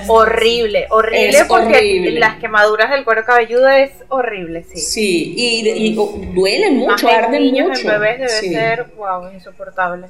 horrible, 0.07 0.87
horrible 0.89 1.45
porque 1.47 2.11
las 2.13 2.39
quemaduras 2.39 2.89
del 2.89 3.03
cuero 3.03 3.23
cabelludo 3.23 3.69
es 3.69 3.91
horrible, 4.09 4.63
sí. 4.63 4.79
Sí, 4.79 5.33
y, 5.37 5.93
duele 6.33 6.71
mucho, 6.71 7.07
arde 7.07 7.39
niños 7.39 7.79
En 7.79 7.87
bebés 7.87 8.17
debe 8.17 8.29
ser, 8.29 8.85
wow, 8.97 9.31
insoportable. 9.31 10.07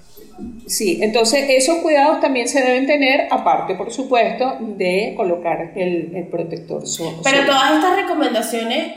Sí, 0.65 0.99
entonces 1.01 1.45
esos 1.49 1.79
cuidados 1.79 2.21
también 2.21 2.47
se 2.47 2.61
deben 2.61 2.87
tener, 2.87 3.27
aparte, 3.29 3.75
por 3.75 3.91
supuesto, 3.91 4.57
de 4.61 5.13
colocar 5.17 5.73
el, 5.75 6.27
protector 6.31 6.87
solar. 6.87 7.15
Pero 7.23 7.45
todas 7.45 7.73
estas 7.73 7.95
recomendaciones, 7.97 8.93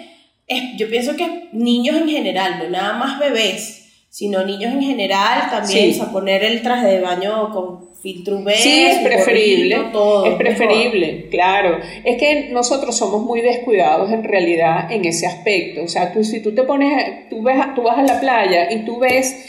yo 0.76 0.88
pienso 0.88 1.16
que 1.16 1.48
niños 1.52 1.96
en 1.96 2.09
general, 2.09 2.59
no 2.61 2.70
nada 2.70 2.92
más 2.92 3.18
bebés, 3.18 4.04
sino 4.09 4.44
niños 4.44 4.72
en 4.72 4.82
general 4.82 5.50
también, 5.50 6.00
o 6.00 6.12
poner 6.12 6.44
el 6.44 6.62
traje 6.62 6.86
de 6.86 7.00
baño 7.00 7.50
con 7.52 7.86
Sí, 8.57 8.84
es 8.84 8.98
preferible. 9.00 9.78
es 10.26 10.34
preferible, 10.36 11.26
claro. 11.30 11.78
Es 12.04 12.16
que 12.18 12.48
nosotros 12.50 12.96
somos 12.96 13.22
muy 13.22 13.40
descuidados 13.40 14.12
en 14.12 14.22
realidad 14.22 14.90
en 14.92 15.04
ese 15.04 15.26
aspecto. 15.26 15.82
O 15.82 15.88
sea, 15.88 16.12
tú 16.12 16.22
si 16.22 16.40
tú 16.40 16.54
te 16.54 16.62
pones, 16.62 17.28
tú, 17.28 17.42
ves, 17.42 17.57
tú 17.74 17.82
vas 17.82 17.98
a 17.98 18.02
la 18.02 18.20
playa 18.20 18.70
y 18.70 18.84
tú 18.84 18.98
ves 18.98 19.46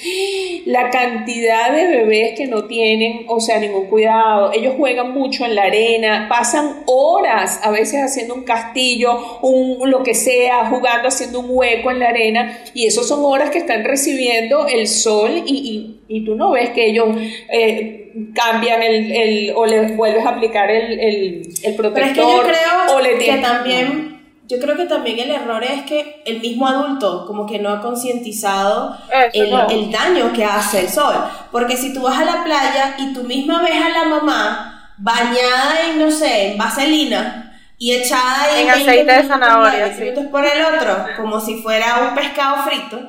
la 0.65 0.89
cantidad 0.89 1.71
de 1.71 1.87
bebés 1.87 2.37
que 2.37 2.47
no 2.47 2.65
tienen, 2.65 3.25
o 3.27 3.39
sea, 3.39 3.59
ningún 3.59 3.85
cuidado. 3.85 4.51
Ellos 4.51 4.73
juegan 4.75 5.13
mucho 5.13 5.45
en 5.45 5.53
la 5.55 5.63
arena, 5.63 6.25
pasan 6.27 6.83
horas 6.87 7.59
a 7.63 7.69
veces 7.69 8.01
haciendo 8.01 8.33
un 8.33 8.43
castillo, 8.43 9.39
un 9.41 9.89
lo 9.89 10.01
que 10.01 10.13
sea, 10.13 10.65
jugando, 10.65 11.09
haciendo 11.09 11.41
un 11.41 11.47
hueco 11.49 11.91
en 11.91 11.99
la 11.99 12.09
arena. 12.09 12.59
Y 12.73 12.87
eso 12.87 13.03
son 13.03 13.23
horas 13.23 13.51
que 13.51 13.59
están 13.59 13.83
recibiendo 13.83 14.67
el 14.67 14.87
sol 14.87 15.43
y, 15.45 15.99
y, 16.09 16.17
y 16.17 16.25
tú 16.25 16.33
no 16.35 16.51
ves 16.51 16.69
que 16.71 16.89
ellos... 16.89 17.09
Eh, 17.51 18.05
cambian 18.33 18.81
el, 18.81 19.11
el, 19.11 19.53
o 19.55 19.65
le 19.65 19.95
vuelves 19.95 20.25
a 20.25 20.29
aplicar 20.29 20.69
el, 20.69 20.99
el, 20.99 21.53
el 21.63 21.75
protector. 21.75 21.93
Pero 21.93 22.05
es 22.05 22.13
que 22.13 22.21
yo 22.21 22.41
creo 22.43 22.95
o 22.95 22.99
le 22.99 23.17
que 23.17 23.37
también, 23.37 24.21
yo 24.47 24.59
creo 24.59 24.75
que 24.75 24.85
también 24.85 25.19
el 25.19 25.31
error 25.31 25.63
es 25.63 25.83
que 25.83 26.23
el 26.25 26.39
mismo 26.39 26.67
adulto 26.67 27.25
como 27.25 27.45
que 27.45 27.59
no 27.59 27.69
ha 27.69 27.81
concientizado 27.81 28.97
el, 29.33 29.53
el, 29.69 29.91
daño 29.91 30.33
que 30.33 30.43
hace 30.45 30.81
el 30.81 30.89
sol. 30.89 31.15
Porque 31.51 31.77
si 31.77 31.93
tú 31.93 32.01
vas 32.01 32.19
a 32.19 32.25
la 32.25 32.43
playa 32.43 32.95
y 32.97 33.13
tú 33.13 33.23
misma 33.23 33.61
ves 33.61 33.81
a 33.81 33.89
la 33.89 34.05
mamá 34.05 34.93
bañada 34.97 35.87
en, 35.89 35.99
no 35.99 36.11
sé, 36.11 36.51
en 36.51 36.57
vaselina, 36.57 37.43
y 37.79 37.93
echada 37.93 38.59
en, 38.59 38.69
aceite 38.69 39.03
de 39.05 39.27
zanahoria 39.27 39.95
por 40.31 40.43
el 40.43 40.65
otro, 40.65 41.05
como 41.15 41.39
si 41.39 41.61
fuera 41.61 42.07
un 42.09 42.15
pescado 42.15 42.63
frito. 42.63 42.99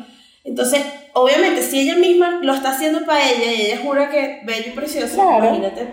Entonces, 0.49 0.81
obviamente, 1.13 1.63
si 1.63 1.81
ella 1.81 1.97
misma 1.97 2.41
lo 2.43 2.55
está 2.55 2.71
haciendo 2.71 3.05
para 3.05 3.31
ella 3.31 3.53
y 3.53 3.67
ella 3.67 3.81
jura 3.83 4.11
que 4.11 4.41
bello 4.45 4.69
y 4.69 4.71
precioso, 4.71 5.21
imagínate 5.39 5.87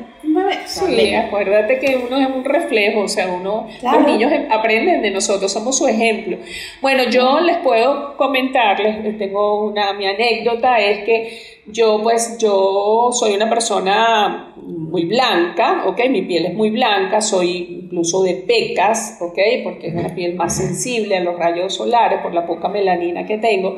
Sí, 0.65 1.13
acuérdate 1.13 1.79
que 1.79 1.97
uno 1.97 2.19
es 2.19 2.27
un 2.27 2.43
reflejo, 2.43 3.01
o 3.01 3.07
sea, 3.07 3.27
uno, 3.27 3.67
los 3.81 4.05
niños 4.05 4.31
aprenden 4.49 5.01
de 5.01 5.11
nosotros, 5.11 5.51
somos 5.51 5.77
su 5.77 5.87
ejemplo. 5.87 6.37
Bueno, 6.81 7.03
yo 7.09 7.39
les 7.39 7.57
puedo 7.57 8.15
comentarles, 8.17 9.17
tengo 9.17 9.65
una, 9.65 9.93
mi 9.93 10.05
anécdota 10.05 10.79
es 10.79 11.05
que 11.05 11.55
yo 11.67 11.99
pues 12.03 12.37
yo 12.37 13.09
soy 13.11 13.33
una 13.33 13.49
persona 13.49 14.53
muy 14.55 15.05
blanca, 15.05 15.83
¿ok? 15.87 15.99
Mi 16.09 16.21
piel 16.21 16.45
es 16.45 16.53
muy 16.53 16.69
blanca, 16.69 17.21
soy 17.21 17.81
incluso 17.85 18.23
de 18.23 18.35
pecas, 18.35 19.17
¿ok? 19.19 19.37
Porque 19.63 19.87
es 19.87 19.95
una 19.95 20.13
piel 20.13 20.35
más 20.35 20.55
sensible 20.55 21.17
a 21.17 21.21
los 21.21 21.37
rayos 21.37 21.73
solares 21.73 22.21
por 22.21 22.33
la 22.33 22.45
poca 22.45 22.67
melanina 22.67 23.25
que 23.25 23.37
tengo. 23.37 23.77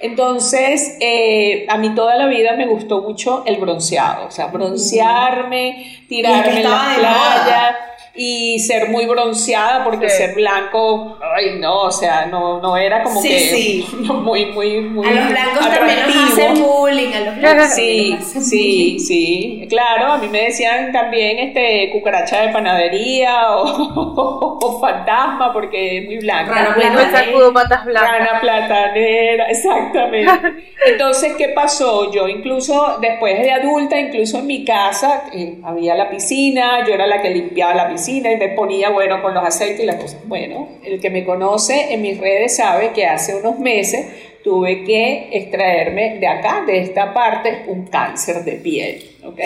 Entonces, 0.00 0.96
eh, 1.00 1.66
a 1.68 1.76
mí 1.78 1.94
toda 1.94 2.16
la 2.16 2.26
vida 2.26 2.54
me 2.56 2.66
gustó 2.66 3.02
mucho 3.02 3.42
el 3.46 3.56
bronceado, 3.56 4.26
o 4.28 4.30
sea, 4.30 4.46
broncearme, 4.48 6.03
tirarme 6.08 6.56
en 6.56 6.62
la 6.62 6.94
playa 6.96 7.93
y 8.16 8.60
ser 8.60 8.90
muy 8.90 9.06
bronceada 9.06 9.82
porque 9.82 10.08
ser 10.08 10.36
blanco, 10.36 11.18
ay 11.34 11.58
no, 11.58 11.82
o 11.82 11.90
sea, 11.90 12.26
no, 12.26 12.60
no 12.60 12.76
era 12.76 13.02
como 13.02 13.20
que 13.20 13.40
sí. 13.40 13.88
muy, 13.92 14.46
muy, 14.52 14.82
muy 14.82 15.08
A 15.08 15.10
los 15.10 15.30
blancos 15.30 15.68
también 15.68 15.98
nos 16.06 16.32
hacen 16.32 16.62
bullying, 16.62 17.12
a 17.12 17.20
los 17.20 17.36
blancos 17.36 17.74
Sí, 17.74 18.16
sí, 18.20 18.98
sí, 19.00 19.66
claro, 19.68 20.12
a 20.12 20.18
mí 20.18 20.28
me 20.28 20.42
decían 20.42 20.92
también 20.92 21.40
este 21.40 21.90
cucaracha 21.90 22.42
de 22.42 22.50
panadería 22.50 23.48
o, 23.56 24.78
fantasma 24.80 25.52
porque 25.52 25.98
es 25.98 26.04
muy 26.04 26.18
blanca. 26.18 26.52
Rana 26.52 26.74
platanera. 26.74 27.52
patas 27.52 27.84
blancas. 27.84 28.10
Rana 28.10 28.40
platanera, 28.40 29.46
exactamente. 29.46 30.64
Entonces, 30.86 31.34
¿qué 31.36 31.48
pasó? 31.48 32.12
Yo 32.12 32.28
incluso 32.28 32.98
después 33.00 33.40
de 33.40 33.50
adulta, 33.50 33.98
incluso 33.98 34.38
en 34.38 34.46
mi 34.46 34.64
casa, 34.64 35.24
eh, 35.32 35.58
había 35.64 35.94
la 35.94 36.10
piscina, 36.10 36.86
yo 36.86 36.94
era 36.94 37.06
la 37.06 37.20
que 37.22 37.30
limpiaba 37.30 37.74
la 37.74 37.88
piscina 37.88 38.03
y 38.12 38.20
me 38.20 38.48
ponía, 38.50 38.90
bueno, 38.90 39.22
con 39.22 39.34
los 39.34 39.44
aceites 39.44 39.80
y 39.80 39.86
las 39.86 39.96
cosas. 39.96 40.20
Bueno, 40.26 40.68
el 40.84 41.00
que 41.00 41.10
me 41.10 41.24
conoce 41.24 41.92
en 41.92 42.02
mis 42.02 42.18
redes 42.18 42.56
sabe 42.56 42.92
que 42.92 43.06
hace 43.06 43.34
unos 43.34 43.58
meses 43.58 44.06
tuve 44.44 44.84
que 44.84 45.30
extraerme 45.32 46.18
de 46.18 46.26
acá, 46.26 46.64
de 46.66 46.78
esta 46.80 47.14
parte, 47.14 47.64
un 47.66 47.86
cáncer 47.86 48.44
de 48.44 48.52
piel, 48.52 49.02
¿ok? 49.24 49.40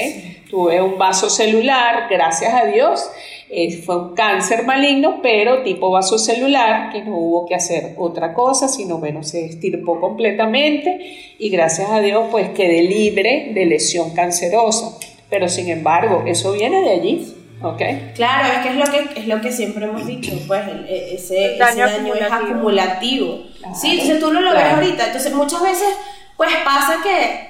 Tuve 0.50 0.82
un 0.82 0.98
vaso 0.98 1.30
celular, 1.30 2.09
gracias 2.11 2.52
a 2.52 2.66
Dios, 2.66 3.09
eh, 3.48 3.80
fue 3.82 3.96
un 3.96 4.14
cáncer 4.14 4.64
maligno, 4.64 5.20
pero 5.22 5.62
tipo 5.62 5.90
vaso 5.90 6.18
celular, 6.18 6.92
que 6.92 7.02
no 7.02 7.16
hubo 7.16 7.46
que 7.46 7.54
hacer 7.54 7.94
otra 7.96 8.34
cosa, 8.34 8.66
sino, 8.66 8.98
bueno, 8.98 9.22
se 9.22 9.46
estirpó 9.46 10.00
completamente 10.00 10.98
y 11.38 11.48
gracias 11.48 11.88
a 11.90 12.00
Dios, 12.00 12.26
pues 12.32 12.50
quedé 12.50 12.82
libre 12.82 13.52
de 13.54 13.66
lesión 13.66 14.11
cancerosa. 14.14 14.98
Pero 15.30 15.48
sin 15.48 15.68
embargo, 15.68 16.24
eso 16.26 16.52
viene 16.52 16.80
de 16.82 16.90
allí. 16.90 17.34
Okay. 17.61 18.12
Claro, 18.14 18.52
es 18.52 18.59
que 18.59 18.68
es 18.68 18.76
lo 18.76 18.84
que 18.86 19.20
es 19.20 19.26
lo 19.26 19.40
que 19.40 19.50
siempre 19.50 19.84
hemos 19.84 20.06
dicho, 20.06 20.32
pues 20.46 20.62
e, 20.68 21.14
ese, 21.14 21.56
daño, 21.59 21.86
es 21.86 22.30
acumulativo. 22.30 23.44
Sí, 23.74 23.92
entonces 23.92 24.20
tú 24.20 24.32
no 24.32 24.40
lo 24.40 24.52
ves 24.52 24.74
ahorita. 24.74 25.06
Entonces 25.06 25.32
muchas 25.32 25.62
veces 25.62 25.88
pues 26.36 26.50
pasa 26.64 26.98
que 27.02 27.48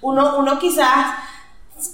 uno, 0.00 0.38
uno 0.38 0.58
quizás 0.58 1.14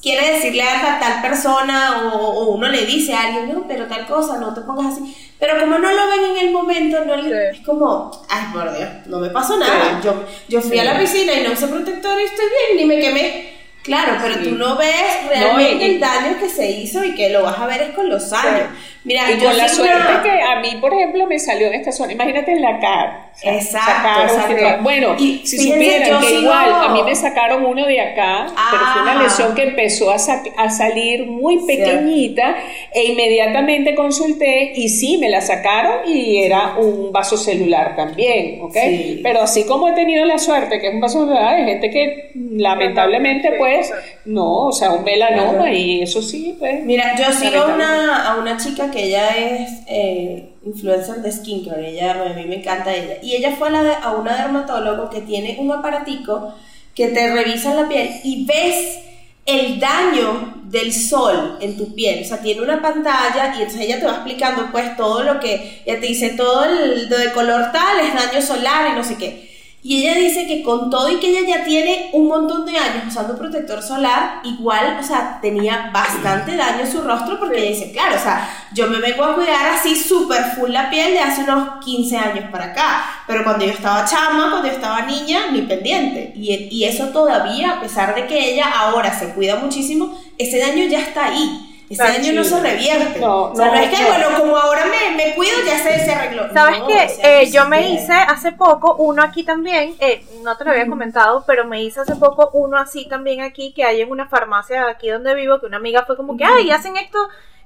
quiere 0.03 0.35
decirle 0.35 0.63
a 0.63 0.99
tal 0.99 1.23
persona 1.23 2.11
o, 2.13 2.55
uno 2.55 2.69
le 2.69 2.87
dice 2.87 3.15
a 3.15 3.25
alguien, 3.25 3.53
no, 3.53 3.67
pero 3.67 3.87
tal 3.87 4.07
cosa, 4.07 4.39
no 4.39 4.55
te 4.55 4.63
pongas 4.63 4.95
así. 4.95 5.15
Pero 5.39 5.61
como 5.61 5.79
no 5.79 5.93
lo 5.93 6.09
ven 6.09 6.31
en 6.31 6.47
el 6.47 6.51
momento, 6.51 7.05
no 7.05 7.15
es 7.15 7.61
como, 7.61 8.11
ay, 8.29 8.47
por 8.53 8.77
Dios, 8.77 8.89
no 9.07 9.19
me 9.19 9.31
pasó 9.31 9.59
nada. 9.59 10.01
Yo, 10.03 10.25
yo 10.49 10.61
fui 10.61 10.79
a 10.79 10.85
la 10.85 10.99
piscina 10.99 11.35
y 11.35 11.45
no 11.45 11.53
usé 11.53 11.69
protector 11.69 12.21
y 12.21 12.25
estoy 12.25 12.47
bien, 12.47 12.77
ni 12.89 12.95
me 12.95 13.01
quemé. 13.01 13.58
Claro, 13.89 14.19
pero 14.21 14.39
tú 14.41 14.55
no 14.55 14.77
ves 14.77 15.27
realmente 15.31 15.87
el 15.87 15.99
daño 15.99 16.39
que 16.39 16.51
se 16.51 16.71
hizo 16.71 17.03
y 17.03 17.15
que 17.15 17.31
lo 17.31 17.43
vas 17.43 17.59
a 17.59 17.67
ver 17.67 17.81
es 17.81 17.91
con 17.95 18.11
los 18.11 18.35
años. 18.35 18.69
Mira, 19.05 19.31
y 19.31 19.39
yo 19.39 19.49
con 19.49 19.57
la 19.57 19.69
suerte 19.69 20.13
que 20.23 20.43
a 20.43 20.61
mí, 20.61 20.77
por 20.81 20.93
ejemplo, 20.93 21.27
me 21.27 21.39
salió 21.39 21.69
en 21.69 21.75
esta 21.75 21.93
zona, 21.93 22.13
imagínate 22.13 22.53
en 22.53 22.63
la 22.63 22.79
cara. 22.79 23.31
exacto, 23.43 24.83
Bueno, 24.83 25.17
si 25.19 25.47
supieran 25.47 26.21
que 26.21 26.35
igual 26.35 26.73
a 26.73 26.89
mí 26.91 27.03
me 27.03 27.15
sacaron 27.15 27.65
uno 27.65 27.87
de 27.87 28.01
acá, 28.01 28.47
pero 28.71 28.83
fue 28.93 29.03
una 29.03 29.13
ah. 29.13 29.23
lesión 29.23 29.55
que 29.55 29.63
empezó 29.63 30.11
a, 30.11 30.17
a 30.57 30.71
salir 30.71 31.27
muy 31.27 31.65
pequeñita 31.67 32.57
e 32.93 33.05
inmediatamente 33.05 33.95
consulté 33.95 34.73
y 34.75 34.89
sí, 34.89 35.19
me 35.19 35.29
la 35.29 35.41
sacaron 35.41 36.09
y 36.09 36.43
era 36.43 36.77
un 36.77 37.13
vaso 37.13 37.37
celular 37.37 37.95
también, 37.97 38.61
¿ok? 38.63 38.77
Pero 39.23 39.43
así 39.43 39.65
como 39.65 39.89
he 39.89 39.93
tenido 39.93 40.25
la 40.25 40.39
suerte 40.39 40.81
que 40.81 40.89
es 40.89 40.95
un 40.95 41.01
vaso 41.01 41.25
celular, 41.25 41.55
hay 41.55 41.65
gente 41.65 41.91
que 41.91 42.33
lamentablemente 42.35 43.53
pues 43.59 43.93
no, 44.25 44.67
o 44.67 44.73
sea, 44.73 44.93
un 44.93 45.05
melanoma 45.05 45.73
y 45.73 46.03
eso 46.03 46.21
sí, 46.21 46.55
pues. 46.59 46.85
Mira, 46.85 47.17
yo 47.17 47.33
sigo 47.33 47.65
una, 47.67 48.29
a 48.29 48.39
una 48.39 48.57
chica 48.59 48.88
que 48.91 49.05
ella 49.05 49.37
es 49.37 49.71
eh, 49.87 50.53
influencer 50.65 51.17
de 51.17 51.33
skincare, 51.33 51.91
ella, 51.91 52.13
a 52.13 52.35
mí 52.35 52.45
me 52.47 52.57
encanta 52.57 52.95
ella, 52.95 53.19
y 53.23 53.35
ella 53.35 53.57
fue 53.57 53.69
a, 53.69 54.13
una 54.13 54.37
dermatólogo 54.37 55.11
que 55.11 55.21
tiene 55.23 55.57
un 55.59 55.71
aparatico 55.73 56.55
que 56.95 57.09
te 57.09 57.33
revisa 57.33 57.75
la 57.75 57.89
piel 57.89 58.11
y 58.25 58.45
ves 58.45 58.99
el 59.47 59.81
daño 59.81 60.63
del 60.65 60.93
sol 60.93 61.57
en 61.61 61.77
tu 61.77 61.95
piel, 61.95 62.23
o 62.23 62.27
sea, 62.27 62.43
tiene 62.43 62.61
una 62.61 62.83
pantalla 62.83 63.55
y 63.57 63.63
entonces 63.63 63.81
ella 63.81 63.99
te 63.99 64.07
va 64.07 64.13
explicando 64.13 64.71
pues 64.71 64.97
todo 64.97 65.23
lo 65.23 65.41
que, 65.41 65.83
ella 65.87 66.01
te 66.01 66.07
dice 66.07 66.31
todo 66.31 66.65
el 66.65 67.09
de 67.09 67.33
color 67.33 67.73
tal 67.73 68.01
es 68.01 68.15
daño 68.15 68.43
solar 68.43 68.93
y 68.93 68.97
no 68.97 69.05
sé 69.05 69.17
qué. 69.17 69.48
Y 69.81 70.03
ella 70.03 70.19
dice 70.19 70.47
que 70.47 70.63
con 70.63 70.91
todo 70.91 71.09
y 71.09 71.21
que 71.21 71.29
ella 71.29 71.59
ya 71.59 71.65
tiene 71.65 72.11
un 72.13 72.27
montón 72.27 72.67
de 72.67 72.77
años 72.77 73.05
usando 73.07 73.39
protector 73.39 73.81
solar, 73.81 74.41
igual, 74.43 74.99
o 75.01 75.03
sea, 75.05 75.39
tenía 75.41 75.91
bastante 75.93 76.57
daño 76.57 76.81
en 76.81 76.91
su 76.91 77.01
rostro 77.03 77.39
porque 77.39 77.59
ella 77.59 77.71
dice, 77.71 77.93
claro, 77.93 78.17
o 78.17 78.19
sea, 78.19 78.49
yo 78.73 78.89
me 78.89 78.99
vengo 78.99 79.25
a 79.25 79.37
cuidar 79.37 79.67
así 79.69 79.95
súper 79.95 80.43
full 80.57 80.71
la 80.73 80.91
piel 80.91 81.13
de 81.13 81.21
hace 81.21 81.45
unos 81.45 81.85
15 81.85 82.17
años 82.17 82.45
para 82.51 82.67
acá, 82.67 83.05
pero 83.27 83.45
cuando 83.45 83.65
yo 83.65 83.73
estaba 83.73 84.05
chama, 84.05 84.51
cuando 84.51 84.67
yo 84.67 84.75
estaba 84.75 85.03
niña, 85.03 85.51
ni 85.53 85.63
pendiente. 85.63 86.33
Y, 86.35 86.69
y 86.73 86.85
eso 86.85 87.09
todavía, 87.09 87.75
a 87.75 87.81
pesar 87.81 88.17
de 88.17 88.27
que 88.27 88.53
ella 88.53 88.67
ahora 88.77 89.17
se 89.17 89.33
cuida 89.33 89.57
muchísimo, 89.57 90.19
ese 90.39 90.59
daño 90.59 90.87
ya 90.87 91.01
está 91.01 91.27
ahí. 91.27 91.68
Ese 91.91 92.03
daño 92.03 92.33
no 92.35 92.45
se 92.45 92.61
revierte. 92.61 93.19
No, 93.19 93.45
o 93.45 93.57
sea, 93.57 93.67
no, 93.67 93.75
es 93.75 93.89
que, 93.89 94.05
bueno, 94.05 94.27
como 94.39 94.57
ahora 94.59 94.85
me, 94.87 95.17
me, 95.17 95.35
cuido, 95.35 95.57
ya 95.65 95.79
se, 95.79 96.05
se 96.05 96.13
arregló. 96.13 96.53
¿Sabes 96.53 96.83
qué? 96.87 97.09
Eh, 97.23 97.51
yo 97.51 97.67
me 97.67 97.91
hice 97.91 98.13
hace 98.13 98.53
poco 98.53 98.97
uno 98.97 99.23
aquí 99.23 99.43
también, 99.43 99.97
eh, 100.01 100.23
no 100.43 100.57
te 100.57 100.65
lo 100.65 100.73
había 100.73 100.87
comentado, 100.87 101.45
pero 101.47 101.65
me 101.65 101.83
hice 101.83 102.01
hace 102.01 102.17
poco 102.17 102.51
uno 102.53 102.77
así 102.77 103.09
también 103.09 103.41
aquí, 103.41 103.73
que 103.73 103.85
hay 103.85 104.03
en 104.03 104.11
una 104.11 104.29
farmacia 104.29 104.87
aquí 104.89 105.09
donde 105.09 105.35
vivo, 105.35 105.61
que 105.61 105.67
una 105.67 105.79
amiga 105.79 106.05
fue 106.05 106.17
como 106.17 106.37
que, 106.37 106.45
ay, 106.45 106.71
hacen 106.71 106.97
esto, 106.99 107.19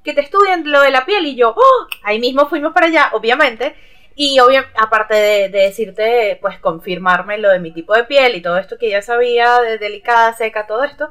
que 0.04 0.12
te 0.12 0.20
estudian 0.20 0.70
lo 0.70 0.80
de 0.82 0.90
la 0.90 1.04
piel, 1.04 1.26
y 1.26 1.34
yo, 1.34 1.50
oh, 1.56 1.86
ahí 2.04 2.20
mismo 2.20 2.48
fuimos 2.48 2.72
para 2.72 2.86
allá, 2.86 3.10
obviamente. 3.14 3.74
Y 4.14 4.38
obviamente, 4.40 4.76
aparte 4.78 5.14
de, 5.14 5.48
de, 5.48 5.58
decirte, 5.62 6.38
pues 6.40 6.58
confirmarme 6.58 7.38
lo 7.38 7.48
de 7.48 7.58
mi 7.58 7.72
tipo 7.72 7.94
de 7.94 8.04
piel 8.04 8.36
y 8.36 8.42
todo 8.42 8.58
esto 8.58 8.76
que 8.78 8.90
ya 8.90 9.00
sabía, 9.00 9.60
de 9.62 9.78
delicada, 9.78 10.34
seca, 10.34 10.66
todo 10.66 10.84
esto, 10.84 11.10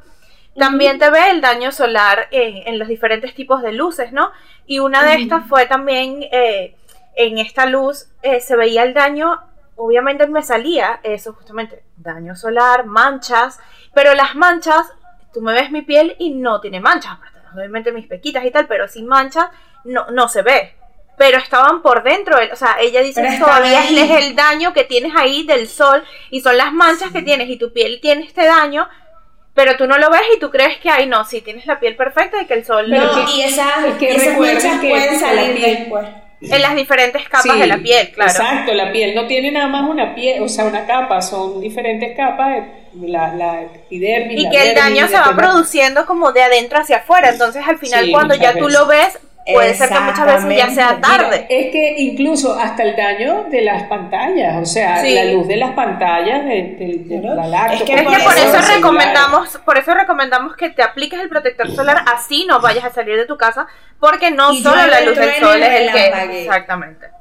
también 0.55 0.99
te 0.99 1.09
ve 1.09 1.31
el 1.31 1.41
daño 1.41 1.71
solar 1.71 2.27
en, 2.31 2.77
los 2.77 2.87
diferentes 2.87 3.33
tipos 3.33 3.61
de 3.61 3.71
luces, 3.71 4.11
¿no? 4.11 4.31
Y 4.65 4.79
una 4.79 5.03
de 5.03 5.15
estas 5.15 5.47
fue 5.47 5.65
también 5.65 6.23
eh, 6.31 6.75
en 7.15 7.37
esta 7.37 7.65
luz 7.65 8.07
eh, 8.21 8.39
se 8.41 8.55
veía 8.55 8.83
el 8.83 8.93
daño, 8.93 9.39
obviamente 9.75 10.27
me 10.27 10.43
salía 10.43 10.99
eso 11.03 11.33
justamente, 11.33 11.83
daño 11.97 12.35
solar, 12.35 12.85
manchas, 12.85 13.59
pero 13.93 14.13
las 14.13 14.35
manchas, 14.35 14.91
tú 15.33 15.41
me 15.41 15.53
ves 15.53 15.71
mi 15.71 15.81
piel 15.81 16.15
y 16.19 16.31
no 16.31 16.59
tiene 16.59 16.79
manchas, 16.79 17.17
obviamente 17.55 17.91
mis 17.91 18.07
pequitas 18.07 18.45
y 18.45 18.51
tal, 18.51 18.67
pero 18.67 18.87
sin 18.87 19.07
manchas 19.07 19.49
no, 19.83 20.09
no 20.11 20.27
se 20.27 20.41
ve. 20.41 20.75
Pero 21.17 21.37
estaban 21.37 21.81
por 21.81 22.03
dentro, 22.03 22.37
o 22.51 22.55
sea, 22.55 22.77
ella 22.79 23.01
dice 23.01 23.21
que 23.21 23.37
todavía 23.37 23.83
es 23.83 24.23
el 24.23 24.35
daño 24.35 24.73
que 24.73 24.85
tienes 24.85 25.13
ahí 25.15 25.45
del 25.45 25.67
sol 25.67 26.03
y 26.31 26.41
son 26.41 26.57
las 26.57 26.73
manchas 26.73 27.11
que 27.11 27.21
tienes 27.21 27.47
y 27.47 27.57
tu 27.57 27.71
piel 27.73 27.99
tiene 28.01 28.23
este 28.23 28.45
daño, 28.45 28.89
pero 29.53 29.75
tú 29.75 29.85
no 29.87 29.97
lo 29.97 30.09
ves 30.09 30.21
y 30.35 30.39
tú 30.39 30.49
crees 30.49 30.77
que, 30.77 30.89
ay, 30.89 31.07
no, 31.07 31.25
sí, 31.25 31.41
tienes 31.41 31.65
la 31.65 31.79
piel 31.79 31.95
perfecta 31.95 32.41
y 32.41 32.45
que 32.45 32.53
el 32.53 32.65
sol... 32.65 32.89
no, 32.89 33.29
y 33.29 33.41
esas, 33.41 33.97
que 33.99 34.15
esas 34.15 34.37
manchas 34.37 34.79
pueden 34.79 35.19
salir 35.19 35.59
después. 35.59 36.07
En 36.41 36.61
las 36.61 36.73
diferentes 36.73 37.29
capas 37.29 37.59
de 37.59 37.67
la 37.67 37.77
piel, 37.77 38.11
claro. 38.13 38.31
Exacto, 38.31 38.73
la 38.73 38.91
piel 38.91 39.13
no 39.13 39.27
tiene 39.27 39.51
nada 39.51 39.67
más 39.67 39.87
una 39.87 40.15
piel, 40.15 40.41
o 40.41 40.49
sea, 40.49 40.65
una 40.65 40.87
capa, 40.87 41.21
son 41.21 41.61
diferentes 41.61 42.17
capas, 42.17 42.63
la, 42.99 43.35
la 43.35 43.61
epidermis. 43.61 44.39
Y 44.39 44.49
que 44.49 44.69
el 44.69 44.75
daño 44.75 45.07
se 45.07 45.19
va 45.19 45.35
produciendo 45.35 46.07
como 46.07 46.31
de 46.31 46.41
adentro 46.41 46.79
hacia 46.79 46.97
afuera, 46.97 47.29
entonces 47.29 47.63
al 47.67 47.77
final 47.77 48.09
cuando 48.11 48.33
ya 48.33 48.57
tú 48.57 48.69
lo 48.69 48.87
ves, 48.87 49.19
puede 49.45 49.73
ser 49.73 49.89
que 49.89 49.99
muchas 49.99 50.25
veces 50.25 50.57
ya 50.57 50.69
sea 50.69 51.01
tarde. 51.01 51.45
es 51.49 51.71
que 51.71 51.95
incluso 51.97 52.57
hasta 52.57 52.83
el 52.83 52.95
daño 52.95 53.45
de 53.49 53.61
las 53.61 53.83
pantallas, 53.83 54.61
o 54.61 54.65
sea, 54.65 55.03
la 55.03 55.25
luz 55.25 55.47
de 55.47 55.57
las 55.57 55.71
pantallas 55.71 56.45
de, 56.45 56.75
de, 57.07 57.21
la 57.21 57.73
Es 57.73 57.83
que, 57.83 57.93
es 57.93 58.01
que 58.01 58.23
por 58.23 58.37
eso 58.37 58.73
recomendamos, 58.75 59.59
por 59.65 59.77
eso 59.77 59.93
recomendamos 59.93 60.55
que 60.55 60.69
te 60.69 60.83
apliques 60.83 61.19
el 61.19 61.29
protector 61.29 61.69
solar 61.71 62.03
así 62.13 62.45
no 62.47 62.59
vayas 62.59 62.85
a 62.85 62.91
salir 62.91 63.17
de 63.17 63.25
tu 63.25 63.37
casa, 63.37 63.67
porque 63.99 64.31
no 64.31 64.53
solo 64.53 64.85
la 64.87 65.01
luz 65.01 65.17
del 65.17 65.35
sol 65.35 65.61
es 65.61 65.81
el 65.81 65.91
que 65.91 66.41
exactamente. 66.41 67.20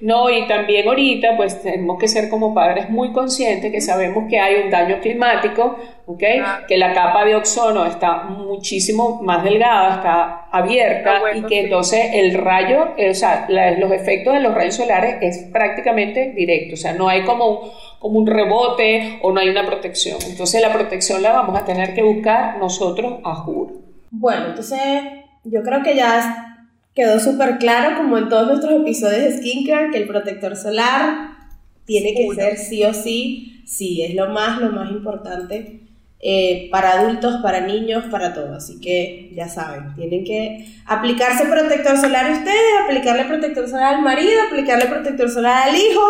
No, 0.00 0.30
y 0.30 0.46
también 0.46 0.86
ahorita 0.86 1.36
pues 1.36 1.60
tenemos 1.60 1.98
que 1.98 2.06
ser 2.06 2.28
como 2.28 2.54
padres 2.54 2.88
muy 2.88 3.12
conscientes 3.12 3.72
que 3.72 3.80
sabemos 3.80 4.24
que 4.28 4.38
hay 4.38 4.62
un 4.62 4.70
daño 4.70 5.00
climático, 5.00 5.76
¿ok? 6.06 6.22
Que 6.68 6.78
la 6.78 6.92
capa 6.92 7.24
de 7.24 7.34
ozono 7.34 7.84
está 7.84 8.22
muchísimo 8.24 9.20
más 9.22 9.42
delgada, 9.42 9.96
está 9.96 10.48
abierta 10.52 11.20
y 11.34 11.42
que 11.42 11.62
entonces 11.62 12.10
el 12.12 12.34
rayo, 12.34 12.94
o 12.96 13.14
sea, 13.14 13.46
los 13.48 13.90
efectos 13.90 14.34
de 14.34 14.40
los 14.40 14.54
rayos 14.54 14.76
solares 14.76 15.16
es 15.20 15.50
prácticamente 15.52 16.30
directo, 16.30 16.74
o 16.74 16.78
sea, 16.78 16.92
no 16.92 17.08
hay 17.08 17.24
como 17.24 17.48
un, 17.48 17.70
como 17.98 18.20
un 18.20 18.26
rebote 18.28 19.18
o 19.22 19.32
no 19.32 19.40
hay 19.40 19.48
una 19.48 19.66
protección. 19.66 20.18
Entonces 20.28 20.62
la 20.62 20.72
protección 20.72 21.22
la 21.22 21.32
vamos 21.32 21.60
a 21.60 21.64
tener 21.64 21.94
que 21.94 22.02
buscar 22.02 22.58
nosotros 22.58 23.14
a 23.24 23.34
juro. 23.34 23.72
Bueno, 24.12 24.46
entonces 24.46 24.80
yo 25.42 25.62
creo 25.62 25.82
que 25.82 25.96
ya 25.96 26.47
quedó 26.98 27.20
súper 27.20 27.58
claro, 27.58 27.96
como 27.96 28.18
en 28.18 28.28
todos 28.28 28.48
nuestros 28.48 28.72
episodios 28.80 29.22
de 29.22 29.38
Skincare, 29.38 29.92
que 29.92 29.98
el 29.98 30.08
protector 30.08 30.56
solar 30.56 31.30
tiene 31.84 32.12
que 32.12 32.28
ser 32.34 32.58
sí 32.58 32.82
o 32.82 32.92
sí, 32.92 33.62
sí, 33.64 34.02
es 34.02 34.16
lo 34.16 34.30
más, 34.30 34.60
lo 34.60 34.72
más 34.72 34.90
importante 34.90 35.80
eh, 36.18 36.68
para 36.72 36.98
adultos, 36.98 37.36
para 37.40 37.60
niños, 37.60 38.06
para 38.10 38.34
todo. 38.34 38.56
Así 38.56 38.80
que 38.80 39.30
ya 39.32 39.48
saben, 39.48 39.94
tienen 39.94 40.24
que 40.24 40.66
aplicarse 40.86 41.44
protector 41.44 41.96
solar 41.98 42.32
a 42.32 42.38
ustedes, 42.38 42.58
aplicarle 42.84 43.26
protector 43.26 43.68
solar 43.68 43.94
al 43.94 44.02
marido, 44.02 44.42
aplicarle 44.48 44.86
protector 44.86 45.30
solar 45.30 45.68
al 45.68 45.76
hijo, 45.76 46.02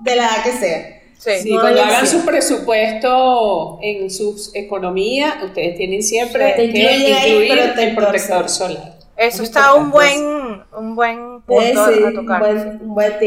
de 0.00 0.16
la 0.16 0.24
edad 0.24 0.42
que 0.42 0.52
sea. 0.52 1.02
Sí, 1.40 1.50
cuando 1.50 1.84
hagan 1.84 2.04
su 2.04 2.24
presupuesto 2.24 3.78
en 3.80 4.10
su 4.10 4.50
economía, 4.54 5.40
ustedes 5.44 5.76
tienen 5.76 6.02
siempre 6.02 6.52
que 6.56 6.64
incluir 6.64 7.58
el 7.78 7.94
protector 7.94 8.48
solar. 8.48 9.01
Eso 9.16 9.42
está 9.42 9.74
un 9.74 9.90
buen, 9.90 10.64
un 10.72 10.96
buen 10.96 11.42
punto 11.42 11.84
a 11.84 12.12
tocar. 12.14 12.42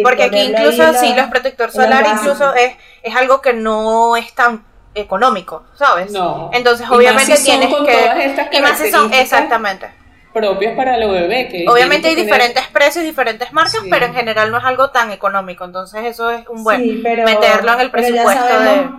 Porque 0.03 0.23
aquí 0.23 0.39
incluso, 0.39 0.93
sí, 0.93 1.13
los 1.15 1.27
protector 1.27 1.71
solar 1.71 2.05
incluso 2.11 2.53
es, 2.55 2.73
es 3.03 3.15
algo 3.15 3.41
que 3.41 3.53
no 3.53 4.15
es 4.15 4.33
tan 4.33 4.63
económico, 4.95 5.63
¿sabes? 5.75 6.11
No. 6.11 6.49
Entonces, 6.53 6.89
obviamente 6.89 7.37
tienes 7.37 7.73
que... 7.73 8.47
y 8.51 8.61
más 8.61 8.79
si 8.79 8.89
son, 8.91 9.13
exactamente. 9.13 9.89
Propios 10.33 10.73
para 10.75 10.97
los 10.97 11.11
bebés. 11.11 11.51
Que 11.51 11.65
obviamente 11.67 12.09
hay 12.09 12.15
diferentes 12.15 12.65
precios, 12.67 13.05
diferentes 13.05 13.53
marcas, 13.53 13.81
pero 13.89 14.05
en 14.05 14.13
general 14.13 14.51
no 14.51 14.57
es 14.57 14.65
algo 14.65 14.89
tan 14.89 15.11
económico. 15.11 15.63
Entonces, 15.63 16.03
eso 16.05 16.29
es 16.29 16.47
un 16.47 16.63
buen 16.63 17.03
meterlo 17.03 17.73
en 17.73 17.79
el 17.79 17.91
presupuesto 17.91 18.59
de 18.59 18.89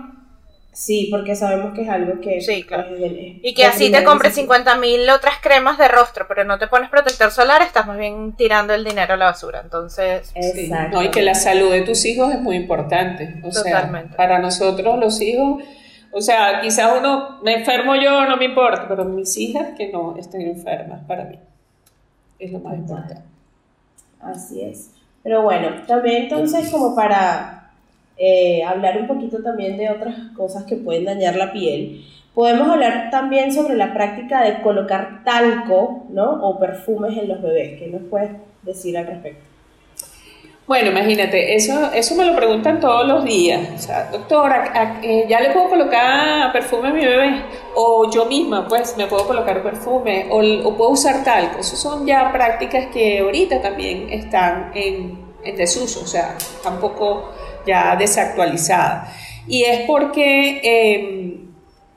Sí, 0.77 1.07
porque 1.09 1.35
sabemos 1.35 1.73
que 1.73 1.81
es 1.81 1.89
algo 1.89 2.21
que... 2.21 2.39
Sí, 2.39 2.61
claro. 2.61 2.95
y 2.95 3.55
que 3.55 3.65
así 3.65 3.91
te 3.91 4.03
compres 4.03 4.35
50 4.35 4.75
mil 4.75 5.09
otras 5.09 5.39
cremas 5.41 5.79
de 5.79 5.87
rostro, 5.87 6.27
pero 6.27 6.43
no 6.43 6.59
te 6.59 6.67
pones 6.67 6.91
protector 6.91 7.31
solar, 7.31 7.63
estás 7.63 7.87
más 7.87 7.97
bien 7.97 8.33
tirando 8.33 8.75
el 8.75 8.83
dinero 8.83 9.15
a 9.15 9.17
la 9.17 9.25
basura. 9.25 9.61
Entonces... 9.63 10.31
Exacto. 10.35 10.97
No, 10.97 11.03
y 11.03 11.09
que 11.09 11.23
la 11.23 11.33
salud 11.33 11.71
de 11.71 11.81
tus 11.81 12.05
hijos 12.05 12.31
es 12.31 12.39
muy 12.39 12.57
importante. 12.57 13.41
O 13.43 13.49
Totalmente. 13.49 14.09
Sea, 14.09 14.17
para 14.17 14.37
nosotros 14.37 14.99
los 14.99 15.19
hijos... 15.19 15.63
O 16.11 16.21
sea, 16.21 16.61
quizás 16.61 16.93
uno, 16.99 17.39
me 17.41 17.55
enfermo 17.55 17.95
yo, 17.95 18.25
no 18.25 18.37
me 18.37 18.45
importa, 18.45 18.85
pero 18.87 19.03
mis 19.03 19.35
hijas 19.35 19.69
que 19.75 19.91
no 19.91 20.15
estén 20.15 20.41
enfermas, 20.41 21.03
para 21.07 21.23
mí. 21.23 21.39
Es 22.37 22.51
lo 22.51 22.59
más 22.59 22.75
importante. 22.75 23.23
Así 24.21 24.61
es. 24.61 24.91
Pero 25.23 25.41
bueno, 25.41 25.69
también 25.87 26.25
entonces 26.25 26.69
como 26.69 26.95
para 26.95 27.66
eh, 28.17 28.63
hablar 28.63 28.99
un 28.99 29.07
poquito 29.07 29.41
también 29.43 29.77
de 29.77 29.89
otras 29.89 30.15
cosas 30.35 30.63
que 30.63 30.75
pueden 30.75 31.05
dañar 31.05 31.35
la 31.35 31.51
piel. 31.51 32.05
Podemos 32.33 32.69
hablar 32.69 33.09
también 33.09 33.51
sobre 33.51 33.75
la 33.75 33.93
práctica 33.93 34.43
de 34.43 34.61
colocar 34.61 35.23
talco, 35.23 36.05
¿no? 36.09 36.47
O 36.47 36.59
perfumes 36.59 37.17
en 37.17 37.27
los 37.27 37.41
bebés. 37.41 37.79
¿Qué 37.79 37.87
nos 37.87 38.03
puedes 38.09 38.31
decir 38.61 38.97
al 38.97 39.07
respecto? 39.07 39.43
Bueno, 40.67 40.91
imagínate, 40.91 41.55
eso, 41.55 41.93
eso 41.93 42.13
me 42.15 42.25
lo 42.25 42.35
preguntan 42.35 42.81
todos 42.81 43.07
los 43.07 43.23
días. 43.23 43.69
O 43.73 43.77
sea, 43.77 44.09
doctora, 44.11 44.99
eh, 45.01 45.25
¿ya 45.29 45.39
le 45.39 45.51
puedo 45.51 45.69
colocar 45.69 46.51
perfume 46.51 46.89
a 46.89 46.93
mi 46.93 47.05
bebé? 47.05 47.41
O 47.73 48.11
yo 48.11 48.25
misma, 48.25 48.67
pues, 48.67 48.95
me 48.97 49.07
puedo 49.07 49.25
colocar 49.25 49.63
perfume, 49.63 50.27
o, 50.29 50.39
o 50.67 50.75
puedo 50.75 50.91
usar 50.91 51.23
talco. 51.23 51.59
Esas 51.59 51.79
son 51.79 52.05
ya 52.05 52.33
prácticas 52.33 52.87
que 52.87 53.19
ahorita 53.19 53.61
también 53.61 54.09
están 54.09 54.71
en, 54.75 55.17
en 55.43 55.55
desuso, 55.55 56.01
o 56.03 56.07
sea, 56.07 56.35
tampoco 56.61 57.31
ya 57.67 57.95
desactualizada. 57.95 59.13
Y 59.47 59.63
es 59.63 59.81
porque 59.81 60.61
em, 60.63 61.47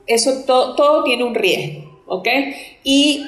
eso 0.05 0.43
todo 0.45 1.03
tiene 1.03 1.23
un 1.23 1.33
riesgo, 1.33 2.03
¿ok? 2.07 2.27
Y 2.83 3.25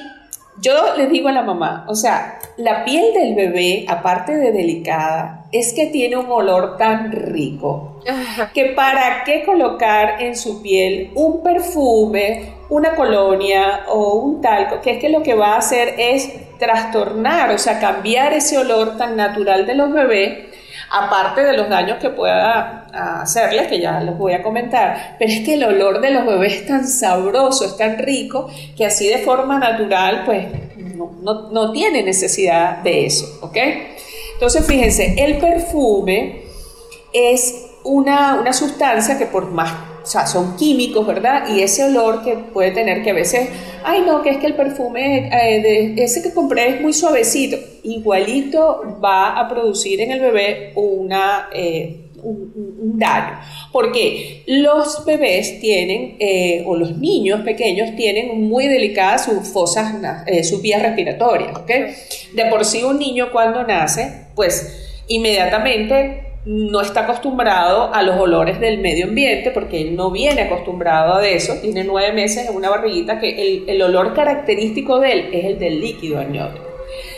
yo 0.60 0.96
les 0.96 1.10
digo 1.10 1.28
a 1.28 1.32
la 1.32 1.42
mamá, 1.42 1.84
o 1.88 1.94
sea, 1.94 2.38
la 2.56 2.84
piel 2.84 3.12
del 3.12 3.34
bebé, 3.34 3.84
aparte 3.88 4.36
de 4.36 4.52
delicada, 4.52 5.46
es 5.50 5.72
que 5.72 5.86
tiene 5.86 6.16
un 6.16 6.30
olor 6.30 6.76
tan 6.76 7.10
rico 7.10 8.00
que 8.52 8.66
para 8.66 9.24
qué 9.24 9.44
colocar 9.44 10.22
en 10.22 10.36
su 10.36 10.62
piel 10.62 11.10
un 11.14 11.42
perfume, 11.42 12.52
una 12.68 12.94
colonia 12.94 13.84
o 13.88 14.14
un 14.14 14.40
talco, 14.40 14.80
que 14.80 14.92
es 14.92 14.98
que 14.98 15.08
lo 15.08 15.22
que 15.22 15.34
va 15.34 15.54
a 15.54 15.58
hacer 15.58 15.94
es 15.98 16.32
trastornar, 16.58 17.50
o 17.50 17.58
sea, 17.58 17.80
cambiar 17.80 18.32
ese 18.32 18.58
olor 18.58 18.96
tan 18.96 19.16
natural 19.16 19.66
de 19.66 19.74
los 19.74 19.92
bebés 19.92 20.53
aparte 20.94 21.42
de 21.42 21.56
los 21.56 21.68
daños 21.68 21.98
que 21.98 22.10
pueda 22.10 22.86
hacerles, 23.20 23.66
que 23.66 23.80
ya 23.80 24.00
los 24.00 24.16
voy 24.16 24.32
a 24.32 24.42
comentar, 24.42 25.16
pero 25.18 25.30
es 25.32 25.40
que 25.40 25.54
el 25.54 25.64
olor 25.64 26.00
de 26.00 26.10
los 26.10 26.24
bebés 26.24 26.54
es 26.54 26.66
tan 26.66 26.86
sabroso, 26.86 27.64
es 27.64 27.76
tan 27.76 27.98
rico, 27.98 28.48
que 28.76 28.86
así 28.86 29.08
de 29.08 29.18
forma 29.18 29.58
natural, 29.58 30.22
pues 30.24 30.46
no, 30.76 31.50
no 31.50 31.72
tiene 31.72 32.04
necesidad 32.04 32.78
de 32.78 33.06
eso, 33.06 33.40
¿ok? 33.42 33.56
Entonces, 34.34 34.64
fíjense, 34.66 35.14
el 35.18 35.38
perfume 35.38 36.42
es 37.12 37.66
una, 37.82 38.38
una 38.40 38.52
sustancia 38.52 39.18
que 39.18 39.26
por 39.26 39.50
más 39.50 39.72
o 40.04 40.06
sea, 40.06 40.26
son 40.26 40.56
químicos, 40.56 41.06
¿verdad? 41.06 41.48
Y 41.54 41.62
ese 41.62 41.84
olor 41.84 42.22
que 42.22 42.34
puede 42.34 42.72
tener 42.72 43.02
que 43.02 43.10
a 43.10 43.14
veces, 43.14 43.48
ay 43.84 44.02
no, 44.06 44.22
que 44.22 44.30
es 44.30 44.36
que 44.36 44.46
el 44.46 44.54
perfume 44.54 45.28
eh, 45.28 45.94
de 45.96 46.04
ese 46.04 46.22
que 46.22 46.34
compré 46.34 46.68
es 46.68 46.80
muy 46.82 46.92
suavecito, 46.92 47.56
igualito 47.82 48.98
va 49.02 49.40
a 49.40 49.48
producir 49.48 50.02
en 50.02 50.12
el 50.12 50.20
bebé 50.20 50.72
una, 50.74 51.48
eh, 51.54 52.10
un, 52.22 52.98
daño. 52.98 53.40
Porque 53.72 54.44
los 54.46 55.04
bebés 55.06 55.58
tienen, 55.58 56.16
eh, 56.20 56.62
o 56.66 56.76
los 56.76 56.98
niños 56.98 57.40
pequeños 57.40 57.96
tienen 57.96 58.42
muy 58.42 58.68
delicadas 58.68 59.24
sus 59.24 59.48
fosas, 59.48 59.94
sus 60.48 60.62
vías 60.62 60.82
respiratorias, 60.82 61.56
¿ok? 61.56 61.70
De 62.34 62.44
por 62.50 62.64
sí 62.64 62.84
un 62.84 62.98
niño 62.98 63.32
cuando 63.32 63.64
nace, 63.64 64.28
pues 64.34 65.02
inmediatamente 65.08 66.33
no 66.46 66.82
está 66.82 67.00
acostumbrado 67.00 67.92
a 67.94 68.02
los 68.02 68.18
olores 68.18 68.60
del 68.60 68.78
medio 68.78 69.06
ambiente 69.06 69.50
porque 69.50 69.80
él 69.80 69.96
no 69.96 70.10
viene 70.10 70.42
acostumbrado 70.42 71.14
a 71.14 71.26
eso, 71.26 71.54
tiene 71.62 71.84
nueve 71.84 72.12
meses 72.12 72.48
en 72.48 72.54
una 72.54 72.68
barriguita 72.68 73.18
que 73.18 73.64
el, 73.66 73.82
olor 73.82 74.14
característico 74.14 75.00
de 75.00 75.12
él 75.12 75.28
es 75.32 75.44
el 75.46 75.58
del 75.58 75.80
líquido 75.80 76.20
amniótico. 76.20 76.64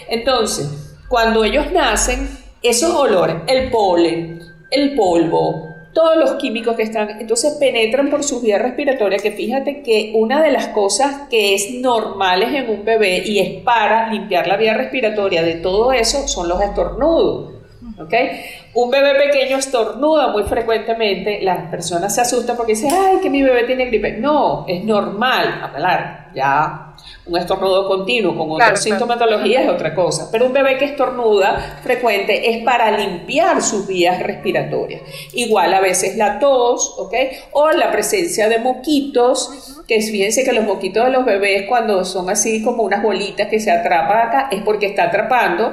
Entonces, 0.08 0.96
cuando 1.08 1.42
ellos 1.42 1.72
nacen, 1.72 2.28
esos 2.62 2.94
olores, 2.94 3.36
el 3.48 3.70
polen, 3.70 4.40
el 4.70 4.94
polvo, 4.94 5.74
todos 5.92 6.16
los 6.16 6.32
químicos 6.34 6.76
que 6.76 6.82
están, 6.82 7.20
entonces 7.20 7.56
penetran 7.58 8.10
por 8.10 8.22
sus 8.22 8.42
vías 8.42 8.60
respiratorias, 8.62 9.22
que 9.22 9.32
fíjate 9.32 9.82
que 9.82 10.12
una 10.14 10.42
de 10.42 10.52
las 10.52 10.68
cosas 10.68 11.22
que 11.30 11.54
es 11.54 11.72
normales 11.80 12.50
en 12.52 12.68
un 12.68 12.84
bebé 12.84 13.22
y 13.24 13.38
es 13.38 13.62
para 13.62 14.12
limpiar 14.12 14.46
la 14.46 14.56
vía 14.56 14.74
respiratoria 14.74 15.42
de 15.42 15.54
todo 15.54 15.92
eso 15.92 16.28
son 16.28 16.48
los 16.48 16.60
estornudos. 16.60 17.56
¿okay? 17.98 18.28
Un 18.76 18.90
bebé 18.90 19.14
pequeño 19.14 19.56
estornuda 19.56 20.28
muy 20.28 20.42
frecuentemente, 20.42 21.40
las 21.40 21.70
personas 21.70 22.14
se 22.14 22.20
asustan 22.20 22.58
porque 22.58 22.74
dicen, 22.74 22.90
ay, 22.92 23.20
que 23.22 23.30
mi 23.30 23.42
bebé 23.42 23.64
tiene 23.64 23.86
gripe. 23.86 24.18
No, 24.18 24.66
es 24.68 24.84
normal 24.84 25.62
hablar, 25.62 26.30
ya 26.34 26.94
un 27.24 27.38
estornudo 27.38 27.88
continuo 27.88 28.36
con 28.36 28.50
otra 28.52 28.76
sintomatología 28.76 29.62
es 29.62 29.68
otra 29.70 29.94
cosa, 29.94 30.28
pero 30.30 30.44
un 30.44 30.52
bebé 30.52 30.76
que 30.76 30.84
estornuda 30.84 31.78
frecuente 31.82 32.50
es 32.50 32.64
para 32.64 32.90
limpiar 32.90 33.62
sus 33.62 33.86
vías 33.86 34.22
respiratorias. 34.22 35.00
Igual 35.32 35.72
a 35.72 35.80
veces 35.80 36.18
la 36.18 36.38
tos, 36.38 36.96
¿ok? 36.98 37.14
O 37.52 37.70
la 37.70 37.90
presencia 37.90 38.46
de 38.46 38.58
moquitos, 38.58 39.82
que 39.88 40.02
fíjense 40.02 40.44
que 40.44 40.52
los 40.52 40.64
moquitos 40.64 41.02
de 41.02 41.12
los 41.12 41.24
bebés 41.24 41.66
cuando 41.66 42.04
son 42.04 42.28
así 42.28 42.62
como 42.62 42.82
unas 42.82 43.02
bolitas 43.02 43.48
que 43.48 43.58
se 43.58 43.70
atrapan 43.70 44.28
acá, 44.28 44.48
es 44.52 44.60
porque 44.60 44.84
está 44.84 45.04
atrapando 45.04 45.72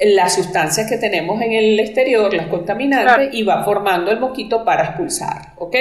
las 0.00 0.34
sustancias 0.34 0.88
que 0.88 0.96
tenemos 0.96 1.40
en 1.42 1.52
el 1.52 1.78
exterior, 1.78 2.32
las 2.32 2.46
contaminantes, 2.46 3.30
y 3.32 3.42
va 3.42 3.62
formando 3.64 4.10
el 4.10 4.18
moquito 4.18 4.64
para 4.64 4.84
expulsar, 4.84 5.54
¿ok? 5.56 5.76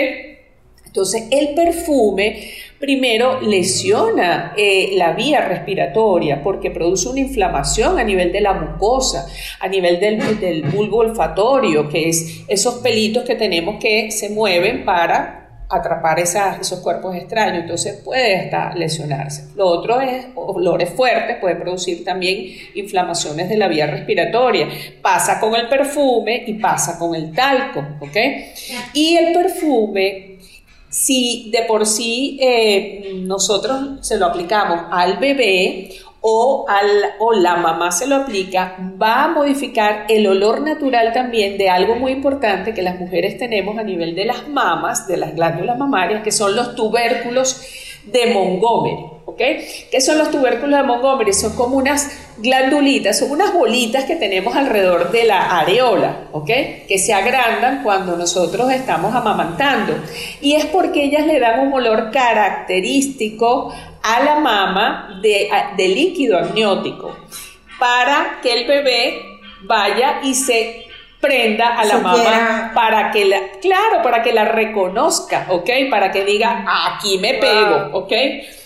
Entonces, 0.86 1.28
el 1.30 1.54
perfume 1.54 2.50
primero 2.80 3.42
lesiona 3.42 4.54
eh, 4.58 4.92
la 4.96 5.14
vía 5.14 5.42
respiratoria 5.48 6.42
porque 6.42 6.72
produce 6.72 7.10
una 7.10 7.20
inflamación 7.20 8.00
a 8.00 8.04
nivel 8.04 8.32
de 8.32 8.42
la 8.42 8.54
mucosa, 8.54 9.28
a 9.60 9.68
nivel 9.68 10.00
del, 10.00 10.40
del 10.40 10.64
bulbo 10.64 10.98
olfatorio, 10.98 11.88
que 11.90 12.10
es 12.10 12.44
esos 12.48 12.76
pelitos 12.76 13.24
que 13.24 13.36
tenemos 13.36 13.78
que 13.80 14.10
se 14.10 14.30
mueven 14.30 14.84
para 14.84 15.39
atrapar 15.70 16.20
esos 16.20 16.80
cuerpos 16.80 17.16
extraños, 17.16 17.62
entonces 17.62 18.02
puede 18.04 18.36
hasta 18.36 18.74
lesionarse. 18.74 19.50
Lo 19.56 19.68
otro 19.68 20.02
es 20.02 20.26
olores 20.36 20.90
fuertes, 20.90 21.38
puede 21.38 21.56
producir 21.56 22.04
también 22.04 22.52
inflamaciones 22.74 23.48
de 23.50 23.58
la 23.58 23.68
vía 23.68 23.86
respiratoria. 23.86 24.68
Pasa 25.02 25.40
con 25.40 25.56
el 25.56 25.70
perfume 25.70 26.44
y 26.48 26.54
pasa 26.56 26.98
con 26.98 27.14
el 27.14 27.32
talco, 27.34 27.82
¿ok? 28.00 28.18
Y 28.94 29.16
el 29.16 29.32
perfume, 29.32 30.40
si 30.90 31.52
de 31.52 31.62
por 31.64 31.86
sí 31.86 32.40
eh, 32.42 33.14
nosotros 33.18 34.00
se 34.02 34.18
lo 34.18 34.26
aplicamos 34.26 34.86
al 34.92 35.18
bebé 35.18 35.92
o, 36.22 36.66
al, 36.68 36.88
o 37.20 37.34
la 37.34 37.56
mamá 37.56 37.92
se 37.92 38.08
lo 38.08 38.16
aplica, 38.16 38.76
va 39.02 39.24
a 39.24 39.28
modificar 39.30 40.06
el 40.10 40.28
olor 40.28 40.62
natural 40.62 41.14
también 41.14 41.58
de 41.58 41.70
algo 41.70 41.96
muy 41.96 42.12
importante 42.12 42.74
que 42.74 42.82
las 42.82 43.00
mujeres 43.00 43.38
tenemos 43.38 43.78
a 43.78 43.84
nivel 43.84 44.16
de 44.16 44.26
las 44.26 44.48
mamas, 44.48 45.08
de 45.08 45.18
las 45.18 45.34
glándulas 45.34 45.78
mamarias, 45.78 46.24
que 46.24 46.32
son 46.32 46.56
los 46.56 46.76
tubérculos 46.76 47.62
de 48.06 48.34
Montgomery. 48.34 49.20
¿ok? 49.26 49.42
¿Qué 49.92 50.02
son 50.02 50.18
los 50.18 50.32
tubérculos 50.32 50.80
de 50.80 50.84
Montgomery? 50.84 51.34
Son 51.34 51.56
como 51.56 51.78
unas 51.78 52.10
glandulitas, 52.40 53.20
son 53.20 53.32
unas 53.32 53.54
bolitas 53.54 54.06
que 54.06 54.16
tenemos 54.16 54.56
alrededor 54.56 55.12
de 55.12 55.26
la 55.26 55.60
areola, 55.60 56.28
¿ok? 56.32 56.48
Que 56.88 56.98
se 56.98 57.14
agrandan 57.14 57.84
cuando 57.84 58.18
nosotros 58.18 58.72
estamos 58.72 59.14
amamantando. 59.14 59.94
Y 60.42 60.56
es 60.56 60.66
porque 60.66 61.04
ellas 61.04 61.26
le 61.26 61.40
dan 61.40 61.68
un 61.68 61.74
olor 61.74 62.12
característico 62.12 63.72
a 64.04 64.24
la 64.24 64.36
mama 64.40 65.20
de, 65.22 65.50
de 65.78 65.88
líquido 65.88 66.38
amniótico 66.38 67.16
para 67.80 68.40
que 68.42 68.54
el 68.54 68.68
bebé 68.68 69.40
vaya 69.62 70.20
y 70.24 70.34
se 70.34 70.86
prenda 71.20 71.78
a 71.78 71.84
la 71.84 71.98
mamá 71.98 72.72
para 72.74 73.12
que 73.12 73.26
la, 73.26 73.40
claro, 73.62 74.02
para 74.02 74.24
que 74.24 74.32
la 74.32 74.46
reconozca, 74.46 75.48
¿ok? 75.50 75.70
Para 75.90 76.12
que 76.12 76.24
diga, 76.24 76.66
aquí 76.88 77.18
me 77.18 77.36
pego, 77.36 77.90
¿ok? 77.92 78.14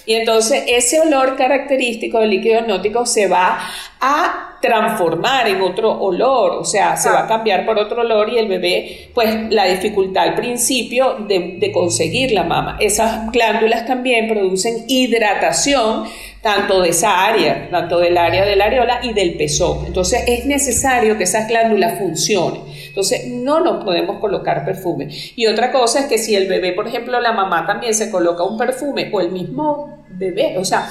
Y 0.05 0.15
entonces 0.15 0.63
ese 0.67 0.99
olor 0.99 1.36
característico 1.36 2.19
del 2.19 2.31
líquido 2.31 2.59
amniótico 2.59 3.05
se 3.05 3.27
va 3.27 3.59
a 4.06 4.58
transformar 4.62 5.47
en 5.47 5.62
otro 5.62 5.91
olor, 5.91 6.51
o 6.51 6.66
sea, 6.66 6.97
se 6.97 7.10
va 7.10 7.22
a 7.22 7.28
cambiar 7.28 7.66
por 7.66 7.80
otro 7.80 8.01
olor 8.01 8.30
y 8.30 8.38
el 8.38 8.49
bebé, 8.49 9.10
pues 9.14 9.49
la 9.49 9.66
dificultad 9.66 10.24
al 10.24 10.36
principio 10.36 11.16
de, 11.28 11.56
de 11.58 11.72
conseguir 11.72 12.32
la 12.32 12.43
mama. 12.43 12.78
Esas 12.82 13.32
glándulas 13.32 13.86
también 13.86 14.28
producen 14.28 14.86
hidratación 14.88 16.04
tanto 16.41 16.82
de 16.82 16.89
esa 16.89 17.26
área, 17.26 17.70
tanto 17.72 17.99
del 17.99 18.18
área 18.18 18.45
de 18.45 18.58
la 18.58 18.66
areola 18.66 18.99
y 19.01 19.14
del 19.14 19.36
pezón. 19.36 19.86
Entonces 19.88 20.26
es 20.28 20.45
necesario 20.45 21.18
que 21.18 21.24
esas 21.24 21.47
glándulas 21.47 21.97
funcionen. 21.97 22.62
Entonces 22.88 23.28
no 23.28 23.62
nos 23.62 23.86
podemos 23.86 24.20
colocar 24.20 24.66
perfume. 24.66 25.08
Y 25.38 25.47
otra 25.47 25.72
cosa 25.72 26.01
es 26.01 26.06
que 26.08 26.18
si 26.18 26.36
el 26.36 26.47
bebé, 26.47 26.74
por 26.74 26.88
ejemplo, 26.88 27.20
la 27.22 27.32
mamá 27.32 27.66
también 27.66 27.93
se 27.93 28.12
coloca 28.12 28.43
un 28.43 28.58
perfume 28.58 29.10
o 29.14 29.22
el 29.22 29.32
mismo 29.32 30.03
bebé, 30.18 30.57
o 30.57 30.66
sea, 30.66 30.88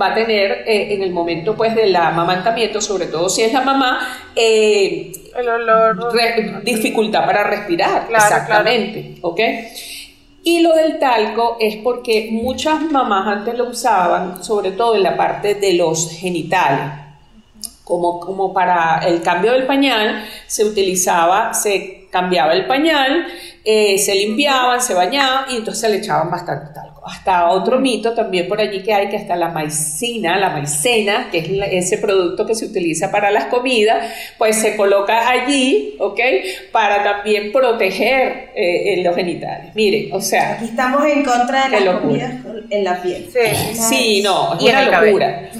va 0.00 0.08
a 0.08 0.14
tener 0.14 0.64
eh, 0.66 0.94
en 0.94 1.02
el 1.02 1.10
momento 1.10 1.54
pues 1.56 1.74
del 1.74 1.94
amamantamiento, 1.94 2.80
sobre 2.80 3.06
todo 3.06 3.28
si 3.28 3.42
es 3.42 3.52
la 3.52 3.62
mamá, 3.62 4.00
eh, 4.34 5.12
el 5.36 5.48
olor, 5.48 6.12
dificultad 6.62 7.26
para 7.26 7.44
respirar, 7.44 8.08
exactamente, 8.10 9.16
¿ok? 9.20 9.40
Y 10.42 10.60
lo 10.60 10.74
del 10.76 10.98
talco 10.98 11.56
es 11.58 11.76
porque 11.78 12.28
muchas 12.30 12.80
mamás 12.80 13.26
antes 13.26 13.58
lo 13.58 13.68
usaban, 13.68 14.44
sobre 14.44 14.70
todo 14.70 14.94
en 14.94 15.02
la 15.02 15.16
parte 15.16 15.56
de 15.56 15.72
los 15.72 16.10
genitales. 16.12 16.92
Como, 17.82 18.20
como 18.20 18.52
para 18.52 19.00
el 19.06 19.22
cambio 19.22 19.52
del 19.52 19.66
pañal, 19.66 20.24
se 20.46 20.64
utilizaba, 20.64 21.52
se 21.52 22.06
cambiaba 22.10 22.52
el 22.52 22.66
pañal, 22.66 23.26
eh, 23.66 23.98
se 23.98 24.14
limpiaban, 24.14 24.80
se 24.80 24.94
bañaban 24.94 25.50
y 25.50 25.56
entonces 25.56 25.90
le 25.90 25.96
echaban 25.96 26.30
bastante 26.30 26.72
talco 26.72 26.96
hasta 27.06 27.50
otro 27.50 27.78
mito 27.78 28.14
también 28.14 28.48
por 28.48 28.60
allí 28.60 28.82
que 28.82 28.92
hay, 28.92 29.08
que 29.08 29.16
hasta 29.16 29.36
la 29.36 29.50
maicina, 29.50 30.36
la 30.36 30.50
maicena, 30.50 31.28
que 31.30 31.38
es 31.38 31.48
ese 31.84 31.98
producto 31.98 32.44
que 32.44 32.56
se 32.56 32.66
utiliza 32.66 33.12
para 33.12 33.30
las 33.30 33.44
comidas, 33.44 34.12
pues 34.36 34.56
se 34.56 34.76
coloca 34.76 35.28
allí, 35.28 35.94
¿ok? 36.00 36.20
Para 36.72 37.04
también 37.04 37.52
proteger 37.52 38.50
eh, 38.56 39.00
los 39.04 39.14
genitales. 39.14 39.72
Miren, 39.76 40.12
o 40.12 40.20
sea... 40.20 40.54
Aquí 40.54 40.64
estamos 40.64 41.04
en 41.04 41.24
contra 41.24 41.68
de 41.68 41.80
las 41.80 42.00
comidas 42.00 42.34
en 42.70 42.84
la 42.84 43.00
piel. 43.00 43.28
Sí, 43.32 43.74
sí 43.74 44.22
no, 44.22 44.58
es 44.58 44.62
una 44.62 45.00
locura. 45.00 45.50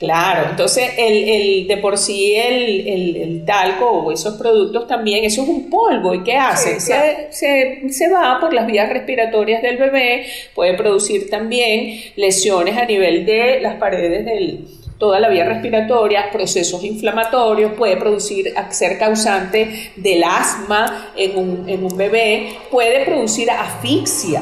Claro, 0.00 0.48
entonces 0.48 0.94
el, 0.96 1.28
el, 1.28 1.68
de 1.68 1.76
por 1.76 1.98
sí 1.98 2.34
el, 2.34 2.88
el, 2.88 3.44
talco 3.44 3.84
o 3.84 4.10
esos 4.10 4.38
productos 4.38 4.86
también, 4.86 5.26
eso 5.26 5.42
es 5.42 5.48
un 5.50 5.68
polvo. 5.68 6.14
¿Y 6.14 6.22
qué 6.22 6.36
hace? 6.36 6.80
se, 6.80 7.28
se, 7.30 7.82
se, 7.90 8.08
va 8.08 8.40
por 8.40 8.54
las 8.54 8.66
vías 8.66 8.88
respiratorias 8.88 9.60
del 9.60 9.76
bebé, 9.76 10.24
puede 10.54 10.72
producir 10.72 11.28
también 11.28 12.00
lesiones 12.16 12.78
a 12.78 12.86
nivel 12.86 13.26
de 13.26 13.60
las 13.60 13.74
paredes 13.74 14.24
de 14.24 14.60
toda 14.96 15.20
la 15.20 15.28
vía 15.28 15.44
respiratoria, 15.44 16.30
procesos 16.32 16.82
inflamatorios, 16.82 17.72
puede 17.72 17.98
producir, 17.98 18.54
ser 18.70 18.98
causante 18.98 19.92
del 19.96 20.24
asma 20.24 21.12
en 21.14 21.36
un, 21.36 21.68
en 21.68 21.84
un 21.84 21.94
bebé, 21.94 22.56
puede 22.70 23.04
producir 23.04 23.50
asfixia 23.50 24.40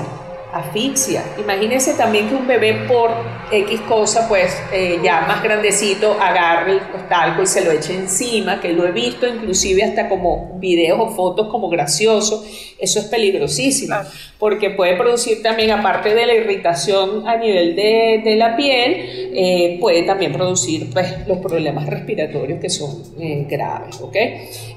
asfixia. 0.53 1.23
Imagínense 1.39 1.95
también 1.95 2.29
que 2.29 2.35
un 2.35 2.47
bebé 2.47 2.87
por 2.89 3.11
X 3.51 3.81
cosa, 3.83 4.29
pues 4.29 4.57
eh, 4.73 4.99
ya 5.03 5.23
más 5.23 5.43
grandecito, 5.43 6.17
agarre 6.21 6.73
el 6.73 6.81
talco 7.09 7.43
y 7.43 7.47
se 7.47 7.65
lo 7.65 7.73
eche 7.73 7.95
encima, 7.95 8.61
que 8.61 8.73
lo 8.73 8.87
he 8.87 8.93
visto 8.93 9.27
inclusive 9.27 9.85
hasta 9.85 10.09
como 10.09 10.59
videos 10.59 10.99
o 11.01 11.09
fotos 11.11 11.49
como 11.49 11.69
gracioso. 11.69 12.45
Eso 12.79 13.01
es 13.01 13.07
peligrosísimo, 13.07 13.97
porque 14.39 14.71
puede 14.71 14.97
producir 14.97 15.43
también, 15.43 15.73
aparte 15.73 16.15
de 16.15 16.27
la 16.27 16.35
irritación 16.35 17.29
a 17.29 17.37
nivel 17.37 17.75
de, 17.75 18.23
de 18.25 18.37
la 18.37 18.57
piel, 18.57 19.33
eh, 19.35 19.79
puede 19.81 20.05
también 20.05 20.33
producir 20.33 20.89
pues, 20.93 21.27
los 21.27 21.39
problemas 21.39 21.87
respiratorios 21.87 22.61
que 22.61 22.71
son 22.71 23.03
eh, 23.19 23.47
graves, 23.49 24.01
¿ok? 24.01 24.17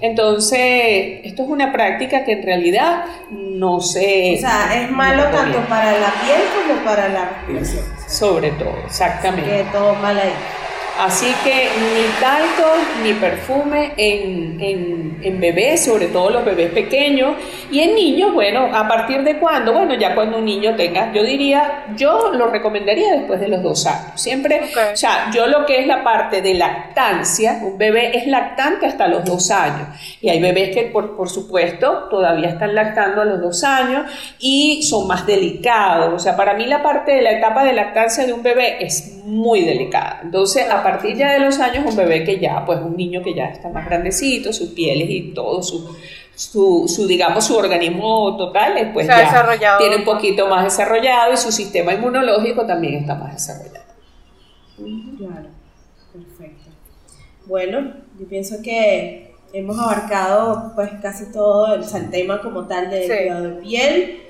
Entonces, 0.02 1.22
esto 1.24 1.44
es 1.44 1.50
una 1.50 1.72
práctica 1.72 2.26
que 2.26 2.34
en 2.34 2.44
realidad 2.44 3.06
no 3.30 3.82
se... 3.82 4.36
O 4.38 4.40
sea, 4.40 4.84
es 4.84 4.90
malo 4.90 5.24
tanto 5.26 5.61
para 5.68 5.92
la 6.00 6.10
piel 6.10 6.42
como 6.56 6.84
para 6.84 7.10
la 7.10 7.30
respiración. 7.48 7.84
Sobre 8.08 8.52
todo, 8.52 8.78
exactamente. 8.86 9.50
Que 9.50 9.64
todo 9.72 9.96
mal 9.96 10.18
ahí. 10.18 10.34
Así 11.02 11.34
que 11.44 11.68
ni 11.80 12.04
talco 12.20 12.76
ni 13.02 13.14
perfume 13.14 13.94
en, 13.98 15.20
en, 15.24 15.40
bebés, 15.40 15.86
sobre 15.86 16.06
todo 16.08 16.30
los 16.30 16.46
bebés 16.46 16.70
pequeños. 16.70 17.38
Y 17.72 17.80
en 17.80 17.96
niños, 17.96 18.32
bueno, 18.36 18.70
¿a 18.72 18.88
partir 18.88 19.24
de 19.24 19.40
cuándo? 19.40 19.74
Bueno, 19.74 19.96
ya 19.96 20.14
cuando 20.14 20.38
un 20.38 20.46
niño 20.46 20.76
tenga, 20.76 21.12
yo 21.12 21.24
diría, 21.24 21.86
yo 21.96 22.32
lo 22.34 22.52
recomendaría 22.52 23.14
después 23.14 23.40
de 23.40 23.48
los 23.48 23.64
dos 23.64 23.88
años. 23.88 24.22
Siempre, 24.22 24.62
o 24.94 24.96
sea, 24.96 25.32
yo 25.34 25.48
lo 25.48 25.66
que 25.66 25.80
es 25.80 25.88
la 25.88 26.04
parte 26.04 26.44
de 26.44 26.54
lactancia, 26.54 27.60
un 27.64 27.80
bebé 27.80 28.16
es 28.16 28.28
lactante 28.28 28.86
hasta 28.86 29.08
los 29.08 29.26
dos 29.26 29.50
años. 29.50 29.88
Y 30.22 30.30
hay 30.30 30.40
bebés 30.40 30.70
que, 30.70 30.84
por, 30.84 31.18
por 31.18 31.30
supuesto, 31.30 32.10
todavía 32.12 32.50
están 32.50 32.76
lactando 32.76 33.22
a 33.22 33.26
los 33.26 33.42
dos 33.42 33.64
años 33.64 34.06
y 34.38 34.84
son 34.84 35.08
más 35.08 35.26
delicados. 35.26 36.14
O 36.14 36.20
sea, 36.20 36.38
para 36.38 36.54
mí 36.54 36.68
la 36.68 36.84
parte 36.84 37.12
de 37.12 37.24
la 37.24 37.32
etapa 37.32 37.64
de 37.64 37.74
lactancia 37.74 38.28
de 38.28 38.34
un 38.34 38.44
bebé 38.44 38.86
es 38.86 39.21
muy 39.26 39.62
delicada. 39.66 40.22
Entonces, 40.24 40.70
a 40.70 40.84
partir 40.84 41.16
ya 41.16 41.34
de 41.34 41.40
los 41.40 41.60
años, 41.60 41.86
un 41.88 41.96
bebé 41.96 42.24
que 42.24 42.40
ya, 42.40 42.66
pues 42.66 42.80
un 42.80 42.96
niño 42.96 43.22
que 43.24 43.34
ya 43.34 43.46
está 43.46 43.70
más 43.70 43.86
grandecito, 43.86 44.52
sus 44.54 44.70
pieles 44.70 45.10
y 45.10 45.34
todo, 45.34 45.62
su, 45.64 45.96
su, 46.36 47.08
digamos, 47.08 47.46
su 47.46 47.56
organismo 47.56 48.36
total, 48.38 48.92
pues 48.94 49.08
ya 49.08 49.78
tiene 49.78 49.98
un 49.98 50.04
poquito 50.04 50.48
más 50.48 50.64
desarrollado 50.64 51.34
y 51.34 51.38
su 51.38 51.52
sistema 51.52 51.94
inmunológico 51.94 52.66
también 52.66 52.96
está 52.96 53.16
más 53.16 53.34
desarrollado. 53.34 53.86
Claro, 55.18 55.50
perfecto. 56.12 56.70
Bueno, 57.46 57.94
yo 58.20 58.28
pienso 58.28 58.62
que 58.64 59.36
hemos 59.54 59.78
abarcado 59.78 60.72
pues 60.76 60.90
casi 61.02 61.32
todo 61.32 61.76
el, 61.76 61.84
tema 62.10 62.42
como 62.42 62.68
tal 62.68 62.90
de 62.90 63.06
cuidado 63.06 63.44
de 63.44 63.62
piel. 63.62 64.22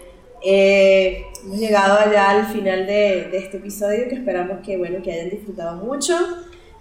Eh, 0.44 1.26
hemos 1.44 1.58
llegado 1.58 2.00
allá 2.00 2.30
al 2.30 2.48
final 2.48 2.86
de, 2.86 3.30
de, 3.32 3.38
este 3.38 3.58
episodio 3.58 4.08
que 4.08 4.16
esperamos 4.16 4.60
que, 4.66 4.78
bueno, 4.78 5.02
que 5.04 5.12
hayan 5.12 5.30
disfrutado 5.30 5.78
mucho 5.78 6.18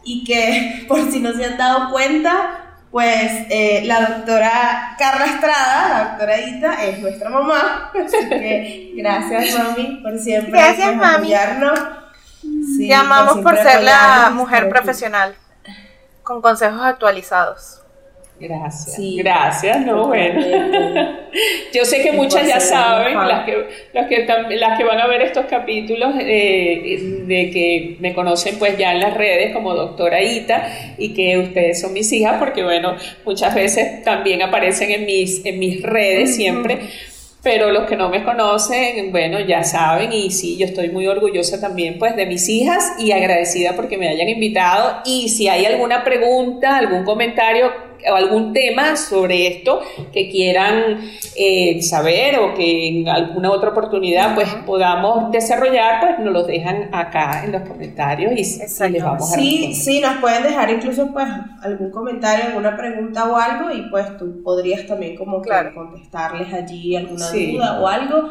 y 0.05 0.25
que 0.25 0.85
por 0.89 1.11
si 1.11 1.21
no 1.21 1.33
se 1.33 1.45
han 1.45 1.57
dado 1.57 1.91
cuenta, 1.91 2.77
pues 2.91 3.31
eh, 3.51 3.83
la 3.85 4.01
doctora 4.01 4.97
Carla 4.99 5.27
Estrada, 5.27 5.89
la 5.89 6.09
doctora 6.11 6.41
Ita, 6.41 6.85
es 6.85 6.99
nuestra 6.99 7.31
mamá. 7.31 7.93
Así 8.05 8.29
que 8.29 8.93
gracias, 8.97 9.59
mami, 9.59 10.01
por 10.03 10.19
siempre 10.19 10.53
gracias, 10.53 10.97
mami. 10.97 11.33
Te 12.79 12.95
amamos 12.95 13.39
por 13.39 13.57
ser 13.57 13.83
la 13.83 14.31
mujer 14.33 14.69
profesional, 14.69 15.35
con 16.23 16.43
consejos 16.43 16.81
actualizados. 16.83 17.80
Gracias. 18.41 18.97
Gracias, 19.17 19.85
no, 19.85 20.07
bueno. 20.07 20.41
Yo 21.75 21.85
sé 21.85 22.03
que 22.03 22.13
muchas 22.13 22.49
ya 22.49 22.59
saben, 22.59 23.15
las 23.15 23.45
que, 23.45 23.69
las 23.93 24.09
que, 24.09 24.57
las 24.57 24.79
que 24.79 24.85
van 24.85 24.99
a 24.99 25.07
ver 25.07 25.21
estos 25.21 25.45
capítulos, 25.45 26.15
eh, 26.19 27.23
de 27.27 27.51
que 27.51 27.97
me 28.01 28.15
conocen 28.15 28.59
pues 28.59 28.79
ya 28.79 28.93
en 28.93 29.01
las 29.01 29.15
redes 29.15 29.53
como 29.53 29.75
doctora 29.75 30.23
Ita 30.23 30.95
y 30.97 31.13
que 31.13 31.37
ustedes 31.37 31.83
son 31.83 31.93
mis 31.93 32.11
hijas, 32.13 32.37
porque 32.39 32.63
bueno, 32.63 32.97
muchas 33.27 33.55
veces 33.55 34.03
también 34.05 34.41
aparecen 34.41 34.91
en 34.91 35.05
mis, 35.05 35.45
en 35.45 35.59
mis 35.59 35.83
redes 35.83 36.35
siempre. 36.35 36.79
Pero 37.43 37.71
los 37.71 37.87
que 37.87 37.97
no 37.97 38.11
me 38.11 38.23
conocen, 38.23 39.13
bueno, 39.13 39.41
ya 39.41 39.65
saben 39.65 40.13
y 40.13 40.31
sí, 40.31 40.59
yo 40.59 40.67
estoy 40.67 40.91
muy 40.91 41.07
orgullosa 41.07 41.59
también 41.59 41.99
pues 41.99 42.15
de 42.15 42.27
mis 42.27 42.47
hijas 42.51 42.93
y 42.99 43.13
agradecida 43.13 43.77
porque 43.77 43.97
me 43.97 44.09
hayan 44.09 44.29
invitado 44.29 45.01
y 45.07 45.31
si 45.31 45.49
hay 45.49 45.65
alguna 45.65 46.05
pregunta, 46.05 46.77
algún 46.77 47.05
comentario, 47.05 47.90
o 48.11 48.15
algún 48.15 48.53
tema 48.53 48.97
sobre 48.97 49.47
esto 49.47 49.81
que 50.13 50.31
quieran 50.31 51.01
eh, 51.37 51.83
saber 51.83 52.39
o 52.39 52.55
que 52.55 52.89
en 52.89 53.09
alguna 53.09 53.51
otra 53.51 53.71
oportunidad 53.71 54.35
pues 54.35 54.49
podamos 54.67 55.31
desarrollar, 55.33 56.01
pues 56.01 56.19
nos 56.19 56.33
lo 56.33 56.43
dejan 56.45 56.89
acá 56.93 57.45
en 57.45 57.53
los 57.53 57.63
comentarios 57.63 58.33
y, 58.33 58.91
les 58.91 59.03
vamos 59.03 59.33
a 59.33 59.37
Sí, 59.37 59.75
sí, 59.75 60.01
nos 60.01 60.17
pueden 60.19 60.43
dejar 60.43 60.71
incluso 60.71 61.13
pues 61.13 61.27
algún 61.63 61.91
comentario, 61.91 62.47
alguna 62.47 62.77
pregunta 62.77 63.31
o 63.31 63.37
algo 63.37 63.71
y 63.71 63.83
pues 63.91 64.17
tú 64.17 64.43
podrías 64.43 64.87
también 64.87 65.17
como 65.17 65.43
que 65.43 65.51
contestarles 65.75 66.53
allí 66.53 66.97
alguna 66.97 67.31
duda 67.31 67.81
o 67.81 67.87
algo. 67.87 68.29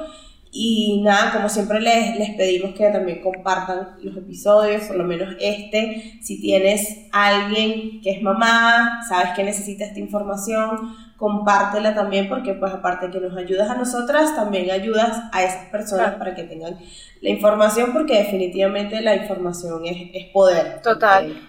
Y 0.51 1.01
nada, 1.03 1.31
como 1.31 1.47
siempre 1.47 1.79
les, 1.79 2.17
les 2.17 2.31
pedimos 2.31 2.73
que 2.73 2.89
también 2.89 3.21
compartan 3.21 3.97
los 4.01 4.17
episodios, 4.17 4.83
por 4.83 4.95
lo 4.95 5.03
menos 5.03 5.35
este. 5.39 6.19
Si 6.21 6.41
tienes 6.41 7.07
alguien 7.11 8.01
que 8.01 8.11
es 8.11 8.21
mamá, 8.23 9.01
sabes 9.07 9.33
que 9.35 9.43
necesita 9.43 9.85
esta 9.85 9.99
información, 9.99 10.95
compártela 11.17 11.93
también 11.93 12.27
porque 12.29 12.53
pues 12.53 12.73
aparte 12.73 13.11
que 13.11 13.19
nos 13.19 13.37
ayudas 13.37 13.69
a 13.69 13.75
nosotras, 13.75 14.35
también 14.35 14.71
ayudas 14.71 15.21
a 15.31 15.43
esas 15.43 15.65
personas 15.65 16.15
para 16.15 16.33
que 16.33 16.43
tengan 16.43 16.79
la 17.21 17.29
información 17.29 17.91
porque 17.93 18.17
definitivamente 18.17 19.01
la 19.01 19.15
información 19.15 19.85
es, 19.85 20.09
es 20.13 20.31
poder. 20.31 20.81
Total. 20.81 21.48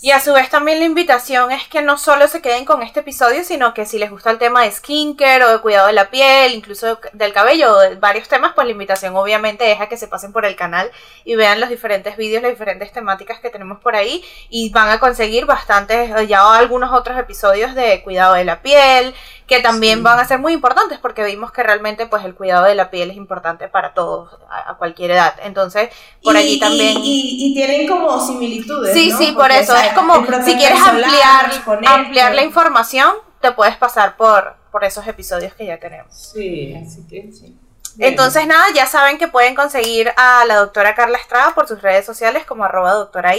Y 0.00 0.12
a 0.12 0.20
su 0.20 0.32
vez 0.32 0.48
también 0.48 0.78
la 0.78 0.84
invitación 0.84 1.50
es 1.50 1.66
que 1.66 1.82
no 1.82 1.98
solo 1.98 2.28
se 2.28 2.40
queden 2.40 2.64
con 2.64 2.82
este 2.82 3.00
episodio, 3.00 3.42
sino 3.42 3.74
que 3.74 3.84
si 3.84 3.98
les 3.98 4.12
gusta 4.12 4.30
el 4.30 4.38
tema 4.38 4.62
de 4.62 4.70
skincare 4.70 5.44
o 5.44 5.50
de 5.50 5.58
cuidado 5.58 5.88
de 5.88 5.92
la 5.92 6.08
piel, 6.08 6.54
incluso 6.54 7.00
del 7.12 7.32
cabello 7.32 7.72
o 7.72 7.80
de 7.80 7.96
varios 7.96 8.28
temas, 8.28 8.52
pues 8.54 8.68
la 8.68 8.70
invitación 8.70 9.16
obviamente 9.16 9.72
es 9.72 9.80
a 9.80 9.88
que 9.88 9.96
se 9.96 10.06
pasen 10.06 10.32
por 10.32 10.46
el 10.46 10.54
canal 10.54 10.88
y 11.24 11.34
vean 11.34 11.58
los 11.58 11.68
diferentes 11.68 12.16
vídeos, 12.16 12.44
las 12.44 12.52
diferentes 12.52 12.92
temáticas 12.92 13.40
que 13.40 13.50
tenemos 13.50 13.80
por 13.80 13.96
ahí 13.96 14.24
y 14.48 14.70
van 14.70 14.88
a 14.88 15.00
conseguir 15.00 15.46
bastantes, 15.46 16.12
ya 16.28 16.54
algunos 16.54 16.92
otros 16.92 17.18
episodios 17.18 17.74
de 17.74 18.00
cuidado 18.04 18.34
de 18.34 18.44
la 18.44 18.62
piel, 18.62 19.16
que 19.48 19.60
también 19.60 20.02
van 20.02 20.20
a 20.20 20.26
ser 20.26 20.38
muy 20.38 20.52
importantes 20.52 20.98
porque 20.98 21.24
vimos 21.24 21.50
que 21.50 21.62
realmente 21.62 22.06
pues 22.06 22.22
el 22.26 22.34
cuidado 22.34 22.66
de 22.66 22.74
la 22.74 22.90
piel 22.90 23.10
es 23.10 23.16
importante 23.16 23.66
para 23.66 23.94
todos 23.94 24.38
a, 24.50 24.76
cualquier 24.76 25.12
edad. 25.12 25.34
Entonces, 25.42 25.88
por 26.22 26.36
allí 26.36 26.60
también... 26.60 26.98
Y, 27.02 27.54
tienen 27.54 27.88
como 27.88 28.24
similitudes. 28.24 28.92
Sí, 28.92 29.10
sí, 29.10 29.32
por 29.32 29.50
eso. 29.50 29.74
es 29.74 29.94
como 29.94 30.16
si 30.44 30.54
quieres 30.54 30.78
ampliar, 30.80 31.50
ampliar 31.86 32.34
la 32.34 32.44
información, 32.44 33.10
te 33.40 33.50
puedes 33.52 33.76
pasar 33.76 34.18
por, 34.18 34.54
por 34.70 34.84
esos 34.84 35.06
episodios 35.06 35.54
que 35.54 35.64
ya 35.64 35.78
tenemos. 35.78 36.14
Sí, 36.14 36.74
así 36.74 37.06
que 37.08 37.32
sí. 37.32 37.58
Entonces, 37.98 38.46
nada, 38.46 38.66
ya 38.74 38.86
saben 38.86 39.16
que 39.16 39.28
pueden 39.28 39.54
conseguir 39.54 40.12
a 40.16 40.44
la 40.44 40.56
doctora 40.56 40.94
Carla 40.94 41.16
Estrada 41.16 41.54
por 41.54 41.66
sus 41.66 41.80
redes 41.80 42.04
sociales 42.04 42.44
como 42.44 42.64
arroba 42.64 42.92
doctora 42.92 43.32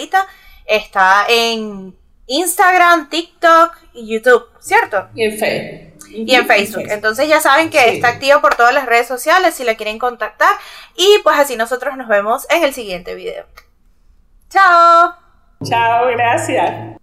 Está 0.65 1.25
en 1.29 1.95
Instagram, 2.25 3.09
TikTok 3.09 3.77
y 3.93 4.07
YouTube, 4.07 4.47
¿cierto? 4.59 5.07
Y 5.13 5.23
en 5.23 5.37
Facebook 5.37 5.98
y 6.09 6.35
en 6.35 6.47
Facebook. 6.47 6.85
Entonces 6.89 7.27
ya 7.27 7.39
saben 7.39 7.69
que 7.69 7.89
está 7.89 8.09
activo 8.09 8.41
por 8.41 8.55
todas 8.55 8.73
las 8.73 8.85
redes 8.85 9.07
sociales 9.07 9.55
si 9.55 9.63
la 9.63 9.75
quieren 9.75 9.99
contactar. 9.99 10.51
Y 10.95 11.19
pues 11.23 11.37
así 11.39 11.55
nosotros 11.55 11.97
nos 11.97 12.07
vemos 12.07 12.47
en 12.49 12.63
el 12.63 12.73
siguiente 12.73 13.15
video. 13.15 13.45
Chao. 14.49 15.15
Chao, 15.63 16.07
gracias. 16.07 16.98